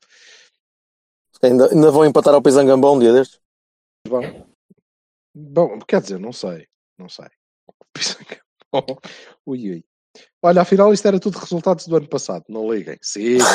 Ainda, 1.43 1.73
ainda 1.73 1.91
vão 1.91 2.05
empatar 2.05 2.35
ao 2.35 2.43
Pisangambão 2.43 2.97
um 2.97 2.99
dia 2.99 3.15
destes? 3.15 3.41
Bom, 4.07 4.47
bom, 5.35 5.79
quer 5.89 6.03
dizer, 6.03 6.19
não 6.19 6.35
sei, 6.35 6.67
não 6.99 7.09
sei. 7.09 7.29
ui, 9.47 9.71
ui. 9.71 9.85
Olha, 10.43 10.63
afinal 10.63 10.93
isto 10.93 11.07
era 11.07 11.21
tudo 11.21 11.39
resultados 11.39 11.87
do 11.87 11.97
ano 11.97 12.09
passado, 12.09 12.45
não 12.49 12.73
liguem. 12.73 12.97
Sigam. 13.03 13.47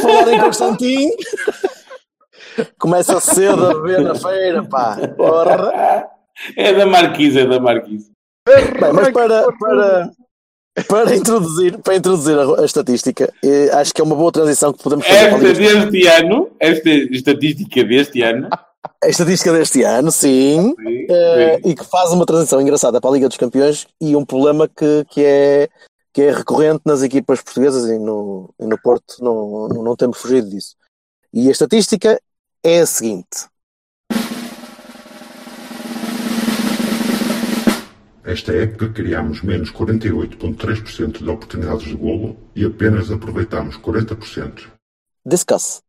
Falar 0.00 0.32
em 0.32 0.40
Constantin. 0.40 1.10
Começa 2.78 3.20
cedo 3.20 3.66
a 3.66 3.74
beber 3.74 4.00
na 4.00 4.14
feira, 4.14 4.64
pá. 4.64 4.96
Porra. 5.16 6.08
É 6.56 6.72
da 6.72 6.86
Marquise, 6.86 7.40
é 7.40 7.46
da 7.46 7.60
Marquise. 7.60 8.10
Bem, 8.48 8.64
mas 8.94 9.10
para, 9.10 9.52
para, 9.52 10.10
para, 10.88 11.14
introduzir, 11.14 11.78
para 11.78 11.96
introduzir 11.96 12.38
a, 12.38 12.62
a 12.62 12.64
estatística, 12.64 13.32
eh, 13.44 13.70
acho 13.74 13.92
que 13.92 14.00
é 14.00 14.04
uma 14.04 14.16
boa 14.16 14.32
transição 14.32 14.72
que 14.72 14.82
podemos 14.82 15.06
fazer 15.06 15.26
Esta 15.26 15.38
deste 15.38 16.06
ano, 16.08 16.50
esta 16.58 16.88
estatística 16.88 17.84
deste 17.84 18.22
ano, 18.22 18.48
A 19.02 19.08
estatística 19.08 19.52
deste 19.52 19.82
ano, 19.82 20.12
sim, 20.12 20.74
sim, 20.76 21.06
eh, 21.10 21.60
sim. 21.60 21.70
e 21.70 21.74
que 21.74 21.84
faz 21.84 22.12
uma 22.12 22.24
transição 22.24 22.60
engraçada 22.60 23.00
para 23.00 23.10
a 23.10 23.12
Liga 23.12 23.26
dos 23.26 23.36
Campeões 23.36 23.84
e 24.00 24.14
um 24.14 24.24
problema 24.24 24.68
que, 24.68 25.04
que 25.10 25.24
é 25.24 25.68
que 26.12 26.22
é 26.22 26.30
recorrente 26.30 26.82
nas 26.84 27.02
equipas 27.02 27.42
portuguesas 27.42 27.90
e 27.90 27.98
no, 27.98 28.54
e 28.60 28.66
no 28.66 28.80
Porto 28.80 29.16
não, 29.20 29.68
não, 29.68 29.82
não 29.82 29.96
temos 29.96 30.18
fugido 30.18 30.48
disso. 30.48 30.76
E 31.32 31.48
a 31.48 31.50
estatística 31.50 32.20
é 32.62 32.80
a 32.80 32.86
seguinte: 32.86 33.48
Esta 38.24 38.52
época 38.52 38.90
criámos 38.90 39.42
menos 39.42 39.72
48,3% 39.72 41.24
de 41.24 41.28
oportunidades 41.28 41.88
de 41.88 41.94
golo 41.94 42.36
e 42.54 42.64
apenas 42.64 43.10
aproveitámos 43.10 43.76
40%. 43.78 44.70
discuss. 45.26 45.82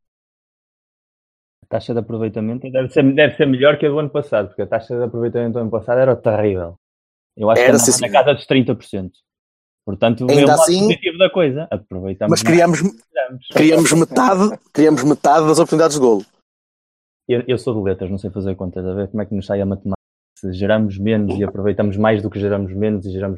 A 1.74 1.78
taxa 1.78 1.92
de 1.94 2.00
aproveitamento 2.02 2.70
deve 2.72 2.90
ser, 2.90 3.02
deve 3.16 3.36
ser 3.36 3.48
melhor 3.48 3.80
que 3.80 3.88
a 3.88 3.90
do 3.90 3.98
ano 3.98 4.10
passado, 4.10 4.50
porque 4.50 4.62
a 4.62 4.68
taxa 4.68 4.96
de 4.96 5.04
aproveitamento 5.06 5.54
do 5.54 5.60
ano 5.60 5.72
passado 5.72 5.98
era 6.00 6.16
terrível. 6.16 6.76
Eu 7.36 7.50
acho 7.50 7.62
Era, 7.64 7.72
que 7.72 7.90
andava 7.90 8.00
na 8.02 8.12
casa 8.12 8.34
dos 8.36 8.46
30%. 8.46 9.12
Portanto, 9.84 10.22
Ainda 10.30 10.34
é 10.42 10.46
o 10.46 10.48
lado 10.48 10.62
assim- 10.62 10.82
positivo 10.82 11.18
da 11.18 11.30
coisa. 11.32 11.68
Aproveitamos 11.72 12.30
Mas 12.30 12.44
do 12.44 12.52
tiramos. 12.52 12.80
criámos, 13.52 13.92
metade, 13.92 14.60
criámos 14.72 15.04
metade 15.04 15.48
das 15.48 15.58
oportunidades 15.58 15.96
de 15.96 16.02
golo. 16.02 16.24
Eu, 17.28 17.44
eu 17.48 17.58
sou 17.58 17.74
de 17.74 17.82
letras, 17.90 18.12
não 18.12 18.20
sei 18.20 18.30
fazer 18.30 18.54
contas, 18.56 18.86
a 18.86 18.94
ver 18.94 19.08
como 19.08 19.24
é 19.24 19.26
que 19.26 19.34
nos 19.34 19.46
sai 19.48 19.60
a 19.60 19.66
matemática. 19.66 19.98
Se 20.38 20.54
geramos 20.54 21.00
menos 21.00 21.34
e 21.40 21.44
aproveitamos 21.44 21.98
mais 21.98 22.22
do 22.22 22.30
que 22.30 22.40
geramos 22.40 22.72
menos 22.72 23.04
e 23.08 23.12
geramos, 23.12 23.38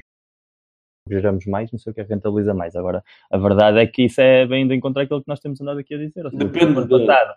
geramos 1.08 1.46
mais, 1.46 1.72
não 1.72 1.80
sei 1.80 1.92
o 1.92 1.94
que 1.94 2.02
é 2.02 2.04
rentabiliza 2.04 2.54
mais. 2.54 2.76
Agora, 2.76 3.02
a 3.32 3.38
verdade 3.38 3.80
é 3.80 3.88
que 3.88 4.04
isso 4.04 4.20
é 4.20 4.46
bem 4.46 4.68
de 4.68 4.76
encontrar 4.76 5.04
aquilo 5.04 5.22
que 5.24 5.30
nós 5.30 5.40
temos 5.40 5.62
andado 5.62 5.80
aqui 5.80 5.94
a 5.96 5.98
dizer. 5.98 6.26
Ou 6.26 6.32
seja, 6.32 6.44
Depende 6.44 6.84
de- 6.84 6.90
passado, 6.90 7.34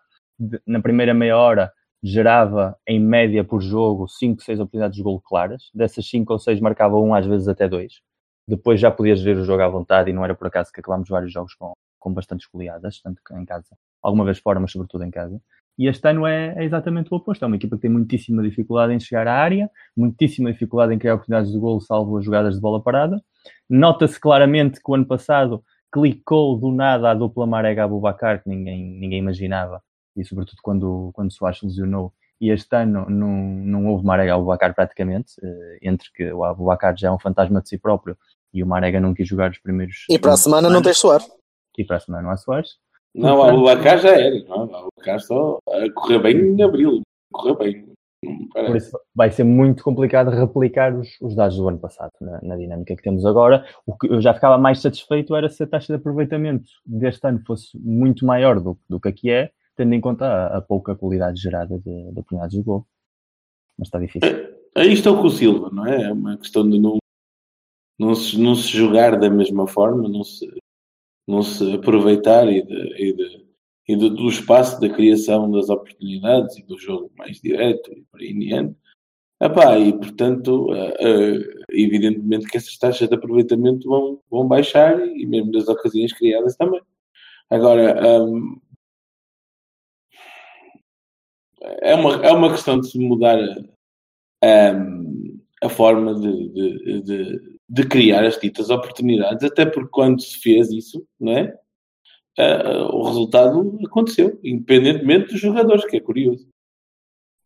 na 0.67 0.81
primeira 0.81 1.15
meia 1.15 1.37
hora, 1.37 1.73
gerava 2.03 2.77
em 2.87 3.01
média 3.01 3.43
por 3.45 3.61
jogo 3.61 4.07
5, 4.09 4.43
6 4.43 4.61
oportunidades 4.61 4.97
de 4.97 5.03
golo 5.03 5.21
claras. 5.21 5.71
Dessas 5.75 6.09
5 6.09 6.33
ou 6.33 6.39
6 6.39 6.61
marcava 6.61 6.99
um, 6.99 7.15
às 7.15 7.27
vezes 7.27 7.49
até 7.49 7.69
dois. 7.69 8.01
Depois 8.47 8.81
já 8.81 8.91
podias 8.91 9.21
ver 9.21 9.37
o 9.37 9.45
jogo 9.45 9.63
à 9.63 9.69
vontade 9.69 10.11
e 10.11 10.13
não 10.13 10.25
era 10.25 10.35
por 10.35 10.47
acaso 10.47 10.73
que 10.73 10.81
acabámos 10.81 11.09
vários 11.09 11.33
jogos 11.33 11.55
com, 11.55 11.73
com 11.99 12.13
bastantes 12.13 12.47
goleadas, 12.53 13.01
tanto 13.03 13.21
em 13.33 13.45
casa, 13.45 13.77
alguma 14.03 14.25
vez 14.25 14.39
fora, 14.39 14.59
mas 14.61 14.73
sobretudo 14.73 15.05
em 15.05 15.11
casa. 15.11 15.41
E 15.79 15.87
este 15.87 16.09
ano 16.09 16.27
é, 16.27 16.55
é 16.57 16.65
exatamente 16.65 17.13
o 17.13 17.17
oposto. 17.17 17.45
É 17.45 17.47
uma 17.47 17.57
equipa 17.57 17.77
que 17.77 17.83
tem 17.83 17.91
muitíssima 17.91 18.43
dificuldade 18.43 18.93
em 18.93 18.99
chegar 18.99 19.29
à 19.29 19.35
área, 19.35 19.71
muitíssima 19.97 20.53
dificuldade 20.53 20.93
em 20.95 20.99
criar 20.99 21.15
oportunidades 21.15 21.53
de 21.53 21.59
golo, 21.59 21.81
salvo 21.81 22.17
as 22.17 22.25
jogadas 22.25 22.57
de 22.57 22.61
bola 22.61 22.83
parada. 22.83 23.23
Nota-se 23.71 24.19
claramente 24.19 24.81
que 24.83 24.91
o 24.91 24.95
ano 24.95 25.07
passado 25.07 25.63
clicou 25.93 26.59
do 26.59 26.73
nada 26.73 27.11
a 27.11 27.15
dupla 27.15 27.47
Marega 27.47 27.85
Abubacar, 27.85 28.43
que 28.43 28.49
ninguém, 28.49 28.99
ninguém 28.99 29.19
imaginava, 29.21 29.81
e 30.19 30.25
sobretudo 30.25 30.59
quando, 30.63 31.11
quando 31.15 31.33
Soares 31.33 31.59
se 31.61 31.67
lesionou. 31.67 32.13
E 32.41 32.51
este 32.51 32.77
ano 32.77 33.09
não, 33.09 33.29
não 33.29 33.87
houve 33.87 34.05
Marega 34.05 34.35
Abubacar 34.35 34.75
praticamente, 34.75 35.35
eh, 35.43 35.79
entre 35.83 36.09
que 36.13 36.33
o 36.33 36.45
Abubacar 36.45 36.97
já 36.97 37.09
é 37.09 37.11
um 37.11 37.19
fantasma 37.19 37.61
de 37.61 37.69
si 37.69 37.79
próprio 37.79 38.17
e 38.53 38.63
o 38.63 38.67
Marega 38.67 39.01
não 39.01 39.15
quis 39.15 39.27
jogar 39.27 39.51
os 39.51 39.59
primeiros. 39.59 40.05
E 40.09 40.19
para 40.19 40.35
a 40.35 40.37
semana 40.37 40.71
não 40.71 40.81
tens 40.81 40.99
Soares. 40.99 41.29
E 41.77 41.85
para 41.85 41.97
a 41.97 42.01
semana 42.01 42.23
não 42.23 42.31
há 42.31 42.37
Soares. 42.37 42.77
Não, 43.15 43.43
a 43.43 43.51
Abubacar 43.51 43.99
já 43.99 44.11
era. 44.11 44.43
Não, 44.45 44.75
a 44.75 44.79
Abubacar 44.79 45.21
só 45.21 45.59
a 45.69 45.93
correr 45.93 46.19
bem 46.21 46.37
em 46.37 46.63
abril. 46.63 47.03
Correr 47.33 47.57
bem. 47.57 47.89
Por 48.53 48.77
isso 48.77 48.99
vai 49.15 49.31
ser 49.31 49.45
muito 49.45 49.83
complicado 49.83 50.31
replicar 50.31 50.93
os, 50.93 51.09
os 51.21 51.37
dados 51.37 51.57
do 51.57 51.69
ano 51.69 51.79
passado 51.79 52.11
na, 52.21 52.41
na 52.43 52.57
dinâmica 52.57 52.97
que 52.97 53.03
temos 53.03 53.25
agora. 53.25 53.65
O 53.87 53.97
que 53.97 54.09
eu 54.09 54.21
já 54.21 54.35
ficava 54.35 54.59
mais 54.59 54.81
satisfeito 54.81 55.37
era 55.37 55.49
se 55.49 55.63
a 55.63 55.67
taxa 55.67 55.93
de 55.93 56.01
aproveitamento 56.01 56.69
deste 56.85 57.27
ano 57.27 57.41
fosse 57.47 57.79
muito 57.79 58.27
maior 58.27 58.61
do, 58.61 58.77
do 58.89 58.99
que 58.99 59.09
aqui 59.09 59.31
é, 59.31 59.51
tendo 59.79 59.95
em 59.95 60.01
conta 60.01 60.27
a, 60.27 60.59
a 60.59 60.61
pouca 60.61 60.97
qualidade 60.97 61.41
gerada 61.41 61.79
de, 61.79 61.85
de 61.85 62.11
oportunidades 62.11 62.57
de 62.57 62.63
gol. 62.65 62.85
Mas 63.79 63.87
está 63.87 64.01
difícil. 64.01 64.29
Aí 64.77 64.93
estou 64.93 65.17
com 65.17 65.29
o 65.29 65.31
Silva, 65.31 65.71
não 65.73 65.87
é? 65.87 66.03
É 66.03 66.13
uma 66.13 66.37
questão 66.37 66.69
de 66.69 66.81
não, 66.81 66.99
não, 67.99 68.13
se, 68.15 68.37
não 68.39 68.57
se 68.57 68.69
jogar 68.77 69.19
da 69.19 69.31
mesma 69.31 69.69
forma, 69.69 70.09
não 70.09 70.25
se, 70.25 70.47
não 71.27 71.43
se 71.43 71.73
aproveitar 71.73 72.49
e, 72.49 72.61
de, 72.63 72.75
e, 72.75 73.13
de, 73.13 73.47
e 73.89 73.97
de- 73.97 74.11
do 74.11 74.29
espaço 74.29 74.81
da 74.81 74.89
criação 74.89 75.49
das 75.49 75.69
oportunidades 75.71 76.59
e 76.59 76.65
do 76.65 76.77
jogo 76.77 77.13
mais 77.17 77.41
direto 77.41 77.93
e 77.93 78.03
por 78.11 78.21
aí 78.21 78.31
em 78.31 78.39
diante. 78.41 78.77
Epá, 79.41 79.79
e 79.79 79.93
portanto, 79.93 80.75
eh, 80.75 80.97
eh, 80.99 81.65
evidentemente 81.71 82.49
que 82.49 82.57
essas 82.57 82.77
taxas 82.77 83.09
de 83.09 83.15
aproveitamento 83.15 83.89
vão, 83.89 84.21
vão 84.29 84.49
baixar 84.49 84.99
e 85.01 85.25
mesmo 85.25 85.53
das 85.53 85.69
ocasiões 85.69 86.13
criadas 86.13 86.57
também. 86.57 86.83
Agora, 87.49 88.21
hum, 88.25 88.61
é, 91.61 91.95
uma, 91.95 92.15
é 92.25 92.33
uma 92.33 92.51
questão 92.51 92.79
de 92.81 92.91
se 92.91 92.99
mudar 92.99 93.39
a, 94.43 94.73
hum, 94.73 95.41
a 95.63 95.69
forma 95.69 96.15
de, 96.15 96.49
de, 96.51 97.03
de, 97.03 97.59
de 97.69 97.89
criar 97.89 98.25
as 98.25 98.39
ditas 98.39 98.71
oportunidades, 98.71 99.43
até 99.45 99.67
porque 99.67 99.91
quando 99.91 100.21
se 100.23 100.39
fez 100.39 100.71
isso, 100.71 101.05
não 101.21 101.33
é? 101.33 101.59
Ah, 102.39 102.87
o 102.93 103.03
resultado 103.05 103.79
aconteceu, 103.85 104.39
independentemente 104.45 105.33
dos 105.33 105.41
jogadores, 105.41 105.85
que 105.85 105.97
é 105.97 106.01
curioso. 106.01 106.47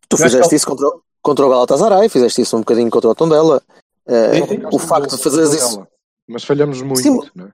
Tu 0.08 0.16
fizeste 0.18 0.50
que- 0.50 0.56
isso 0.56 0.66
contra, 0.66 0.86
o- 0.86 1.02
contra 1.22 1.46
o 1.46 1.48
Galatasaray, 1.48 2.08
fizeste 2.10 2.42
isso 2.42 2.56
um 2.56 2.60
bocadinho 2.60 2.90
contra 2.90 3.08
o 3.10 3.14
Tondela. 3.14 3.62
Sim. 4.06 4.66
o 4.72 4.78
facto 4.80 5.16
de 5.16 5.22
fazeres 5.22 5.52
isso, 5.54 5.86
Mas 6.28 6.42
falhamos 6.44 6.82
muito, 6.82 7.00
Sim. 7.00 7.18
não 7.34 7.46
é? 7.46 7.50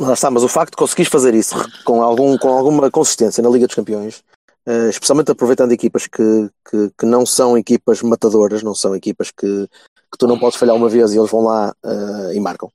lá 0.00 0.14
está, 0.14 0.30
mas 0.30 0.42
o 0.42 0.48
facto 0.48 0.70
de 0.72 0.76
conseguires 0.78 1.12
fazer 1.12 1.32
isso 1.34 1.54
com, 1.84 2.02
algum, 2.02 2.36
com 2.38 2.48
alguma 2.48 2.90
consistência 2.90 3.42
na 3.42 3.50
Liga 3.50 3.66
dos 3.66 3.76
Campeões, 3.76 4.24
eh, 4.64 4.88
especialmente 4.88 5.32
aproveitando 5.32 5.72
equipas 5.72 6.06
que, 6.06 6.50
que, 6.68 6.90
que 6.96 7.06
não 7.06 7.26
são 7.26 7.58
equipas 7.58 8.00
matadoras, 8.02 8.62
não 8.62 8.74
são 8.74 8.94
equipas 8.94 9.30
que, 9.30 9.66
que 9.66 10.18
tu 10.18 10.26
não 10.26 10.38
podes 10.38 10.58
falhar 10.58 10.76
uma 10.76 10.88
vez 10.88 11.12
e 11.12 11.18
eles 11.18 11.30
vão 11.30 11.42
lá 11.42 11.74
eh, 11.84 12.34
e 12.34 12.40
marcam, 12.40 12.70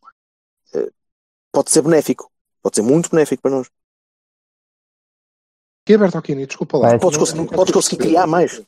Eh, 0.73 0.91
pode 1.51 1.71
ser 1.71 1.81
benéfico, 1.81 2.29
pode 2.61 2.75
ser 2.75 2.81
muito 2.81 3.09
benéfico 3.09 3.41
para 3.41 3.51
nós. 3.51 3.69
Que 5.85 5.93
é 5.93 5.97
Bertolini, 5.97 6.45
desculpa 6.45 6.77
lá. 6.77 6.99
Podes 6.99 7.17
podes 7.55 7.73
conseguir 7.73 7.97
criar 7.97 8.27
mais. 8.27 8.61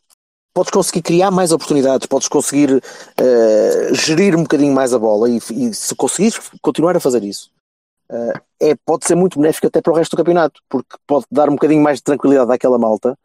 Podes 0.54 0.72
conseguir 0.72 1.02
criar 1.02 1.30
mais 1.30 1.52
oportunidades, 1.52 2.08
podes 2.08 2.30
conseguir 2.30 2.82
gerir 3.92 4.36
um 4.36 4.44
bocadinho 4.44 4.74
mais 4.74 4.94
a 4.94 5.00
bola 5.00 5.30
e, 5.30 5.38
e 5.38 5.74
se 5.74 5.94
conseguires 5.94 6.40
continuar 6.62 6.96
a 6.96 7.00
fazer 7.00 7.24
isso, 7.24 7.52
é, 8.62 8.76
pode 8.86 9.06
ser 9.06 9.16
muito 9.16 9.40
benéfico 9.40 9.68
até 9.68 9.82
para 9.82 9.94
o 9.94 9.96
resto 9.96 10.12
do 10.12 10.18
campeonato, 10.18 10.62
porque 10.70 10.98
pode 11.08 11.26
dar 11.32 11.50
um 11.50 11.54
bocadinho 11.54 11.82
mais 11.82 11.98
de 12.00 12.04
tranquilidade 12.04 12.52
àquela 12.52 12.78
malta 12.78 13.18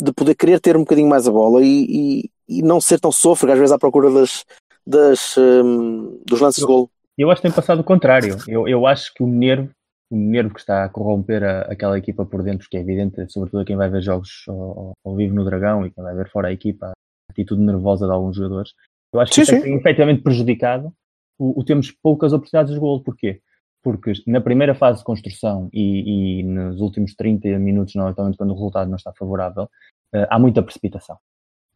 de 0.00 0.12
poder 0.12 0.34
querer 0.34 0.60
ter 0.60 0.76
um 0.76 0.80
bocadinho 0.80 1.08
mais 1.08 1.26
a 1.26 1.30
bola 1.32 1.62
e, 1.62 1.86
e- 2.26 2.30
e 2.48 2.62
não 2.62 2.80
ser 2.80 3.00
tão 3.00 3.10
sôfrego, 3.10 3.52
às 3.52 3.58
vezes 3.58 3.72
à 3.72 3.78
procura 3.78 4.10
das, 4.10 4.44
das, 4.86 5.36
hum, 5.38 6.20
dos 6.26 6.40
lances 6.40 6.60
de 6.60 6.66
gol. 6.66 6.90
Eu 7.16 7.30
acho 7.30 7.40
que 7.40 7.48
tem 7.48 7.54
passado 7.56 7.80
o 7.80 7.84
contrário. 7.84 8.36
Eu, 8.46 8.68
eu 8.68 8.86
acho 8.86 9.12
que 9.14 9.22
o 9.22 9.26
nervo, 9.26 9.70
o 10.10 10.16
nervo 10.16 10.52
que 10.52 10.60
está 10.60 10.84
a 10.84 10.88
corromper 10.88 11.42
a- 11.42 11.62
aquela 11.62 11.96
equipa 11.98 12.26
por 12.26 12.42
dentro, 12.42 12.68
que 12.70 12.76
é 12.76 12.80
evidente, 12.80 13.16
sobretudo 13.32 13.60
a 13.62 13.64
quem 13.64 13.74
vai 13.74 13.88
ver 13.88 14.02
jogos 14.02 14.44
ao, 14.48 14.94
ao- 15.02 15.16
vivo 15.16 15.34
no 15.34 15.44
Dragão 15.46 15.86
e 15.86 15.90
quem 15.90 16.04
vai 16.04 16.14
ver 16.14 16.30
fora 16.30 16.48
a 16.48 16.52
equipa, 16.52 16.88
a 16.88 17.32
atitude 17.32 17.62
nervosa 17.62 18.06
de 18.06 18.12
alguns 18.12 18.36
jogadores, 18.36 18.72
eu 19.14 19.20
acho 19.20 19.32
que 19.32 19.36
Sim, 19.36 19.42
isso 19.42 19.54
é 19.54 19.56
sim. 19.56 19.62
tem 19.62 19.76
efetivamente 19.78 20.22
prejudicado 20.22 20.92
o, 21.38 21.58
o 21.60 21.64
termos 21.64 21.90
poucas 21.90 22.34
oportunidades 22.34 22.74
de 22.74 22.78
gol. 22.78 23.02
Porquê? 23.02 23.40
Porque 23.86 24.14
na 24.26 24.40
primeira 24.40 24.74
fase 24.74 24.98
de 24.98 25.04
construção 25.04 25.70
e, 25.72 26.40
e 26.40 26.42
nos 26.42 26.80
últimos 26.80 27.14
30 27.14 27.56
minutos, 27.60 27.94
normalmente 27.94 28.36
quando 28.36 28.50
o 28.50 28.54
resultado 28.54 28.88
não 28.88 28.96
está 28.96 29.12
favorável, 29.12 29.70
eh, 30.12 30.26
há 30.28 30.40
muita 30.40 30.60
precipitação. 30.60 31.16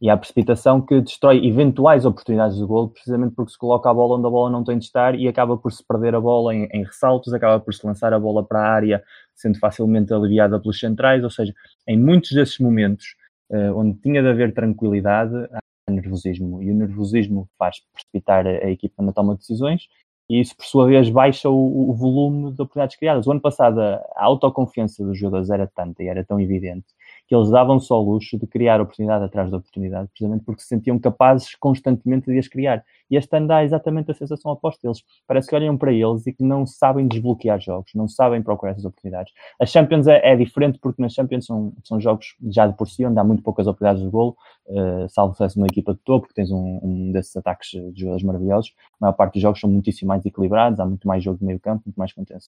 E 0.01 0.09
há 0.09 0.17
precipitação 0.17 0.81
que 0.81 0.99
destrói 0.99 1.47
eventuais 1.47 2.05
oportunidades 2.05 2.57
de 2.57 2.65
golo, 2.65 2.89
precisamente 2.89 3.33
porque 3.33 3.53
se 3.53 3.57
coloca 3.57 3.89
a 3.89 3.93
bola 3.93 4.17
onde 4.17 4.27
a 4.27 4.29
bola 4.29 4.49
não 4.49 4.61
tem 4.61 4.77
de 4.77 4.83
estar 4.83 5.15
e 5.15 5.25
acaba 5.25 5.55
por 5.55 5.71
se 5.71 5.81
perder 5.87 6.13
a 6.13 6.19
bola 6.19 6.53
em, 6.53 6.65
em 6.73 6.83
ressaltos, 6.83 7.33
acaba 7.33 7.61
por 7.61 7.73
se 7.73 7.87
lançar 7.87 8.11
a 8.13 8.19
bola 8.19 8.43
para 8.43 8.59
a 8.59 8.69
área, 8.69 9.01
sendo 9.33 9.57
facilmente 9.57 10.13
aliviada 10.13 10.59
pelos 10.59 10.77
centrais. 10.81 11.23
Ou 11.23 11.29
seja, 11.29 11.53
em 11.87 11.97
muitos 11.97 12.31
desses 12.31 12.59
momentos, 12.59 13.15
eh, 13.49 13.71
onde 13.71 13.97
tinha 14.01 14.21
de 14.21 14.27
haver 14.27 14.53
tranquilidade, 14.53 15.33
há 15.53 15.89
nervosismo. 15.89 16.61
E 16.61 16.71
o 16.71 16.75
nervosismo 16.75 17.47
faz 17.57 17.77
precipitar 17.93 18.45
a, 18.45 18.49
a 18.49 18.69
equipa 18.69 19.01
na 19.01 19.13
toma 19.13 19.35
de 19.35 19.39
decisões 19.39 19.87
e 20.31 20.39
isso, 20.39 20.55
por 20.55 20.65
sua 20.65 20.87
vez, 20.87 21.09
baixa 21.09 21.49
o, 21.49 21.89
o 21.89 21.93
volume 21.93 22.53
de 22.53 22.61
oportunidades 22.61 22.95
criadas. 22.95 23.27
O 23.27 23.31
ano 23.31 23.41
passado, 23.41 23.81
a, 23.81 24.01
autoconfiança 24.15 25.03
dos 25.03 25.19
jogadores 25.19 25.49
era 25.49 25.67
tanta 25.67 26.01
e 26.01 26.07
era 26.07 26.23
tão 26.23 26.39
evidente 26.39 26.85
que 27.31 27.35
eles 27.35 27.49
davam 27.49 27.79
só 27.79 27.97
o 27.97 28.11
luxo 28.11 28.37
de 28.37 28.45
criar 28.45 28.81
oportunidade 28.81 29.23
atrás 29.23 29.49
de 29.49 29.55
oportunidade, 29.55 30.09
precisamente 30.09 30.43
porque 30.43 30.61
se 30.61 30.67
sentiam 30.67 30.99
capazes 30.99 31.55
constantemente 31.55 32.29
de 32.29 32.37
as 32.37 32.45
criar. 32.45 32.83
E 33.09 33.15
este 33.15 33.33
ano 33.37 33.47
dá 33.47 33.63
exatamente 33.63 34.11
a 34.11 34.13
sensação 34.13 34.51
oposta. 34.51 34.85
Eles 34.85 35.01
parece 35.25 35.47
que 35.47 35.55
olham 35.55 35.77
para 35.77 35.93
eles 35.93 36.27
e 36.27 36.33
que 36.33 36.43
não 36.43 36.65
sabem 36.65 37.07
desbloquear 37.07 37.57
jogos, 37.57 37.93
não 37.95 38.05
sabem 38.05 38.43
procurar 38.43 38.73
essas 38.73 38.83
oportunidades. 38.83 39.31
A 39.61 39.65
Champions 39.65 40.07
é, 40.07 40.19
é 40.29 40.35
diferente 40.35 40.77
porque 40.77 41.01
nas 41.01 41.13
Champions 41.13 41.45
são, 41.45 41.71
são 41.85 42.01
jogos 42.01 42.35
já 42.49 42.67
de 42.67 42.75
por 42.75 42.89
si, 42.89 43.05
onde 43.05 43.17
há 43.17 43.23
muito 43.23 43.41
poucas 43.41 43.65
oportunidades 43.65 44.03
de 44.03 44.09
golo, 44.09 44.35
uh, 44.67 45.07
salvo 45.07 45.33
se 45.33 45.55
uma 45.55 45.67
equipa 45.67 45.93
de 45.93 46.01
topo, 46.01 46.27
que 46.27 46.33
tens 46.33 46.51
um, 46.51 46.81
um 46.83 47.11
desses 47.13 47.33
ataques 47.37 47.69
de 47.69 47.93
jogadores 47.95 48.25
maravilhosos. 48.25 48.73
A 48.99 49.05
maior 49.05 49.13
parte 49.13 49.35
dos 49.35 49.41
jogos 49.41 49.61
são 49.61 49.69
muitíssimo 49.69 50.09
mais 50.09 50.25
equilibrados, 50.25 50.81
há 50.81 50.85
muito 50.85 51.07
mais 51.07 51.23
jogo 51.23 51.39
de 51.39 51.45
meio 51.45 51.61
campo, 51.61 51.83
muito 51.85 51.95
mais 51.95 52.11
contenção. 52.11 52.51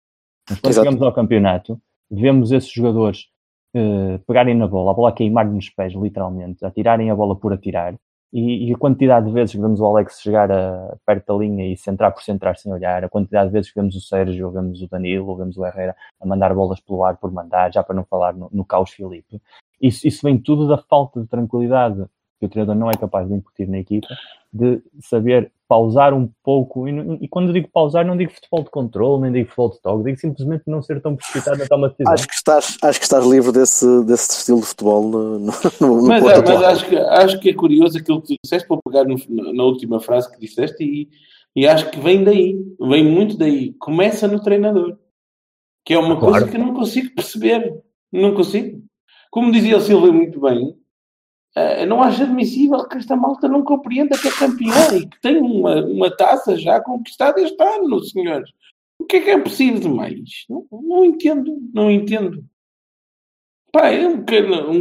Mas 0.47 0.59
quando 0.59 0.71
Exato. 0.71 0.85
chegamos 0.85 1.01
ao 1.01 1.11
campeonato, 1.11 1.81
vemos 2.11 2.51
esses 2.51 2.71
jogadores 2.71 3.25
uh, 3.75 4.19
pegarem 4.25 4.55
na 4.55 4.67
bola, 4.67 4.91
a 4.91 4.93
bola 4.93 5.09
a 5.09 5.13
queimar 5.13 5.45
nos 5.45 5.69
pés, 5.69 5.93
literalmente, 5.93 6.65
a 6.65 6.71
tirarem 6.71 7.09
a 7.09 7.15
bola 7.15 7.35
por 7.35 7.53
atirar, 7.53 7.95
E, 8.33 8.69
e, 8.69 8.73
a 8.73 8.77
quantidade 8.77 9.27
de 9.27 9.31
vezes 9.31 9.55
que 9.55 9.61
vemos 9.61 9.79
o 9.79 9.85
Alex 9.85 10.19
chegar 10.21 10.51
a, 10.51 10.97
perto 11.05 11.33
da 11.33 11.39
linha 11.39 11.65
e 11.71 11.77
centrar 11.77 12.11
por 12.13 12.21
centrar 12.21 12.57
sem 12.57 12.71
olhar, 12.73 13.03
a 13.03 13.09
quantidade 13.09 13.47
de 13.47 13.53
vezes 13.53 13.71
que 13.71 13.79
vemos 13.79 13.95
o 13.95 14.01
Sérgio, 14.01 14.51
vemos 14.51 14.81
o 14.81 14.87
Danilo, 14.89 15.37
vemos 15.37 15.57
o 15.57 15.65
Herrera 15.65 15.95
a 16.19 16.25
mandar 16.27 16.53
bolas 16.53 16.81
pelo 16.81 17.05
ar 17.05 17.15
por 17.17 17.31
mandar, 17.31 17.71
já 17.71 17.81
para 17.83 17.95
não 17.95 18.03
falar 18.03 18.33
no, 18.33 18.49
no 18.51 18.65
caos 18.65 18.91
Filipe, 18.91 19.41
isso, 19.81 20.07
isso 20.07 20.21
vem 20.23 20.37
tudo 20.37 20.67
da 20.67 20.77
falta 20.77 21.21
de 21.21 21.27
tranquilidade 21.27 22.05
que 22.39 22.45
o 22.45 22.49
treinador 22.49 22.75
não 22.75 22.89
é 22.89 22.95
capaz 22.95 23.27
de 23.27 23.33
incutir 23.33 23.67
na 23.67 23.79
equipa, 23.79 24.07
de 24.51 24.81
saber 24.99 25.51
pausar 25.67 26.13
um 26.13 26.29
pouco, 26.43 26.87
e, 26.87 26.91
e, 27.21 27.27
quando 27.27 27.51
digo 27.51 27.69
pausar 27.71 28.05
não 28.05 28.15
digo 28.15 28.31
futebol 28.31 28.63
de 28.63 28.69
controle, 28.69 29.23
nem 29.23 29.31
digo 29.33 29.49
futebol 29.49 29.71
de 29.71 29.81
toque, 29.81 30.03
digo 30.05 30.17
simplesmente 30.17 30.63
não 30.67 30.81
ser 30.81 31.01
tão 31.01 31.15
precipitado 31.15 31.57
na 31.57 31.67
toma 31.67 31.89
de 31.89 31.95
decisão. 31.95 32.13
Acho 32.13 32.27
que 32.27 32.33
estás, 32.33 32.77
acho 32.81 32.99
que 32.99 33.05
estás 33.05 33.25
livre 33.25 33.51
desse, 33.51 34.05
desse 34.05 34.31
estilo 34.31 34.61
de 34.61 34.67
futebol 34.67 35.09
no, 35.09 35.39
no, 35.39 35.51
no 35.81 36.07
Mas, 36.07 36.23
é, 36.23 36.41
mas 36.41 36.63
acho, 36.63 36.87
que, 36.87 36.95
acho 36.95 37.39
que 37.39 37.49
é 37.49 37.53
curioso 37.53 37.97
aquilo 37.97 38.21
que 38.21 38.35
tu 38.35 38.39
disseste, 38.41 38.67
para 38.67 38.77
pegar 38.85 39.03
no, 39.03 39.17
na 39.53 39.63
última 39.63 39.99
frase 39.99 40.31
que 40.31 40.39
disseste, 40.39 40.83
e, 40.83 41.09
e 41.55 41.67
acho 41.67 41.89
que 41.89 41.99
vem 41.99 42.23
daí, 42.23 42.55
vem 42.79 43.03
muito 43.03 43.37
daí. 43.37 43.73
Começa 43.73 44.27
no 44.27 44.41
treinador, 44.41 44.97
que 45.83 45.93
é 45.93 45.99
uma 45.99 46.17
claro. 46.17 46.33
coisa 46.33 46.47
que 46.47 46.55
eu 46.55 46.65
não 46.65 46.73
consigo 46.73 47.13
perceber, 47.13 47.73
não 48.11 48.33
consigo. 48.33 48.81
Como 49.29 49.51
dizia 49.51 49.75
o 49.75 49.81
Silva 49.81 50.11
muito 50.11 50.39
bem, 50.39 50.76
Uh, 51.55 51.85
não 51.87 52.03
acho 52.03 52.21
admissível 52.21 52.87
que 52.87 52.97
esta 52.97 53.15
malta 53.15 53.47
não 53.47 53.63
compreenda 53.63 54.17
que 54.17 54.27
é 54.27 54.31
campeã 54.31 54.95
e 54.95 55.07
que 55.07 55.19
tem 55.21 55.37
uma, 55.37 55.83
uma 55.83 56.15
taça 56.15 56.55
já 56.55 56.79
conquistada 56.79 57.41
este 57.41 57.61
ano, 57.63 57.99
senhores. 58.03 58.51
O 58.99 59.05
que 59.05 59.17
é 59.17 59.21
que 59.21 59.29
é 59.29 59.39
possível 59.39 59.79
de 59.79 59.89
mais? 59.89 60.45
Não, 60.49 60.65
não 60.71 61.05
entendo, 61.05 61.57
não 61.73 61.89
entendo. 61.89 62.43
Pá, 63.71 63.89
é, 63.89 64.07
um, 64.07 64.23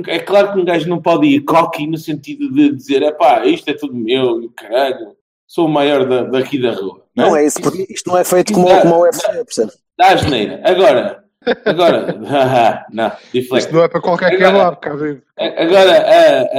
é, 0.06 0.18
claro 0.18 0.52
que 0.52 0.58
um 0.58 0.64
gajo 0.64 0.88
não 0.88 1.02
pode 1.02 1.26
ir 1.26 1.40
cocky 1.40 1.86
no 1.86 1.98
sentido 1.98 2.52
de 2.52 2.72
dizer, 2.72 3.02
é 3.02 3.12
pá, 3.12 3.44
isto 3.44 3.68
é 3.68 3.74
tudo 3.74 3.94
meu, 3.94 4.42
e 4.42 4.48
caralho, 4.50 5.16
sou 5.46 5.66
o 5.66 5.70
maior 5.70 6.08
da, 6.08 6.22
daqui 6.24 6.60
da 6.60 6.72
rua. 6.72 7.04
Não, 7.14 7.28
não 7.28 7.36
é? 7.36 7.46
isso, 7.46 7.60
porque 7.60 7.86
isto 7.90 8.08
não 8.08 8.16
é 8.16 8.24
feito 8.24 8.52
como, 8.52 8.68
dá, 8.68 8.82
como 8.82 8.96
o 8.96 9.02
UFC, 9.02 9.44
percebe? 9.44 9.72
Dá 9.98 10.08
a 10.08 10.16
geneira. 10.16 10.60
Agora, 10.64 11.24
Agora, 11.64 12.16
não, 12.92 13.12
Isto 13.32 13.72
não 13.72 13.84
é 13.84 13.88
para 13.88 14.00
qualquer 14.00 14.42
agora, 14.42 14.76
kebab, 14.76 15.22
Agora, 15.36 16.06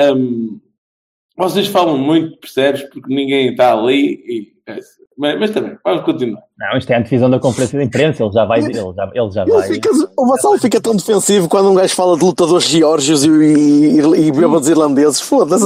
uh, 0.07 0.15
um, 0.15 0.59
vocês 1.37 1.67
falam 1.67 1.97
muito, 1.97 2.37
percebes? 2.37 2.83
Porque 2.83 3.13
ninguém 3.13 3.51
está 3.51 3.73
ali. 3.73 4.13
E, 4.27 4.57
mas, 5.17 5.39
mas, 5.39 5.51
também, 5.51 5.77
vamos 5.83 6.03
continuar. 6.03 6.41
Não, 6.59 6.77
isto 6.77 6.91
é 6.91 6.95
a 6.95 6.99
antevisão 6.99 7.29
da 7.29 7.39
conferência 7.39 7.79
de 7.79 7.85
imprensa, 7.85 8.23
ele 8.23 8.31
já 8.31 8.45
vai. 8.45 8.59
Ele 8.59 8.73
já, 8.73 9.11
ele 9.13 9.31
já 9.31 9.45
vai. 9.45 9.67
Fica, 9.67 9.89
o 10.15 10.27
Vassal 10.27 10.57
fica 10.59 10.79
tão 10.79 10.95
defensivo 10.95 11.49
quando 11.49 11.71
um 11.71 11.75
gajo 11.75 11.95
fala 11.95 12.17
de 12.17 12.23
lutadores 12.23 12.67
geórgios 12.67 13.23
e, 13.23 13.29
e, 13.29 13.99
e, 13.99 14.27
e 14.27 14.31
bêbados 14.31 14.69
irlandeses. 14.69 15.21
Foda-se. 15.21 15.65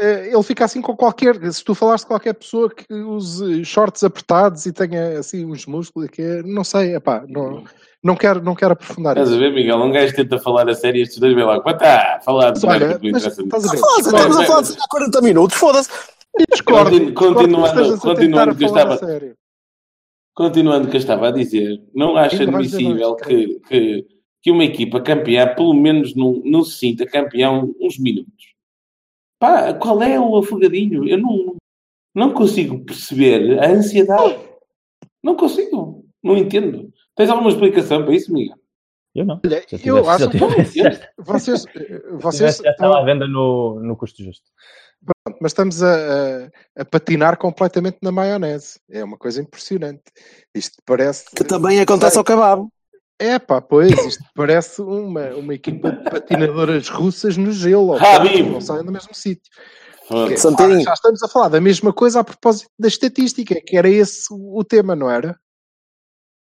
Eh, 0.00 0.30
ele 0.32 0.42
fica 0.42 0.64
assim 0.64 0.82
com 0.82 0.94
qualquer. 0.94 1.36
Se 1.52 1.64
tu 1.64 1.74
falares 1.74 2.02
de 2.02 2.08
qualquer 2.08 2.34
pessoa 2.34 2.68
que 2.68 2.92
use 2.92 3.64
shorts 3.64 4.04
apertados 4.04 4.66
e 4.66 4.72
tenha 4.72 5.18
assim 5.18 5.44
uns 5.46 5.64
músculos, 5.66 6.10
que 6.10 6.20
é, 6.20 6.42
não 6.42 6.64
sei, 6.64 6.94
epá, 6.94 7.24
não. 7.28 7.64
Não 8.04 8.14
quero, 8.14 8.42
não 8.42 8.54
quero 8.54 8.74
aprofundar 8.74 9.16
Estás 9.16 9.34
a 9.34 9.38
ver, 9.38 9.50
Miguel? 9.50 9.78
Um 9.78 9.90
gajo 9.90 10.14
tenta 10.14 10.38
falar 10.38 10.68
a 10.68 10.74
sério 10.74 11.02
estes 11.02 11.18
dois 11.18 11.34
vê 11.34 11.42
lá. 11.42 11.56
Está 11.56 12.16
a 12.16 12.20
falar 12.20 12.50
de 12.50 12.66
Olha, 12.66 13.00
mas, 13.02 13.24
estás 13.24 13.38
a 13.38 13.42
ver? 13.42 13.48
Foda-se, 13.48 13.76
estamos 13.76 14.36
a 14.36 14.44
falar 14.44 14.62
de 14.62 14.72
há 14.72 14.88
40 14.90 15.20
minutos, 15.22 15.56
foda-se. 15.56 15.90
Discordo. 16.52 17.14
Continuando, 17.14 17.98
continuando 17.98 18.56
que 18.56 18.64
eu 18.64 18.68
estava... 18.68 19.00
Continuando 20.34 20.88
que 20.88 20.96
eu 20.96 21.00
estava 21.00 21.28
a 21.28 21.30
dizer, 21.30 21.80
não 21.94 22.16
acho 22.16 22.42
admissível 22.42 23.14
que, 23.14 23.60
que, 23.60 24.06
que 24.42 24.50
uma 24.50 24.64
equipa 24.64 25.00
campeã, 25.00 25.54
pelo 25.54 25.72
menos 25.72 26.14
não, 26.14 26.42
não 26.44 26.62
se 26.62 26.76
sinta 26.76 27.06
campeão 27.06 27.72
uns 27.80 27.98
minutos. 27.98 28.52
Pá, 29.38 29.72
qual 29.72 30.02
é 30.02 30.20
o 30.20 30.36
afogadinho? 30.36 31.08
Eu 31.08 31.18
não, 31.18 31.56
não 32.14 32.34
consigo 32.34 32.84
perceber 32.84 33.58
a 33.60 33.70
ansiedade. 33.70 34.38
Não 35.22 35.36
consigo. 35.36 36.04
Não 36.22 36.36
entendo. 36.36 36.92
Tens 37.16 37.30
alguma 37.30 37.50
explicação 37.50 38.02
para 38.04 38.14
isso, 38.14 38.32
Miguel? 38.32 38.56
Eu 39.14 39.24
não. 39.24 39.40
Olha, 39.44 39.64
eu 39.84 40.10
acho 40.10 40.28
que 40.28 40.38
vocês, 41.22 41.64
vocês 42.18 42.56
já 42.56 42.70
estão 42.70 42.92
à 42.92 43.04
venda 43.04 43.28
no, 43.28 43.80
no 43.80 43.96
custo 43.96 44.22
justo. 44.22 44.44
Pronto, 45.04 45.38
mas 45.40 45.52
estamos 45.52 45.82
a, 45.82 45.94
a, 45.94 46.82
a, 46.82 46.84
patinar 46.84 47.36
completamente 47.36 47.98
na 48.02 48.10
maionese. 48.10 48.80
É 48.90 49.04
uma 49.04 49.16
coisa 49.16 49.40
impressionante. 49.40 50.02
Isto 50.54 50.82
parece. 50.84 51.26
Que 51.34 51.44
também 51.44 51.80
acontece 51.80 52.18
ao 52.18 52.24
cavalo. 52.24 52.68
É 53.16 53.38
pá, 53.38 53.60
pois, 53.60 53.92
isto 54.04 54.24
parece 54.34 54.82
uma, 54.82 55.28
uma 55.36 55.54
equipa 55.54 55.92
de 55.92 56.10
patinadoras 56.10 56.88
russas 56.88 57.36
no 57.36 57.52
gelo. 57.52 57.96
não 58.50 58.60
saem 58.60 58.84
do 58.84 58.90
mesmo 58.90 59.14
sítio. 59.14 59.52
já 60.82 60.92
estamos 60.92 61.22
a 61.22 61.28
falar 61.28 61.48
da 61.48 61.60
mesma 61.60 61.92
coisa 61.92 62.20
a 62.20 62.24
propósito 62.24 62.68
da 62.76 62.88
estatística, 62.88 63.54
que 63.64 63.76
era 63.76 63.88
esse 63.88 64.26
o 64.32 64.64
tema, 64.64 64.96
não 64.96 65.08
era? 65.08 65.38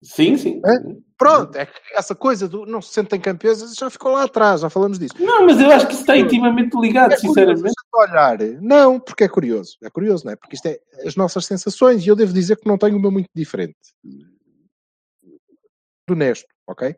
Sim, 0.01 0.35
sim. 0.37 0.61
É? 0.65 0.95
Pronto, 1.17 1.55
é 1.55 1.67
que 1.67 1.79
essa 1.93 2.15
coisa 2.15 2.47
do 2.47 2.65
não 2.65 2.81
se 2.81 2.93
sentem 2.93 3.19
campeões 3.19 3.75
já 3.75 3.89
ficou 3.89 4.11
lá 4.11 4.23
atrás, 4.23 4.61
já 4.61 4.69
falamos 4.69 4.97
disso. 4.97 5.13
Não, 5.19 5.45
mas 5.45 5.59
eu 5.59 5.69
acho 5.71 5.85
que 5.85 5.93
isso 5.93 6.01
está 6.01 6.17
intimamente 6.17 6.75
ligado, 6.79 7.13
é 7.13 7.17
sinceramente. 7.17 7.71
Olhar. 7.93 8.39
Não, 8.59 8.99
porque 8.99 9.25
é 9.25 9.29
curioso. 9.29 9.77
É 9.83 9.89
curioso, 9.89 10.25
não 10.25 10.33
é? 10.33 10.35
Porque 10.35 10.55
isto 10.55 10.65
é 10.65 10.79
as 11.05 11.15
nossas 11.15 11.45
sensações 11.45 12.03
e 12.03 12.09
eu 12.09 12.15
devo 12.15 12.33
dizer 12.33 12.57
que 12.57 12.67
não 12.67 12.77
tenho 12.77 12.97
uma 12.97 13.11
muito 13.11 13.29
diferente. 13.35 13.77
Do 16.07 16.13
honesto, 16.13 16.47
ok? 16.67 16.95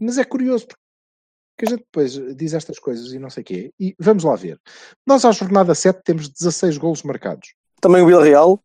Mas 0.00 0.18
é 0.18 0.24
curioso 0.24 0.66
porque 0.66 1.66
a 1.66 1.70
gente 1.70 1.84
depois 1.84 2.36
diz 2.36 2.54
estas 2.54 2.80
coisas 2.80 3.12
e 3.12 3.18
não 3.20 3.30
sei 3.30 3.42
o 3.42 3.46
quê. 3.46 3.72
E 3.78 3.94
vamos 4.00 4.24
lá 4.24 4.34
ver. 4.34 4.58
Nós 5.06 5.24
à 5.24 5.30
jornada 5.30 5.74
7 5.74 6.00
temos 6.02 6.28
16 6.28 6.78
golos 6.78 7.04
marcados. 7.04 7.54
Também 7.80 8.02
o 8.02 8.06
Villarreal? 8.06 8.60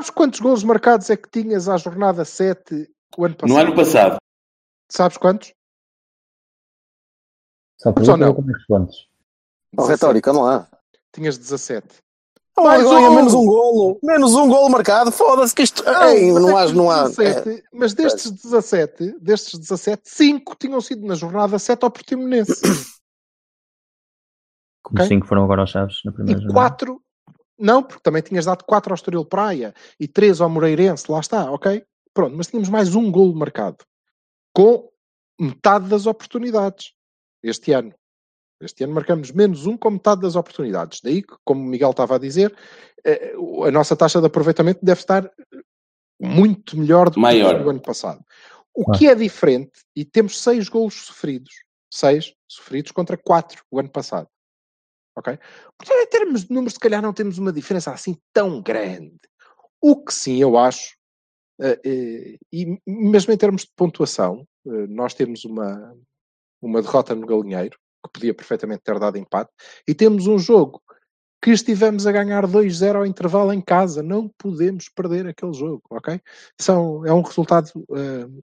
Sabes 0.00 0.08
quantos 0.08 0.40
gols 0.40 0.64
marcados 0.64 1.10
é 1.10 1.16
que 1.16 1.28
tinhas 1.28 1.68
à 1.68 1.76
jornada 1.76 2.24
7 2.24 2.90
o 3.18 3.24
ano 3.26 3.36
passado? 3.36 3.54
No 3.54 3.60
ano 3.60 3.76
passado. 3.76 4.16
Sabes 4.90 5.18
quantos? 5.18 5.52
Só 7.76 7.92
por 7.92 8.16
não? 8.16 8.34
quantos? 8.66 9.10
O 9.76 9.84
retórico, 9.84 10.32
vamos 10.32 10.48
lá. 10.48 10.66
Tinhas 11.12 11.36
17. 11.36 11.86
Oh, 12.56 12.62
Mais 12.62 12.82
um... 12.82 13.14
menos 13.14 13.34
um 13.34 13.44
golo. 13.44 13.98
Menos 14.02 14.34
um 14.34 14.48
golo 14.48 14.70
marcado. 14.70 15.12
Foda-se 15.12 15.54
que 15.54 15.64
isto. 15.64 15.84
Não, 15.84 16.04
Ei, 16.08 16.32
não, 16.32 16.56
há, 16.56 16.72
não 16.72 16.90
há. 16.90 17.02
17, 17.02 17.50
é. 17.50 17.62
Mas 17.70 17.92
destes 17.92 18.30
17, 18.30 19.18
destes 19.20 19.58
17, 19.58 20.08
5 20.08 20.56
tinham 20.58 20.80
sido 20.80 21.06
na 21.06 21.14
jornada 21.14 21.58
7 21.58 21.84
ao 21.84 21.90
Portimonense. 21.90 22.58
Como 24.82 24.98
5 24.98 25.14
okay? 25.14 25.28
foram 25.28 25.44
agora 25.44 25.60
aos 25.60 25.70
Chaves 25.70 26.00
na 26.06 26.12
primeira 26.12 26.40
e 26.40 26.42
jornada. 26.42 26.68
4 26.70 27.02
não, 27.60 27.82
porque 27.82 28.02
também 28.02 28.22
tinhas 28.22 28.46
dado 28.46 28.64
4 28.64 28.92
ao 28.92 28.94
Estoril 28.94 29.24
Praia 29.24 29.74
e 29.98 30.08
3 30.08 30.40
ao 30.40 30.48
Moreirense, 30.48 31.10
lá 31.10 31.20
está, 31.20 31.50
ok? 31.50 31.84
Pronto, 32.12 32.36
mas 32.36 32.48
tínhamos 32.48 32.68
mais 32.68 32.94
um 32.94 33.10
golo 33.10 33.34
marcado. 33.34 33.78
Com 34.54 34.88
metade 35.38 35.88
das 35.88 36.06
oportunidades. 36.06 36.92
Este 37.42 37.72
ano. 37.72 37.94
Este 38.60 38.84
ano 38.84 38.94
marcamos 38.94 39.30
menos 39.30 39.66
um 39.66 39.76
com 39.76 39.90
metade 39.90 40.20
das 40.20 40.36
oportunidades. 40.36 41.00
Daí 41.02 41.22
que, 41.22 41.34
como 41.44 41.62
o 41.62 41.66
Miguel 41.66 41.90
estava 41.90 42.16
a 42.16 42.18
dizer, 42.18 42.54
eh, 43.04 43.34
a 43.66 43.70
nossa 43.70 43.96
taxa 43.96 44.20
de 44.20 44.26
aproveitamento 44.26 44.80
deve 44.82 45.00
estar 45.00 45.30
muito 46.20 46.76
melhor 46.76 47.08
do 47.08 47.14
que 47.14 47.20
Maior. 47.20 47.62
do 47.62 47.70
ano 47.70 47.80
passado. 47.80 48.22
O 48.74 48.84
ah. 48.90 48.98
que 48.98 49.08
é 49.08 49.14
diferente, 49.14 49.80
e 49.96 50.04
temos 50.04 50.40
seis 50.40 50.68
golos 50.68 51.06
sofridos. 51.06 51.52
Seis 51.90 52.34
sofridos 52.46 52.92
contra 52.92 53.16
quatro 53.16 53.64
o 53.70 53.80
ano 53.80 53.88
passado. 53.88 54.28
Ok? 55.20 55.38
Portanto, 55.78 55.98
em 56.02 56.06
termos 56.06 56.44
de 56.44 56.54
números, 56.54 56.74
se 56.74 56.80
calhar 56.80 57.02
não 57.02 57.12
temos 57.12 57.36
uma 57.36 57.52
diferença 57.52 57.92
assim 57.92 58.16
tão 58.32 58.62
grande. 58.62 59.20
O 59.80 60.02
que 60.02 60.14
sim 60.14 60.40
eu 60.40 60.56
acho, 60.56 60.96
uh, 61.60 61.72
uh, 61.72 62.38
e 62.52 62.80
mesmo 62.86 63.32
em 63.32 63.36
termos 63.36 63.62
de 63.62 63.70
pontuação, 63.76 64.46
uh, 64.64 64.86
nós 64.88 65.12
temos 65.12 65.44
uma, 65.44 65.94
uma 66.60 66.80
derrota 66.80 67.14
no 67.14 67.26
Galinheiro, 67.26 67.78
que 68.02 68.12
podia 68.14 68.34
perfeitamente 68.34 68.82
ter 68.82 68.98
dado 68.98 69.18
empate, 69.18 69.50
e 69.86 69.94
temos 69.94 70.26
um 70.26 70.38
jogo 70.38 70.82
que 71.42 71.50
estivemos 71.50 72.06
a 72.06 72.12
ganhar 72.12 72.46
2-0 72.46 72.96
ao 72.96 73.06
intervalo 73.06 73.52
em 73.52 73.60
casa. 73.60 74.02
Não 74.02 74.28
podemos 74.38 74.88
perder 74.88 75.26
aquele 75.26 75.52
jogo, 75.54 75.82
ok? 75.90 76.20
São, 76.58 77.04
é 77.06 77.12
um 77.12 77.22
resultado 77.22 77.70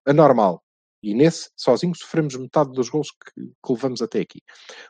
anormal. 0.03 0.63
E 1.01 1.13
nesse, 1.13 1.49
sozinho, 1.55 1.95
sofremos 1.95 2.35
metade 2.35 2.71
dos 2.71 2.89
gols 2.89 3.11
que, 3.11 3.41
que 3.41 3.73
levamos 3.73 4.01
até 4.01 4.19
aqui. 4.19 4.41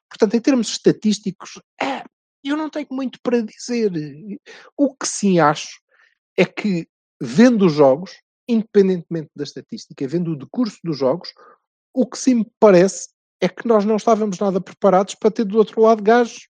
Portanto, 0.10 0.36
em 0.36 0.40
termos 0.40 0.70
estatísticos, 0.70 1.60
é, 1.82 2.04
eu 2.44 2.56
não 2.56 2.70
tenho 2.70 2.88
muito 2.92 3.20
para 3.22 3.42
dizer. 3.42 3.92
O 4.76 4.96
que 4.96 5.08
sim 5.08 5.40
acho 5.40 5.80
é 6.38 6.46
que, 6.46 6.88
vendo 7.22 7.66
os 7.66 7.74
jogos, 7.74 8.12
independentemente 8.48 9.30
da 9.36 9.44
estatística, 9.44 10.08
vendo 10.08 10.32
o 10.32 10.38
decurso 10.38 10.78
dos 10.84 10.98
jogos, 10.98 11.34
o 11.94 12.06
que 12.06 12.18
sim 12.18 12.36
me 12.36 12.52
parece 12.60 13.10
é 13.42 13.50
que 13.50 13.68
nós 13.68 13.86
não 13.86 13.98
estávamos 13.98 14.40
nada 14.40 14.62
preparados 14.62 15.16
para 15.16 15.32
ter 15.32 15.46
do 15.46 15.58
outro 15.58 15.82
lado 15.82 16.02
gajos 16.02 16.48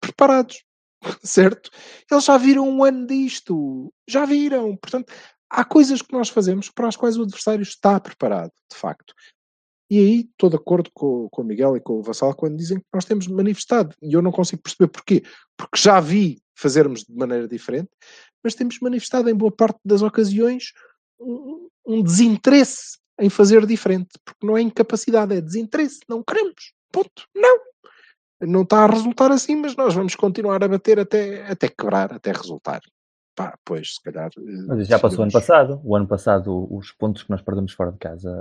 preparados. 0.00 0.64
Certo? 1.22 1.70
Eles 2.10 2.24
já 2.24 2.36
viram 2.36 2.68
um 2.68 2.82
ano 2.82 3.06
disto. 3.06 3.92
Já 4.08 4.24
viram. 4.24 4.76
Portanto, 4.76 5.12
há 5.50 5.64
coisas 5.64 6.02
que 6.02 6.12
nós 6.12 6.28
fazemos 6.28 6.70
para 6.70 6.88
as 6.88 6.96
quais 6.96 7.16
o 7.16 7.22
adversário 7.22 7.62
está 7.62 7.98
preparado, 8.00 8.52
de 8.70 8.78
facto. 8.78 9.14
E 9.88 9.98
aí 9.98 10.20
estou 10.30 10.50
de 10.50 10.56
acordo 10.56 10.90
com, 10.92 11.28
com 11.30 11.42
o 11.42 11.44
Miguel 11.44 11.76
e 11.76 11.80
com 11.80 11.94
o 11.94 12.02
Vassal 12.02 12.34
quando 12.34 12.56
dizem 12.56 12.78
que 12.78 12.86
nós 12.92 13.04
temos 13.04 13.28
manifestado. 13.28 13.94
E 14.02 14.12
eu 14.12 14.22
não 14.22 14.32
consigo 14.32 14.62
perceber 14.62 14.88
porquê. 14.88 15.22
Porque 15.56 15.78
já 15.78 16.00
vi 16.00 16.42
fazermos 16.56 17.04
de 17.04 17.14
maneira 17.14 17.46
diferente, 17.46 17.90
mas 18.42 18.54
temos 18.54 18.80
manifestado 18.80 19.28
em 19.30 19.34
boa 19.34 19.52
parte 19.52 19.78
das 19.84 20.02
ocasiões 20.02 20.72
um, 21.20 21.68
um 21.86 22.02
desinteresse 22.02 22.98
em 23.20 23.30
fazer 23.30 23.64
diferente. 23.64 24.10
Porque 24.24 24.44
não 24.44 24.56
é 24.56 24.60
incapacidade, 24.60 25.36
é 25.36 25.40
desinteresse. 25.40 26.00
Não 26.08 26.22
queremos. 26.22 26.72
Ponto. 26.90 27.24
Não. 27.34 27.60
Não 28.40 28.62
está 28.62 28.84
a 28.84 28.86
resultar 28.86 29.30
assim, 29.30 29.54
mas 29.56 29.76
nós 29.76 29.94
vamos 29.94 30.14
continuar 30.14 30.62
a 30.62 30.68
bater 30.68 30.98
até, 30.98 31.46
até 31.50 31.68
quebrar, 31.68 32.12
até 32.12 32.32
resultar. 32.32 32.80
Pá, 33.36 33.56
pois, 33.64 33.96
se 33.96 34.02
calhar. 34.02 34.30
eh, 34.36 34.64
Mas 34.66 34.88
já 34.88 34.98
passou 34.98 35.20
o 35.20 35.22
ano 35.24 35.32
passado. 35.32 35.80
O 35.84 35.94
ano 35.94 36.06
passado, 36.08 36.74
os 36.74 36.90
pontos 36.92 37.22
que 37.22 37.30
nós 37.30 37.42
perdemos 37.42 37.72
fora 37.72 37.92
de 37.92 37.98
casa 37.98 38.32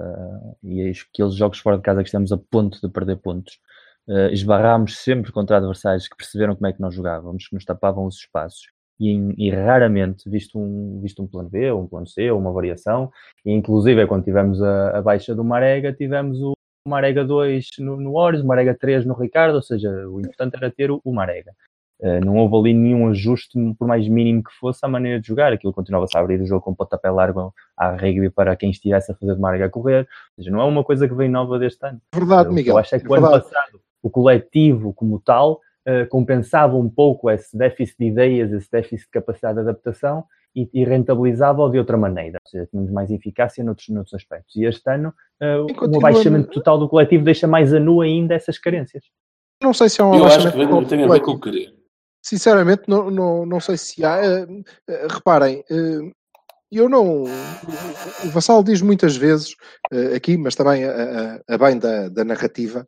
e 0.63 0.89
aqueles 0.89 1.35
jogos 1.35 1.59
fora 1.59 1.75
de 1.75 1.83
casa 1.83 2.01
que 2.01 2.07
estamos 2.07 2.31
a 2.31 2.37
ponto 2.37 2.79
de 2.79 2.89
perder 2.89 3.17
pontos, 3.17 3.59
eh, 4.07 4.29
esbarrámos 4.31 4.97
sempre 4.97 5.33
contra 5.33 5.57
adversários 5.57 6.07
que 6.07 6.15
perceberam 6.15 6.55
como 6.55 6.67
é 6.67 6.73
que 6.73 6.79
nós 6.81 6.95
jogávamos, 6.95 7.47
que 7.47 7.55
nos 7.55 7.65
tapavam 7.65 8.05
os 8.05 8.15
espaços. 8.15 8.71
E, 8.97 9.11
e 9.37 9.49
raramente, 9.51 10.29
visto 10.29 10.57
um, 10.57 11.01
visto 11.01 11.21
um 11.21 11.27
plano 11.27 11.49
B, 11.49 11.69
ou 11.69 11.83
um 11.83 11.87
plano 11.87 12.07
C, 12.07 12.31
ou 12.31 12.39
uma 12.39 12.53
variação, 12.53 13.11
e 13.45 13.51
inclusive 13.51 14.07
quando 14.07 14.23
tivemos 14.23 14.61
a, 14.61 14.97
a 14.97 15.01
baixa 15.01 15.35
do 15.35 15.43
Marega, 15.43 15.91
tivemos 15.91 16.39
o 16.41 16.53
Marega 16.87 17.25
2 17.25 17.67
no, 17.79 17.97
no 17.97 18.15
Ores, 18.15 18.39
o 18.39 18.47
Marega 18.47 18.73
3 18.79 19.05
no 19.05 19.13
Ricardo, 19.13 19.55
ou 19.55 19.61
seja, 19.61 19.89
o 20.07 20.21
importante 20.21 20.55
era 20.55 20.71
ter 20.71 20.89
o, 20.89 21.01
o 21.03 21.11
Marega. 21.13 21.51
Uh, 21.99 22.23
não 22.25 22.35
houve 22.35 22.55
ali 22.57 22.73
nenhum 22.73 23.09
ajuste, 23.09 23.57
por 23.79 23.87
mais 23.87 24.07
mínimo 24.07 24.43
que 24.43 24.51
fosse, 24.59 24.85
à 24.85 24.87
maneira 24.87 25.19
de 25.19 25.27
jogar. 25.27 25.53
Aquilo 25.53 25.73
continuava-se 25.73 26.17
a 26.17 26.19
abrir 26.19 26.41
o 26.41 26.45
jogo 26.45 26.61
com 26.61 26.75
pontapé 26.75 27.09
largo 27.09 27.53
à 27.77 27.91
rugby 27.91 28.29
para 28.29 28.55
quem 28.55 28.69
estivesse 28.69 29.11
a 29.11 29.15
fazer 29.15 29.35
de 29.35 29.41
Marga 29.41 29.65
a 29.65 29.69
correr. 29.69 30.07
Ou 30.37 30.43
seja, 30.43 30.51
não 30.51 30.61
é 30.61 30.65
uma 30.65 30.83
coisa 30.83 31.07
que 31.07 31.13
vem 31.13 31.29
nova 31.29 31.57
deste 31.57 31.85
ano. 31.85 32.01
Verdade, 32.13 32.53
Miguel. 32.53 32.73
Eu 32.73 32.77
acho 32.79 32.95
é 32.95 32.99
que 32.99 33.07
o 33.07 33.13
ano 33.13 33.29
passado, 33.29 33.79
o 34.03 34.09
coletivo 34.09 34.93
como 34.93 35.19
tal, 35.19 35.61
uh, 35.87 36.07
compensava 36.09 36.75
um 36.75 36.89
pouco 36.89 37.29
esse 37.29 37.57
déficit 37.57 37.97
de 37.97 38.05
ideias, 38.07 38.51
esse 38.51 38.69
déficit 38.69 39.05
de 39.05 39.11
capacidade 39.11 39.55
de 39.55 39.61
adaptação 39.61 40.25
e, 40.55 40.69
e 40.73 40.83
rentabilizava-o 40.83 41.69
de 41.69 41.77
outra 41.77 41.97
maneira. 41.97 42.39
Ou 42.43 42.49
seja, 42.49 42.67
tínhamos 42.69 42.91
mais 42.91 43.09
eficácia 43.09 43.63
noutros, 43.63 43.87
noutros 43.89 44.13
aspectos. 44.13 44.55
E 44.55 44.65
este 44.65 44.89
ano, 44.89 45.13
uh, 45.41 45.65
E 45.69 45.95
o 45.95 45.97
abaixamento 45.97 46.49
total 46.49 46.77
do 46.77 46.89
coletivo 46.89 47.23
deixa 47.23 47.47
mais 47.47 47.73
a 47.73 47.79
nu 47.79 48.01
ainda 48.01 48.33
essas 48.33 48.57
carências. 48.57 49.05
Não 49.63 49.73
sei 49.73 49.87
se 49.87 50.01
é 50.01 50.03
um 50.03 50.13
Eu 50.13 50.25
acho 50.25 50.39
que 50.41 50.47
abaixamento 50.47 50.89
tem 50.89 51.03
a 51.03 51.07
ver 51.07 51.21
com 51.21 51.31
o 51.31 51.39
querer. 51.39 51.74
Sinceramente, 52.25 52.83
não, 52.87 53.11
não, 53.11 53.45
não 53.45 53.59
sei 53.59 53.77
se 53.77 54.03
há. 54.03 54.17
eh, 54.25 54.47
eh, 54.89 55.07
reparem, 55.07 55.63
eh, 55.69 55.99
eu 56.71 56.89
não. 56.89 57.21
o- 57.25 57.27
Vassal 58.31 58.63
diz 58.63 58.81
muitas 58.81 59.15
vezes 59.15 59.55
aqui, 60.15 60.35
mas 60.35 60.55
também 60.55 60.83
a, 60.85 60.89
a- 60.91 61.53
a 61.53 61.57
bem 61.59 61.77
da, 61.77 62.09
da 62.09 62.23
narrativa, 62.23 62.83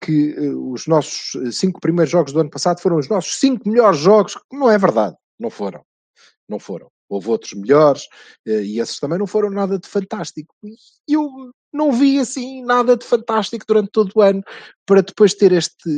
que 0.00 0.36
os 0.72 0.86
nossos 0.86 1.32
cinco 1.56 1.80
primeiros 1.80 2.12
jogos 2.12 2.32
do 2.32 2.38
ano 2.40 2.50
passado 2.50 2.80
foram 2.80 2.96
os 2.98 3.08
nossos 3.08 3.40
cinco 3.40 3.68
melhores 3.68 3.98
jogos. 3.98 4.38
Não 4.52 4.70
é 4.70 4.78
verdade, 4.78 5.16
não 5.38 5.50
foram. 5.50 5.82
Não 6.48 6.60
foram. 6.60 6.88
Houve 7.08 7.28
outros 7.28 7.54
melhores 7.54 8.06
e 8.46 8.78
esses 8.80 9.00
também 9.00 9.18
não 9.18 9.26
foram 9.26 9.50
nada 9.50 9.78
de 9.78 9.88
fantástico. 9.88 10.54
E 11.08 11.14
eu 11.14 11.28
não 11.72 11.90
vi 11.92 12.18
assim 12.18 12.62
nada 12.64 12.96
de 12.96 13.04
fantástico 13.04 13.64
durante 13.66 13.90
todo 13.90 14.12
o 14.14 14.20
ano 14.20 14.42
para 14.84 15.02
depois 15.02 15.34
ter 15.34 15.52
este, 15.52 15.88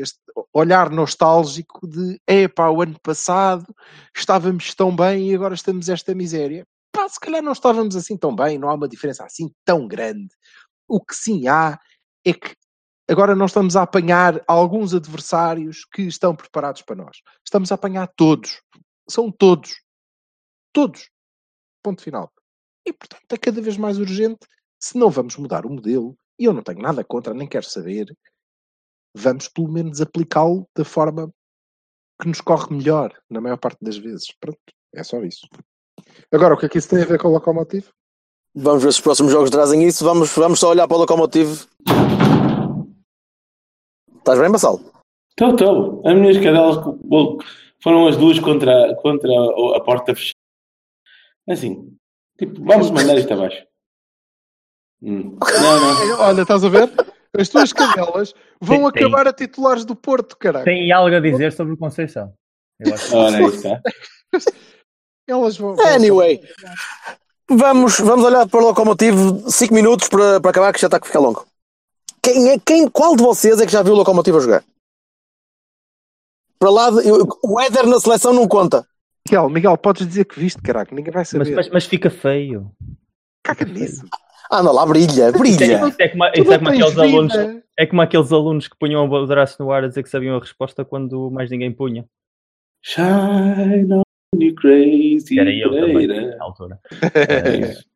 este 0.00 0.18
olhar 0.52 0.90
nostálgico 0.90 1.86
de 1.86 2.20
epá, 2.26 2.68
o 2.68 2.82
ano 2.82 2.98
passado 3.00 3.74
estávamos 4.16 4.74
tão 4.74 4.94
bem 4.94 5.30
e 5.30 5.34
agora 5.34 5.54
estamos 5.54 5.88
esta 5.88 6.14
miséria. 6.14 6.66
Pá, 6.92 7.08
se 7.08 7.20
calhar 7.20 7.42
não 7.42 7.52
estávamos 7.52 7.94
assim 7.94 8.16
tão 8.16 8.34
bem, 8.34 8.58
não 8.58 8.68
há 8.68 8.74
uma 8.74 8.88
diferença 8.88 9.24
assim 9.24 9.50
tão 9.64 9.86
grande. 9.86 10.34
O 10.88 11.00
que 11.00 11.14
sim 11.14 11.46
há 11.46 11.78
é 12.24 12.32
que 12.32 12.54
agora 13.08 13.34
não 13.36 13.46
estamos 13.46 13.76
a 13.76 13.82
apanhar 13.82 14.42
alguns 14.46 14.92
adversários 14.94 15.84
que 15.84 16.02
estão 16.02 16.34
preparados 16.34 16.82
para 16.82 16.96
nós. 16.96 17.18
Estamos 17.44 17.70
a 17.70 17.76
apanhar 17.76 18.08
todos. 18.16 18.60
São 19.08 19.30
todos. 19.30 19.80
Todos. 20.72 21.08
Ponto 21.82 22.02
final. 22.02 22.32
E 22.84 22.92
portanto 22.92 23.32
é 23.32 23.36
cada 23.36 23.60
vez 23.60 23.76
mais 23.76 23.98
urgente. 23.98 24.46
Se 24.82 24.96
não 24.96 25.10
vamos 25.10 25.36
mudar 25.36 25.66
o 25.66 25.70
modelo, 25.70 26.16
e 26.38 26.44
eu 26.44 26.52
não 26.52 26.62
tenho 26.62 26.80
nada 26.80 27.04
contra, 27.04 27.34
nem 27.34 27.46
quero 27.46 27.66
saber, 27.66 28.16
vamos 29.14 29.48
pelo 29.48 29.70
menos 29.70 30.00
aplicá-lo 30.00 30.66
da 30.74 30.84
forma 30.84 31.30
que 32.20 32.28
nos 32.28 32.40
corre 32.40 32.74
melhor, 32.74 33.12
na 33.28 33.40
maior 33.40 33.58
parte 33.58 33.78
das 33.82 33.96
vezes. 33.96 34.32
Pronto, 34.40 34.58
é 34.94 35.02
só 35.04 35.22
isso. 35.22 35.46
Agora, 36.32 36.54
o 36.54 36.58
que 36.58 36.66
é 36.66 36.68
que 36.68 36.78
isso 36.78 36.88
tem 36.88 37.02
a 37.02 37.06
ver 37.06 37.18
com 37.18 37.28
o 37.28 37.32
locomotivo? 37.32 37.92
Vamos 38.54 38.82
ver 38.82 38.92
se 38.92 38.98
os 38.98 39.04
próximos 39.04 39.32
jogos 39.32 39.50
trazem 39.50 39.86
isso. 39.86 40.04
Vamos, 40.04 40.34
vamos 40.34 40.58
só 40.58 40.70
olhar 40.70 40.88
para 40.88 40.96
o 40.96 41.00
Locomotive. 41.00 41.66
Estás 44.18 44.38
bem, 44.38 44.50
Bassal? 44.50 44.80
Estou, 45.30 45.50
estou. 45.50 46.02
As 46.04 46.14
minhas 46.14 46.36
cadelas 46.38 46.76
foram 47.80 48.08
as 48.08 48.16
duas 48.16 48.40
contra, 48.40 48.94
contra 48.96 49.30
a 49.76 49.80
porta 49.80 50.14
fechada. 50.14 50.34
Assim, 51.48 51.96
tipo, 52.38 52.62
vamos 52.64 52.90
mandar 52.90 53.16
isto 53.16 53.32
abaixo. 53.32 53.69
Hum. 55.02 55.36
Não, 55.62 56.06
não. 56.08 56.20
Olha, 56.20 56.42
estás 56.42 56.62
a 56.64 56.68
ver? 56.68 56.90
As 57.38 57.48
tuas 57.48 57.72
cadelas 57.72 58.34
vão 58.60 58.76
Sim, 58.78 58.82
sim. 58.82 58.88
acabar 58.88 59.28
a 59.28 59.32
titulares 59.32 59.84
do 59.84 59.94
Porto, 59.96 60.36
caralho. 60.36 60.64
Tem 60.64 60.90
algo 60.92 61.14
a 61.14 61.20
dizer 61.20 61.52
sobre 61.52 61.72
o 61.74 61.76
Conceição. 61.76 62.32
Eu 62.78 62.92
acho 62.94 63.08
que- 63.10 63.16
aí 63.16 63.44
está. 63.44 63.80
Elas 65.28 65.56
vão. 65.56 65.76
Anyway, 65.80 66.40
vamos, 67.48 67.98
vamos 68.00 68.24
olhar 68.24 68.48
para 68.48 68.60
o 68.60 68.64
Locomotive 68.64 69.50
5 69.50 69.72
minutos 69.72 70.08
para, 70.08 70.40
para 70.40 70.50
acabar, 70.50 70.72
que 70.72 70.80
já 70.80 70.88
está 70.88 70.96
a 70.98 71.00
ficar 71.04 71.20
longo. 71.20 71.46
Quem 72.22 72.50
é, 72.50 72.58
quem, 72.58 72.88
qual 72.88 73.14
de 73.16 73.22
vocês 73.22 73.60
é 73.60 73.64
que 73.66 73.72
já 73.72 73.82
viu 73.82 73.94
o 73.94 73.96
Locomotive 73.96 74.36
a 74.36 74.40
jogar? 74.40 74.64
Para 76.58 76.70
lá, 76.70 76.90
de- 76.90 77.08
eu- 77.08 77.26
o 77.44 77.60
Éder 77.60 77.86
na 77.86 78.00
seleção 78.00 78.32
não 78.32 78.46
conta. 78.48 78.86
Miguel, 79.28 79.48
Miguel, 79.48 79.76
podes 79.78 80.06
dizer 80.06 80.24
que 80.24 80.38
viste, 80.38 80.60
caralho, 80.60 80.88
ninguém 80.92 81.12
vai 81.12 81.20
mas, 81.20 81.28
saber. 81.28 81.54
mas, 81.54 81.68
mas 81.70 81.84
fica 81.86 82.10
feio. 82.10 82.70
Caga 83.44 83.64
nisso. 83.64 84.04
Anda 84.52 84.72
lá, 84.72 84.84
brilha, 84.84 85.24
é, 85.24 85.32
brilha. 85.32 85.88
isso 85.88 85.96
é 86.00 86.08
como, 86.08 86.24
é 86.24 86.32
não 86.36 86.44
como 86.44 86.68
aqueles 86.68 86.98
alunos, 86.98 87.34
é 87.78 87.86
como 87.86 88.02
aqueles 88.02 88.32
alunos 88.32 88.68
que 88.68 88.76
punham 88.76 89.04
o 89.04 89.26
braço 89.26 89.62
no 89.62 89.70
ar 89.70 89.84
a 89.84 89.88
dizer 89.88 90.02
que 90.02 90.10
sabiam 90.10 90.36
a 90.36 90.40
resposta 90.40 90.84
quando 90.84 91.30
mais 91.30 91.50
ninguém 91.50 91.72
punha. 91.72 92.04
Shine 92.82 93.92
on 93.92 94.02
you 94.38 94.54
crazy. 94.54 95.38
Era 95.38 95.52
eu 95.52 95.70
também, 95.70 96.06
na 96.06 96.44
altura. 96.44 96.80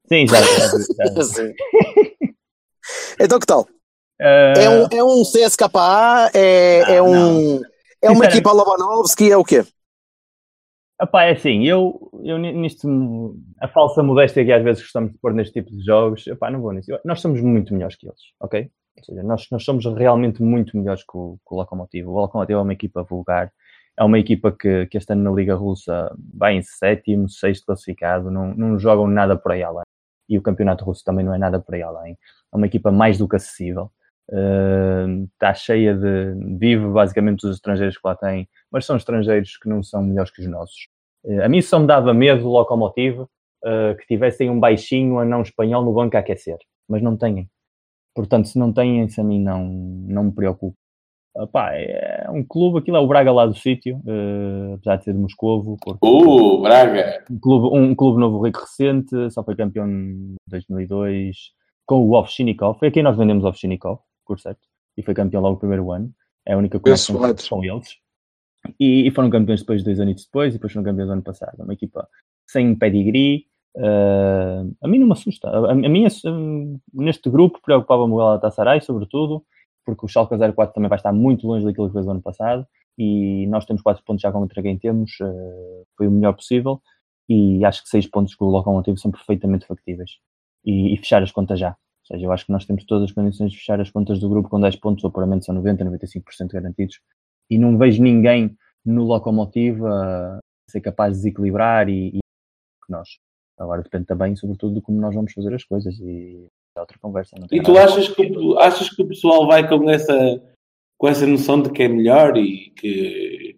Sim, 0.08 0.26
já. 0.28 0.40
já, 0.40 1.22
já. 1.22 1.52
Então 3.18 3.38
que 3.40 3.46
tal? 3.46 3.66
Eh, 4.20 4.52
É 4.58 4.68
um, 4.68 4.86
é 4.90 5.04
um 5.04 5.22
CSKA? 5.22 6.30
É, 6.34 6.96
é 6.96 6.96
Não, 7.00 7.06
um. 7.06 7.62
É 8.02 8.10
uma 8.10 8.26
equipa 8.26 8.52
Lobanovski? 8.52 9.32
É 9.32 9.36
o 9.36 9.44
quê? 9.44 9.64
Epá, 11.04 11.24
é 11.24 11.32
assim, 11.32 11.64
eu, 11.64 12.10
eu 12.24 12.38
ni- 12.38 12.52
nisto, 12.52 13.36
a 13.60 13.68
falsa 13.68 14.02
modéstia 14.02 14.42
que 14.44 14.52
às 14.52 14.62
vezes 14.64 14.82
gostamos 14.82 15.12
de 15.12 15.18
pôr 15.18 15.34
neste 15.34 15.52
tipo 15.52 15.70
de 15.70 15.84
jogos, 15.84 16.26
epá, 16.26 16.50
não 16.50 16.62
vou 16.62 16.72
nisso. 16.72 16.90
Nós 17.04 17.20
somos 17.20 17.42
muito 17.42 17.74
melhores 17.74 17.94
que 17.96 18.06
eles, 18.06 18.20
ok? 18.40 18.70
Ou 18.96 19.04
seja, 19.04 19.22
nós, 19.22 19.46
nós 19.50 19.64
somos 19.64 19.84
realmente 19.84 20.42
muito 20.42 20.76
melhores 20.76 21.02
que 21.02 21.14
o, 21.16 21.38
que 21.46 21.54
o 21.54 21.56
Lokomotiv. 21.56 22.08
O 22.08 22.44
é 22.48 22.56
uma 22.56 22.72
equipa 22.72 23.02
vulgar, 23.02 23.52
é 23.98 24.02
uma 24.02 24.18
equipa 24.18 24.50
que, 24.50 24.86
que 24.86 24.96
este 24.96 25.12
ano 25.12 25.24
na 25.24 25.30
Liga 25.32 25.54
Russa 25.54 26.10
vai 26.32 26.54
em 26.54 26.62
sétimo, 26.62 27.28
sexto 27.28 27.66
classificado, 27.66 28.30
não, 28.30 28.54
não 28.54 28.78
jogam 28.78 29.06
nada 29.06 29.36
por 29.36 29.52
aí 29.52 29.62
além. 29.62 29.84
E 30.28 30.38
o 30.38 30.42
Campeonato 30.42 30.84
Russo 30.86 31.04
também 31.04 31.24
não 31.24 31.34
é 31.34 31.38
nada 31.38 31.60
por 31.60 31.74
aí 31.74 31.82
além. 31.82 32.16
É 32.52 32.56
uma 32.56 32.66
equipa 32.66 32.90
mais 32.90 33.18
do 33.18 33.28
que 33.28 33.36
acessível. 33.36 33.90
Uh, 34.30 35.24
está 35.34 35.52
cheia 35.52 35.94
de. 35.94 36.34
vive 36.58 36.86
basicamente 36.88 37.44
os 37.46 37.56
estrangeiros 37.56 37.98
que 37.98 38.08
lá 38.08 38.16
têm, 38.16 38.48
mas 38.70 38.86
são 38.86 38.96
estrangeiros 38.96 39.58
que 39.58 39.68
não 39.68 39.82
são 39.82 40.02
melhores 40.02 40.30
que 40.30 40.40
os 40.40 40.48
nossos. 40.48 40.88
Uh, 41.24 41.42
a 41.42 41.48
mim 41.48 41.60
só 41.62 41.78
me 41.78 41.86
dava 41.86 42.12
medo 42.12 42.46
o 42.46 42.52
locomotivo 42.52 43.28
uh, 43.64 43.96
que 43.96 44.06
tivessem 44.06 44.50
um 44.50 44.60
baixinho 44.60 45.18
a 45.18 45.24
não 45.24 45.42
espanhol 45.42 45.82
no 45.84 45.92
banco 45.94 46.16
a 46.16 46.20
aquecer, 46.20 46.58
mas 46.88 47.02
não 47.02 47.16
têm. 47.16 47.48
Portanto, 48.14 48.46
se 48.48 48.58
não 48.58 48.72
têm, 48.72 49.04
isso 49.04 49.20
a 49.20 49.24
mim 49.24 49.40
não, 49.42 49.64
não 49.64 50.24
me 50.24 50.32
preocupa. 50.32 50.76
Epá, 51.36 51.72
é 51.74 52.28
um 52.30 52.44
clube, 52.44 52.78
aquilo 52.78 52.96
é 52.96 53.00
o 53.00 53.08
Braga 53.08 53.32
lá 53.32 53.44
do 53.44 53.56
sítio, 53.56 53.96
uh, 54.06 54.74
apesar 54.74 54.96
de 54.96 55.04
ser 55.04 55.12
de 55.14 55.18
Moscovo. 55.18 55.76
porque- 55.82 56.06
Uh, 56.06 56.62
Braga. 56.62 57.24
um 57.28 57.38
clube, 57.40 57.76
um 57.76 57.94
clube 57.94 58.20
novo 58.20 58.40
rico 58.44 58.60
recente, 58.60 59.30
só 59.32 59.42
foi 59.42 59.56
campeão 59.56 59.88
em 59.88 60.34
2002 60.46 61.36
com 61.86 61.96
o 62.08 62.14
Ovchinikov. 62.14 62.78
Foi 62.78 62.86
a 62.88 62.90
quem 62.92 63.02
nós 63.02 63.16
vendemos 63.16 63.44
Ovchinikov, 63.44 63.98
por 64.24 64.38
certo, 64.38 64.60
e 64.96 65.02
foi 65.02 65.12
campeão 65.12 65.42
logo 65.42 65.54
no 65.54 65.58
primeiro 65.60 65.90
ano. 65.90 66.08
É 66.46 66.52
a 66.54 66.56
única 66.58 66.78
conexão 66.78 67.16
Soares. 67.16 67.48
com 67.48 67.64
eles. 67.64 67.96
E, 68.78 69.06
e 69.06 69.10
foram 69.10 69.30
campeões 69.30 69.60
depois, 69.60 69.82
dois 69.82 70.00
anos 70.00 70.24
depois, 70.24 70.54
e 70.54 70.56
depois 70.58 70.72
foram 70.72 70.84
campeões 70.84 71.10
ano 71.10 71.22
passado. 71.22 71.56
É 71.58 71.62
Uma 71.62 71.74
equipa 71.74 72.08
sem 72.46 72.74
pedigree. 72.74 73.46
eh, 73.76 74.64
a 74.82 74.88
mim 74.88 74.98
não 74.98 75.06
me 75.06 75.12
assusta. 75.12 75.48
A, 75.48 75.72
a 75.72 75.74
mim, 75.74 76.06
neste 76.92 77.30
grupo, 77.30 77.60
preocupava-me 77.62 78.12
o 78.12 78.16
Galatasaray, 78.16 78.80
sobretudo, 78.80 79.44
porque 79.84 80.04
o 80.06 80.08
Schalke 80.08 80.36
04 80.36 80.74
também 80.74 80.88
vai 80.88 80.98
estar 80.98 81.12
muito 81.12 81.46
longe 81.46 81.64
daquilo 81.64 81.88
que 81.88 81.94
fez 81.94 82.06
o 82.06 82.10
ano 82.10 82.22
passado 82.22 82.66
e 82.98 83.46
nós 83.48 83.64
temos 83.66 83.82
4 83.82 84.04
pontos 84.04 84.22
já 84.22 84.30
contra 84.32 84.62
quem 84.62 84.78
temos, 84.78 85.12
eh, 85.20 85.82
foi 85.96 86.06
o 86.06 86.10
melhor 86.10 86.34
possível 86.34 86.80
e 87.28 87.64
acho 87.64 87.82
que 87.82 87.88
6 87.88 88.06
pontos 88.08 88.34
com 88.34 88.46
o 88.46 88.50
Locomotivo 88.50 88.98
são 88.98 89.10
perfeitamente 89.10 89.66
factíveis 89.66 90.12
e, 90.64 90.94
e 90.94 90.96
fechar 90.98 91.22
as 91.22 91.32
contas 91.32 91.58
já. 91.58 91.70
Ou 91.70 92.06
seja, 92.06 92.26
eu 92.26 92.32
acho 92.32 92.46
que 92.46 92.52
nós 92.52 92.64
temos 92.66 92.84
todas 92.84 93.04
as 93.04 93.12
condições 93.12 93.50
de 93.52 93.58
fechar 93.58 93.80
as 93.80 93.90
contas 93.90 94.20
do 94.20 94.28
grupo 94.28 94.48
com 94.48 94.60
10 94.60 94.76
pontos, 94.76 95.02
o 95.04 95.06
apuramento 95.08 95.44
são 95.44 95.54
90, 95.54 95.84
95% 95.84 96.52
garantidos. 96.52 97.00
E 97.54 97.58
não 97.58 97.78
vejo 97.78 98.02
ninguém 98.02 98.56
no 98.84 99.04
locomotivo 99.04 99.86
a 99.86 100.38
ser 100.68 100.80
capaz 100.80 101.12
de 101.12 101.18
desequilibrar 101.18 101.88
e, 101.88 102.16
e 102.16 102.18
nós. 102.88 103.08
Agora 103.58 103.82
depende 103.82 104.04
também, 104.06 104.34
sobretudo, 104.34 104.74
de 104.74 104.80
como 104.80 105.00
nós 105.00 105.14
vamos 105.14 105.32
fazer 105.32 105.54
as 105.54 105.62
coisas 105.64 105.98
e 106.00 106.46
é 106.76 106.80
outra 106.80 106.98
conversa. 107.00 107.36
E 107.52 107.62
tu 107.62 107.78
achas 107.78 108.08
que, 108.08 108.22
o- 108.36 108.58
achas 108.58 108.90
que 108.90 109.02
o 109.02 109.06
pessoal 109.06 109.46
vai 109.46 109.68
com 109.68 109.88
essa, 109.88 110.42
com 110.98 111.08
essa 111.08 111.26
noção 111.26 111.62
de 111.62 111.70
que 111.70 111.84
é 111.84 111.88
melhor 111.88 112.36
e 112.36 112.70
que, 112.70 113.56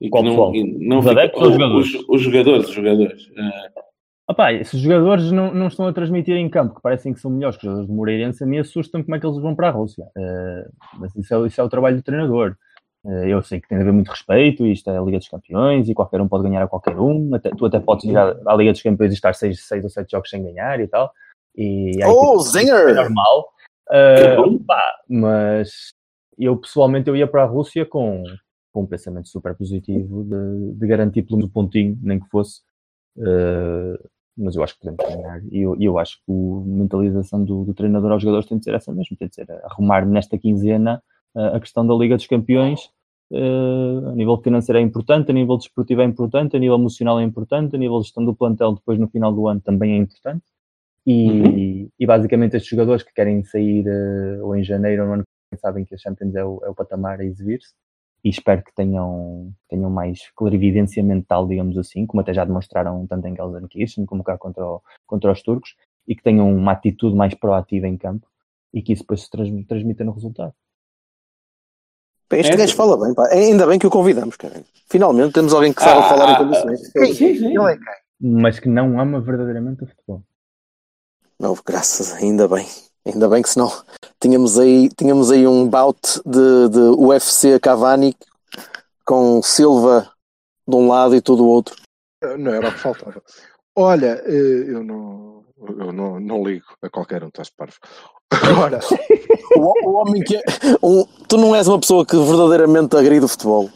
e 0.00 0.10
que 0.10 0.22
não, 0.22 0.54
e 0.54 0.64
não 0.88 0.98
Os 1.00 1.04
fica- 1.06 1.20
adeptos 1.20 1.42
ou 1.42 1.48
os 1.48 1.52
jogadores? 1.54 1.94
Os, 1.94 2.08
os 2.08 2.22
jogadores, 2.22 2.68
os 2.68 2.74
jogadores. 2.74 3.30
Opá, 4.26 4.64
se 4.64 4.76
os 4.76 4.80
jogadores 4.80 5.30
não, 5.30 5.52
não 5.52 5.66
estão 5.66 5.86
a 5.86 5.92
transmitir 5.92 6.34
em 6.36 6.48
campo, 6.48 6.74
que 6.76 6.80
parecem 6.80 7.12
que 7.12 7.20
são 7.20 7.30
melhores 7.30 7.58
que 7.58 7.64
os 7.66 7.70
jogadores 7.70 7.88
do 7.88 7.94
Moreirense, 7.94 8.42
a 8.42 8.46
mim 8.46 8.56
assusta-me 8.58 9.04
como 9.04 9.14
é 9.16 9.20
que 9.20 9.26
eles 9.26 9.38
vão 9.38 9.54
para 9.54 9.68
a 9.68 9.72
Rússia. 9.72 10.06
Eh, 10.16 10.68
mas 10.98 11.14
isso 11.14 11.34
é, 11.34 11.46
isso 11.46 11.60
é 11.60 11.64
o 11.64 11.68
trabalho 11.68 11.96
do 11.96 12.02
treinador. 12.02 12.56
Eh, 13.06 13.28
eu 13.28 13.42
sei 13.42 13.60
que 13.60 13.68
tem 13.68 13.78
de 13.78 13.82
haver 13.82 13.92
muito 13.92 14.08
respeito, 14.10 14.64
isto 14.66 14.88
é 14.90 14.96
a 14.98 15.02
Liga 15.02 15.18
dos 15.18 15.28
Campeões 15.28 15.88
e 15.88 15.94
qualquer 15.94 16.20
um 16.20 16.28
pode 16.28 16.44
ganhar 16.44 16.62
a 16.62 16.68
qualquer 16.68 16.98
um. 16.98 17.34
Até- 17.34 17.50
tu 17.50 17.66
até 17.66 17.78
podes 17.80 18.04
ir 18.06 18.16
à, 18.16 18.34
à 18.46 18.54
Liga 18.56 18.72
dos 18.72 18.82
Campeões 18.82 19.12
e 19.12 19.14
estar 19.14 19.34
seis, 19.34 19.66
seis 19.66 19.84
ou 19.84 19.90
sete 19.90 20.12
jogos 20.12 20.30
sem 20.30 20.42
ganhar 20.42 20.80
e 20.80 20.86
tal. 20.88 21.12
E 21.56 21.98
Oh, 22.04 22.38
equipas 22.40 22.52
que 22.52 22.58
é 22.58 22.60
Zinger! 22.62 22.94
normal. 22.94 23.48
Bom. 24.36 24.58
pá, 24.64 24.82
mas 25.08 25.90
eu 26.38 26.56
pessoalmente 26.56 27.08
eu 27.08 27.14
ia 27.16 27.26
para 27.26 27.42
a 27.42 27.46
Rússia 27.46 27.84
com, 27.84 28.24
com 28.72 28.82
um 28.82 28.86
pensamento 28.86 29.28
super 29.28 29.54
positivo 29.54 30.24
de, 30.24 30.72
de 30.78 30.86
garantir 30.86 31.22
pelo 31.22 31.36
menos 31.38 31.50
um 31.50 31.52
pontinho, 31.52 31.98
nem 32.02 32.18
que 32.18 32.28
fosse. 32.28 32.62
Eh, 33.18 33.98
mas 34.36 34.56
eu 34.56 34.64
acho 34.64 34.74
que 34.74 34.80
podemos 34.80 35.14
ganhar. 35.14 35.40
E 35.52 35.60
eu, 35.60 35.76
e 35.78 35.84
eu 35.84 35.96
acho 35.98 36.16
que 36.24 36.32
a 36.32 36.66
mentalização 36.66 37.44
do, 37.44 37.64
do 37.64 37.74
treinador 37.74 38.10
aos 38.10 38.22
jogadores 38.22 38.48
tem 38.48 38.58
de 38.58 38.64
ser 38.64 38.74
essa 38.74 38.92
mesmo, 38.92 39.16
tem 39.16 39.28
de 39.28 39.34
ser 39.36 39.46
arrumar 39.64 40.04
nesta 40.06 40.36
quinzena 40.38 41.00
a 41.34 41.60
questão 41.60 41.86
da 41.86 41.94
Liga 41.94 42.16
dos 42.16 42.26
Campeões. 42.26 42.90
eh, 43.32 44.08
a 44.10 44.14
nível 44.14 44.36
financeiro 44.42 44.78
é 44.78 44.82
importante, 44.82 45.30
a 45.30 45.34
nível 45.34 45.56
desportivo 45.56 46.02
é 46.02 46.04
importante, 46.04 46.56
a 46.56 46.60
nível 46.60 46.76
emocional 46.76 47.18
é 47.20 47.24
importante, 47.24 47.74
a 47.74 47.78
nível 47.78 47.98
de 47.98 48.04
gestão 48.04 48.24
do 48.24 48.34
plantel 48.34 48.74
depois 48.74 48.98
no 48.98 49.08
final 49.08 49.32
do 49.32 49.48
ano 49.48 49.60
também 49.60 49.92
é 49.94 49.96
importante. 49.96 50.44
E, 51.06 51.88
e 51.98 52.06
basicamente 52.06 52.56
estes 52.56 52.70
jogadores 52.70 53.02
que 53.02 53.12
querem 53.12 53.44
sair 53.44 53.86
eh, 53.86 54.40
ou 54.42 54.56
em 54.56 54.64
janeiro 54.64 55.02
ou 55.02 55.08
no 55.08 55.14
ano 55.14 55.22
que 55.24 55.28
vem 55.52 55.60
sabem 55.60 55.84
que 55.84 55.94
a 55.94 55.98
Champions 55.98 56.34
é 56.34 56.44
o, 56.44 56.60
é 56.64 56.70
o 56.70 56.74
patamar 56.74 57.20
a 57.20 57.24
exibir-se 57.24 57.74
e 58.24 58.30
espero 58.30 58.62
que 58.64 58.74
tenham, 58.74 59.52
tenham 59.68 59.90
mais 59.90 60.30
clarividência 60.34 61.02
mental, 61.02 61.46
digamos 61.46 61.76
assim, 61.76 62.06
como 62.06 62.20
até 62.22 62.32
já 62.32 62.44
demonstraram 62.44 63.06
tanto 63.06 63.26
em 63.28 63.36
Gelsenkirchen 63.36 64.06
como 64.06 64.24
cá 64.24 64.38
contra, 64.38 64.64
o- 64.66 64.80
contra 65.06 65.30
os 65.30 65.42
turcos, 65.42 65.74
e 66.08 66.14
que 66.16 66.22
tenham 66.22 66.50
uma 66.54 66.72
atitude 66.72 67.14
mais 67.14 67.34
proativa 67.34 67.86
em 67.86 67.98
campo 67.98 68.26
e 68.72 68.80
que 68.82 68.92
isso 68.94 69.02
depois 69.02 69.22
se 69.22 69.30
transmi- 69.30 69.64
transmita 69.64 70.04
no 70.04 70.12
resultado. 70.12 70.54
Este 72.30 72.52
É. 72.52 72.56
gajo 72.56 72.74
fala 72.74 72.96
bem, 72.98 73.14
pá. 73.14 73.26
Ainda 73.28 73.66
bem 73.66 73.78
que 73.78 73.86
o 73.86 73.90
convidamos, 73.90 74.36
cara. 74.36 74.62
Finalmente 74.88 75.32
temos 75.34 75.52
alguém 75.52 75.72
que 75.72 75.82
sabe 75.82 76.00
Ah, 76.00 76.08
falar 76.08 76.30
em 76.30 76.34
ah, 76.34 76.38
condições. 76.38 76.80
sim, 76.90 77.14
sim. 77.14 77.46
Ele 77.48 77.72
é 77.72 77.76
quem? 77.76 77.94
Mas 78.40 78.58
que 78.58 78.68
não 78.68 78.98
ama 78.98 79.20
verdadeiramente 79.20 79.84
o 79.84 79.86
futebol. 79.86 80.22
Não, 81.38 81.56
graças, 81.64 82.12
ainda 82.14 82.48
bem. 82.48 82.66
Ainda 83.06 83.28
bem 83.28 83.42
que 83.42 83.50
senão 83.50 83.70
tínhamos 84.20 84.58
aí, 84.58 84.88
tínhamos 84.96 85.30
aí 85.30 85.46
um 85.46 85.68
bout 85.68 86.20
de, 86.24 86.68
de 86.70 86.78
UFC 86.98 87.60
Cavani 87.60 88.16
com 89.04 89.42
Silva 89.42 90.10
de 90.66 90.74
um 90.76 90.88
lado 90.88 91.14
e 91.14 91.20
todo 91.20 91.44
o 91.44 91.48
outro. 91.48 91.76
Não 92.38 92.52
era 92.54 92.68
o 92.68 92.72
que 92.72 92.78
faltava. 92.78 93.22
Olha, 93.76 94.22
eh, 94.24 94.64
eu 94.68 94.82
não, 94.82 95.33
eu 95.78 95.92
não, 95.92 96.18
não 96.20 96.44
ligo 96.44 96.66
a 96.82 96.88
qualquer 96.90 97.22
um, 97.24 97.28
estás 97.28 97.50
parvo. 97.50 97.76
Agora, 98.30 98.80
O, 99.56 99.88
o 99.88 99.94
homem 99.94 100.22
que 100.22 100.36
é. 100.36 100.42
um- 100.82 101.04
tu 101.28 101.36
não 101.36 101.54
és 101.54 101.68
uma 101.68 101.78
pessoa 101.78 102.04
que 102.04 102.16
verdadeiramente 102.16 102.96
agride 102.96 103.24
o 103.24 103.28
futebol. 103.28 103.70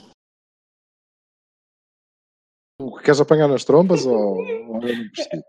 o 2.80 2.96
que 2.96 3.04
queres 3.04 3.20
apanhar 3.20 3.48
nas 3.48 3.64
trombas 3.64 4.06
ou? 4.06 4.38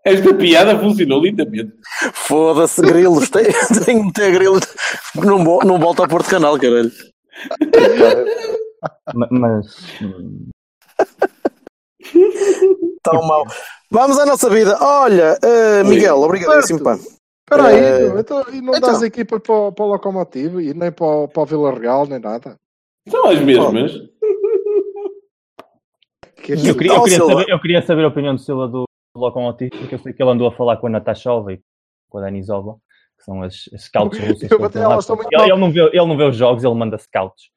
Esta 0.06 0.34
piada 0.34 0.80
funcionou 0.80 1.22
lindamente. 1.24 1.74
Foda-se, 2.14 2.82
grilos. 2.82 3.30
Tem, 3.30 3.46
tem 3.86 4.00
que 4.00 4.06
meter 4.06 4.32
grilos. 4.34 4.62
Não, 5.16 5.38
não 5.60 5.80
volta 5.80 6.04
ao 6.04 6.08
Porto 6.08 6.30
Canal, 6.30 6.58
caralho. 6.60 6.92
Ma- 9.14 9.28
Mas, 9.32 9.78
hum, 10.02 10.50
Tão 13.04 13.22
mal. 13.26 13.46
Vamos 13.92 14.20
à 14.20 14.26
nossa 14.26 14.50
vida. 14.50 14.78
Olha, 14.82 15.38
eh, 15.44 15.84
Miguel, 15.84 16.18
obrigadíssimo, 16.22 16.84
pá. 16.84 16.96
Espera 16.96 17.68
aí, 17.70 17.80
Eh, 17.80 18.20
então, 18.20 18.46
e 18.54 18.62
não 18.62 18.76
então. 18.76 18.90
dás 18.92 19.02
equipa 19.02 19.40
para, 19.40 19.54
o- 19.56 19.72
para 19.72 19.86
o 19.86 19.88
Locomotivo 19.90 20.62
e 20.62 20.74
nem 20.74 20.92
para, 20.92 21.06
o- 21.06 21.28
para 21.28 21.42
o 21.42 21.46
Vila 21.46 21.74
Real, 21.74 22.06
nem 22.06 22.20
nada. 22.20 22.56
São 23.10 23.26
as 23.26 23.40
mesmas. 23.42 23.92
Que 26.44 26.54
eu, 26.54 26.76
queria, 26.76 26.92
eu, 26.94 27.00
Oh, 27.00 27.04
queria 27.04 27.18
saber, 27.26 27.50
eu 27.50 27.60
queria 27.60 27.82
saber 27.82 28.04
a 28.06 28.08
opinião 28.08 28.36
do 28.36 28.42
Silva 28.42 28.68
do 28.68 28.86
Lokomotiv, 29.16 29.72
porque 29.72 29.96
eu 29.96 30.00
sei 30.00 30.14
que 30.14 30.22
ele 30.22 30.30
andou 30.32 30.48
a 30.48 30.52
falar 30.52 30.78
com 30.78 30.88
a 30.88 30.90
Natashova 30.90 31.54
e 31.54 31.60
com 32.10 32.18
a 32.18 32.22
Danizova, 32.22 32.76
que 33.18 33.24
são 33.26 33.42
as, 33.42 33.66
as 33.74 33.84
scouts 33.84 34.20
russas. 34.20 34.50
Eu 34.52 34.58
ele 34.64 34.78
elas 34.80 35.00
estão 35.04 35.16
muito 35.16 35.30
ele, 35.34 35.44
ele 35.52 35.60
não 35.60 35.72
vê, 35.72 35.80
ele 35.82 36.06
não 36.06 36.18
vê 36.18 36.24
os 36.24 36.36
jogos, 36.36 36.64
ele 36.64 36.74
manda 36.76 36.98
scouts. 36.98 37.50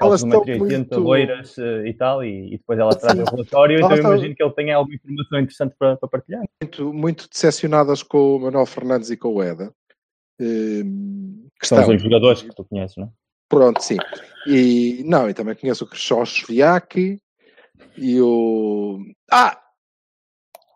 Elas 0.00 0.22
estão 0.22 0.42
de 0.44 0.52
1,80m, 0.52 0.58
muito- 0.78 1.00
loiras 1.00 1.56
eh, 1.58 1.88
e 1.88 1.94
tal, 1.94 2.22
e, 2.24 2.48
e 2.54 2.58
depois 2.58 2.78
ela 2.78 2.94
traz 2.94 3.18
o 3.18 3.24
relatório, 3.24 3.76
então 3.76 3.90
eu 3.90 3.96
estão- 3.96 4.12
imagino 4.12 4.34
que 4.34 4.42
ele 4.42 4.52
tenha 4.52 4.76
alguma 4.76 4.94
informação 4.94 5.38
interessante 5.40 5.74
para, 5.78 5.96
para 5.96 6.08
partilhar. 6.08 6.42
muito, 6.62 6.92
muito 6.92 7.28
decepcionadas 7.30 8.02
com 8.02 8.36
o 8.36 8.40
Manuel 8.40 8.66
Fernandes 8.66 9.10
e 9.10 9.16
com 9.16 9.34
o 9.34 9.42
Eda. 9.42 9.72
Hum, 10.38 11.48
que 11.58 11.66
são 11.66 11.78
os 11.78 11.82
estão- 11.82 11.86
dois 11.96 12.02
jogadores 12.02 12.42
que 12.42 12.54
tu 12.54 12.64
conheces, 12.64 12.96
não 12.98 13.04
é? 13.04 13.08
Pronto, 13.48 13.80
sim. 13.82 13.96
E 14.46 15.02
não, 15.06 15.30
e 15.30 15.34
também 15.34 15.54
conheço 15.54 15.84
o 15.84 15.88
Krzysztof 15.88 16.46
e 17.96 18.20
o. 18.20 18.98
Ah! 19.30 19.58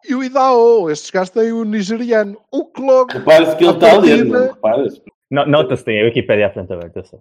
E 0.09 0.15
o 0.15 0.25
Idao, 0.25 0.91
estes 0.91 1.11
gajos 1.11 1.31
têm 1.31 1.53
o 1.53 1.63
nigeriano. 1.65 2.41
O 2.51 2.65
que 2.73 2.81
logo, 2.81 3.13
Repara-se 3.13 3.57
que 3.57 3.65
ele 3.65 3.73
está 3.75 3.93
a 3.93 3.99
ler, 3.99 4.25
não 4.25 4.47
repara-se. 4.55 5.03
No- 5.31 5.47
Nota-se, 5.47 5.85
tem 5.85 6.01
a 6.01 6.05
Wikipédia 6.07 6.47
à 6.47 6.51
frente 6.51 6.73
aberta, 6.73 7.01
eu 7.01 7.05
sei. 7.05 7.19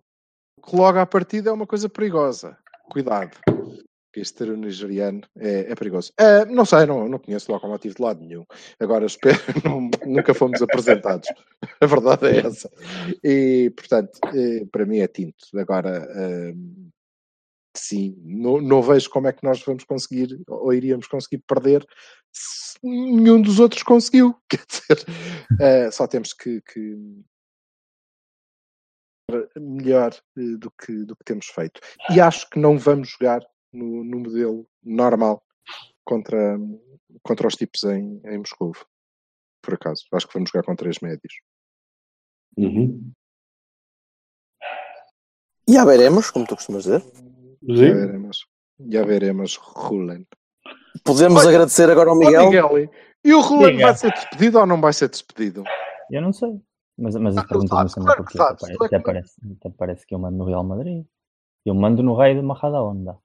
Que 0.60 0.76
logo 0.76 1.00
à 1.00 1.06
partida 1.06 1.50
é 1.50 1.54
uma 1.54 1.68
coisa 1.68 1.90
perigosa. 1.90 2.58
Cuidado. 2.92 3.38
Este 4.16 4.44
nigeriano 4.44 5.22
é, 5.38 5.72
é 5.72 5.76
perigoso. 5.76 6.12
Ah, 6.20 6.44
não 6.46 6.66
sei, 6.66 6.86
não, 6.86 7.08
não 7.08 7.20
conheço 7.20 7.52
locomotivo 7.52 7.96
de 7.96 8.02
lado 8.02 8.20
nenhum. 8.22 8.44
Agora 8.80 9.06
espero, 9.06 9.38
não- 9.64 9.90
nunca 10.06 10.34
fomos 10.34 10.62
apresentados. 10.62 11.30
A 11.80 11.86
verdade 11.86 12.26
é 12.28 12.40
essa. 12.40 12.70
E, 13.24 13.72
portanto, 13.78 14.20
eh, 14.36 14.66
para 14.72 14.86
mim 14.86 14.98
é 14.98 15.08
tinto. 15.08 15.36
Agora, 15.56 16.06
ah, 16.12 16.54
sim, 17.78 18.16
não, 18.26 18.60
não 18.60 18.82
vejo 18.82 19.10
como 19.12 19.28
é 19.28 19.32
que 19.32 19.44
nós 19.44 19.62
vamos 19.64 19.84
conseguir, 19.84 20.42
ou 20.48 20.74
iríamos 20.74 21.08
conseguir 21.08 21.44
perder 21.48 21.86
se 22.34 22.78
nenhum 22.84 23.42
dos 23.42 23.60
outros 23.60 23.84
conseguiu. 23.84 24.36
Quer 24.50 24.66
dizer, 24.68 25.06
ah, 25.62 25.92
só 25.92 26.08
temos 26.08 26.34
que- 26.34 26.62
que 26.62 26.98
melhor 29.58 30.14
eh, 30.38 30.58
do 30.58 30.72
que, 30.72 31.06
do 31.06 31.16
que 31.16 31.24
temos 31.24 31.48
feito. 31.48 31.80
E 32.10 32.20
acho 32.20 32.50
que 32.50 32.60
não 32.60 32.78
vamos 32.78 33.10
jogar 33.10 33.42
no, 33.72 34.04
no 34.04 34.20
modelo 34.20 34.68
normal 34.84 35.44
contra, 36.04 36.58
contra 37.24 37.48
os 37.48 37.56
tipos 37.56 37.84
em, 37.84 38.22
em 38.26 38.38
Moscou. 38.38 38.74
Por 39.62 39.74
acaso. 39.74 40.06
Acho 40.14 40.28
que 40.28 40.34
vamos 40.34 40.50
jogar 40.50 40.66
com 40.66 40.76
três 40.76 41.00
médios. 41.00 41.34
Uhum. 42.58 43.12
Já 45.68 45.86
veremos, 45.86 46.32
como 46.32 46.48
tu 46.48 46.56
costumas 46.56 46.84
dizer. 46.84 47.02
Já 47.02 47.76
Sim. 47.76 47.94
veremos. 47.94 48.48
Já 48.90 49.04
veremos 49.04 49.56
Rulen. 49.58 50.26
Podemos 51.04 51.42
Olha, 51.42 51.50
agradecer 51.50 51.90
agora 51.90 52.10
ao 52.10 52.18
Miguel. 52.18 52.46
Miguel, 52.46 52.90
e 53.24 53.34
o 53.34 53.42
Rulen 53.42 53.78
vai 53.78 53.96
ser 53.96 54.12
despedido 54.12 54.60
ou 54.60 54.66
não 54.66 54.80
vai 54.80 54.94
ser 54.94 55.10
despedido? 55.10 55.64
Eu 56.10 56.22
não 56.22 56.34
sei. 56.34 56.60
Mas, 57.00 57.16
mas 57.16 57.38
Ah, 57.38 57.42
as 57.42 57.46
tu 57.46 57.50
perguntas 57.50 57.96
não 57.96 58.06
claro 58.06 58.26
que 58.26 58.38
porque 58.78 58.86
até, 58.86 58.96
é 58.96 59.00
parece, 59.00 59.34
até 59.60 59.70
parece 59.78 60.06
que 60.06 60.14
eu 60.14 60.20
mando 60.20 60.38
no 60.38 60.46
Real 60.46 60.64
Madrid. 60.64 61.06
Eu 61.66 61.74
mando 61.76 62.02
no 62.04 62.14
raio 62.16 62.36
de 62.36 62.42
Majada 62.42 62.82
Onda. 62.82 63.18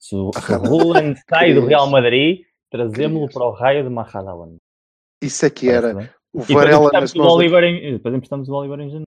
Se 0.00 0.14
o, 0.16 0.30
se 0.34 0.52
o 0.52 0.58
Roland 0.58 1.14
sai 1.28 1.54
do. 1.54 1.66
Real 1.66 1.88
Madrid, 1.88 2.44
trazemos-lo 2.70 3.28
para 3.32 3.44
o 3.44 3.50
raio 3.52 3.84
de 3.84 3.90
Majada 3.90 4.34
Onda. 4.34 4.56
Isso 5.22 5.46
é 5.46 5.50
que 5.50 5.68
era 5.70 5.94
bem? 5.94 6.08
o 6.34 6.42
E 6.48 6.54
Varela 6.54 6.90
nas 6.92 7.14
o 7.14 7.18
mãos 7.18 7.34
Oliver 7.34 7.62
em, 7.64 7.88
e 7.88 7.92
depois 7.92 8.14
emprestamos 8.14 8.48
o 8.48 8.52
Oliver 8.54 8.80
em 8.80 8.88
janeiro. 8.88 9.04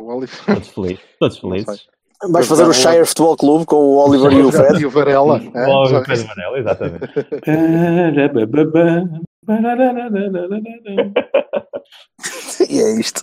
do 0.00 0.06
Oliver. 0.06 0.44
Todos 0.46 0.68
felizes. 0.68 1.00
Todos 1.20 1.38
felizes. 1.40 1.86
Vais 2.30 2.46
fazer 2.48 2.64
o 2.64 2.72
Shire 2.72 3.04
Futebol 3.04 3.36
Clube 3.36 3.66
com 3.66 3.76
o 3.76 3.96
Oliver 3.98 4.32
e 4.32 4.42
o 4.42 4.50
Fred. 4.50 4.80
E 4.80 4.86
o 4.86 4.90
Varela. 4.90 5.38
O 5.40 5.58
é? 5.58 5.68
Oliver 5.68 6.00
Já- 6.00 6.06
Pedro 6.06 6.26
Varela, 6.26 6.58
exatamente. 6.58 7.06
E 12.68 12.80
é 12.80 12.90
isto. 12.98 13.22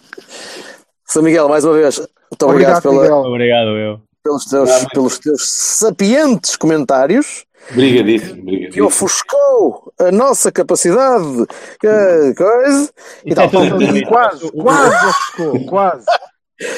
São 1.07 1.21
Miguel, 1.23 1.49
mais 1.49 1.65
uma 1.65 1.73
vez, 1.73 1.97
muito 1.97 2.45
obrigado, 2.45 2.77
Obrigado, 2.77 2.81
pela- 2.83 3.01
Miguel. 3.01 3.17
Obrigado, 3.31 3.67
eu. 3.77 3.99
pelos, 4.23 4.45
teus, 4.45 4.69
Ah, 4.69 4.87
pelos 4.93 5.19
teus 5.19 5.49
sapientes 5.49 6.55
comentários. 6.55 7.45
Obrigadíssimo, 7.71 8.43
que 8.71 8.81
ofuscou 8.81 9.91
a 9.99 10.11
nossa 10.11 10.51
capacidade, 10.51 11.45
que 11.79 12.33
coisa, 12.35 12.89
e 13.25 13.35
tal. 13.35 13.45
é 13.45 13.49
Quase, 14.07 14.51
quase 14.51 15.05
ofuscou, 15.07 15.65
quase. 15.67 16.05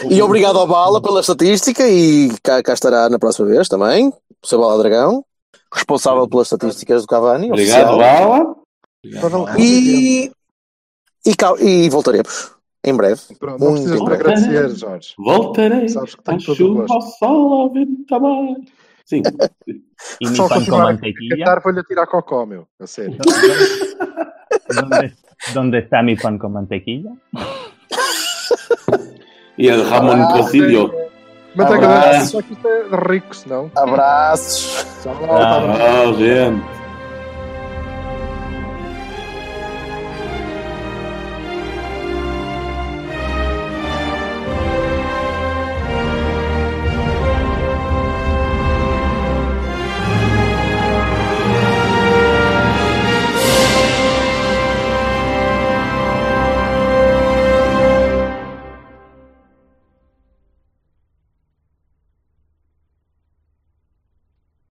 E 0.09 0.21
obrigado 0.21 0.57
ao 0.59 0.67
Bala 0.67 1.01
pela 1.01 1.19
estatística 1.21 1.85
e 1.87 2.29
cá, 2.41 2.61
cá 2.63 2.73
estará 2.73 3.09
na 3.09 3.19
próxima 3.19 3.47
vez 3.47 3.67
também, 3.67 4.07
o 4.41 4.47
seu 4.47 4.59
Bala 4.59 4.77
Dragão, 4.77 5.23
responsável 5.73 6.27
pelas 6.27 6.47
estatísticas 6.51 7.01
do 7.03 7.07
Cavani, 7.07 7.49
Obrigado, 7.51 7.93
oficial. 7.95 8.37
Bala. 8.37 8.55
E, 9.59 10.31
e, 11.25 11.35
cá- 11.35 11.55
e 11.59 11.89
voltaremos 11.89 12.51
em 12.85 12.95
breve. 12.95 13.21
Pronto, 13.39 13.59
não 13.59 13.71
Muito 13.71 13.83
precisas 13.83 13.97
de 13.97 14.01
em 14.01 14.05
breve. 14.05 14.21
agradecer, 14.23 14.69
Jorge. 14.77 15.13
Voltarei. 15.17 15.89
Sabes 15.89 16.15
que 16.15 16.21
Ao 16.25 16.37
tenho 16.37 16.45
todo 16.55 16.71
o 16.71 16.75
gosto. 16.75 16.93
ao 16.93 17.01
sol, 17.01 17.53
ao 17.53 17.73
vento. 17.73 18.65
Sim. 19.05 19.21
E 20.19 20.27
Se 20.27 20.35
só 20.35 20.43
mi 20.43 20.49
pan 20.49 20.55
con 20.55 20.59
continuar 20.59 20.81
a 20.81 20.85
mantequilla. 20.93 21.37
cantar, 21.37 21.61
vou-lhe 21.63 21.83
tirar 21.85 22.07
cocó, 22.07 22.45
meu. 22.45 22.67
A 22.77 22.85
sério. 22.87 23.17
¿Dónde, 24.75 25.13
¿Dónde 25.53 25.77
está 25.79 26.03
mi 26.03 26.17
pan 26.17 26.37
con 26.37 26.51
mantequilla? 26.51 27.11
E 29.57 29.69
a 29.69 29.77
Ramon 29.77 30.19
Ah, 30.21 30.33
Cocilio. 30.35 30.91
Manteiga 31.55 32.25
só 32.25 32.41
que 32.41 32.51
isto 32.53 32.67
é 32.67 32.83
rico, 33.07 33.33
senão. 33.33 33.71
Abraços. 33.75 34.85
Tchau, 35.03 36.13
gente. 36.17 36.82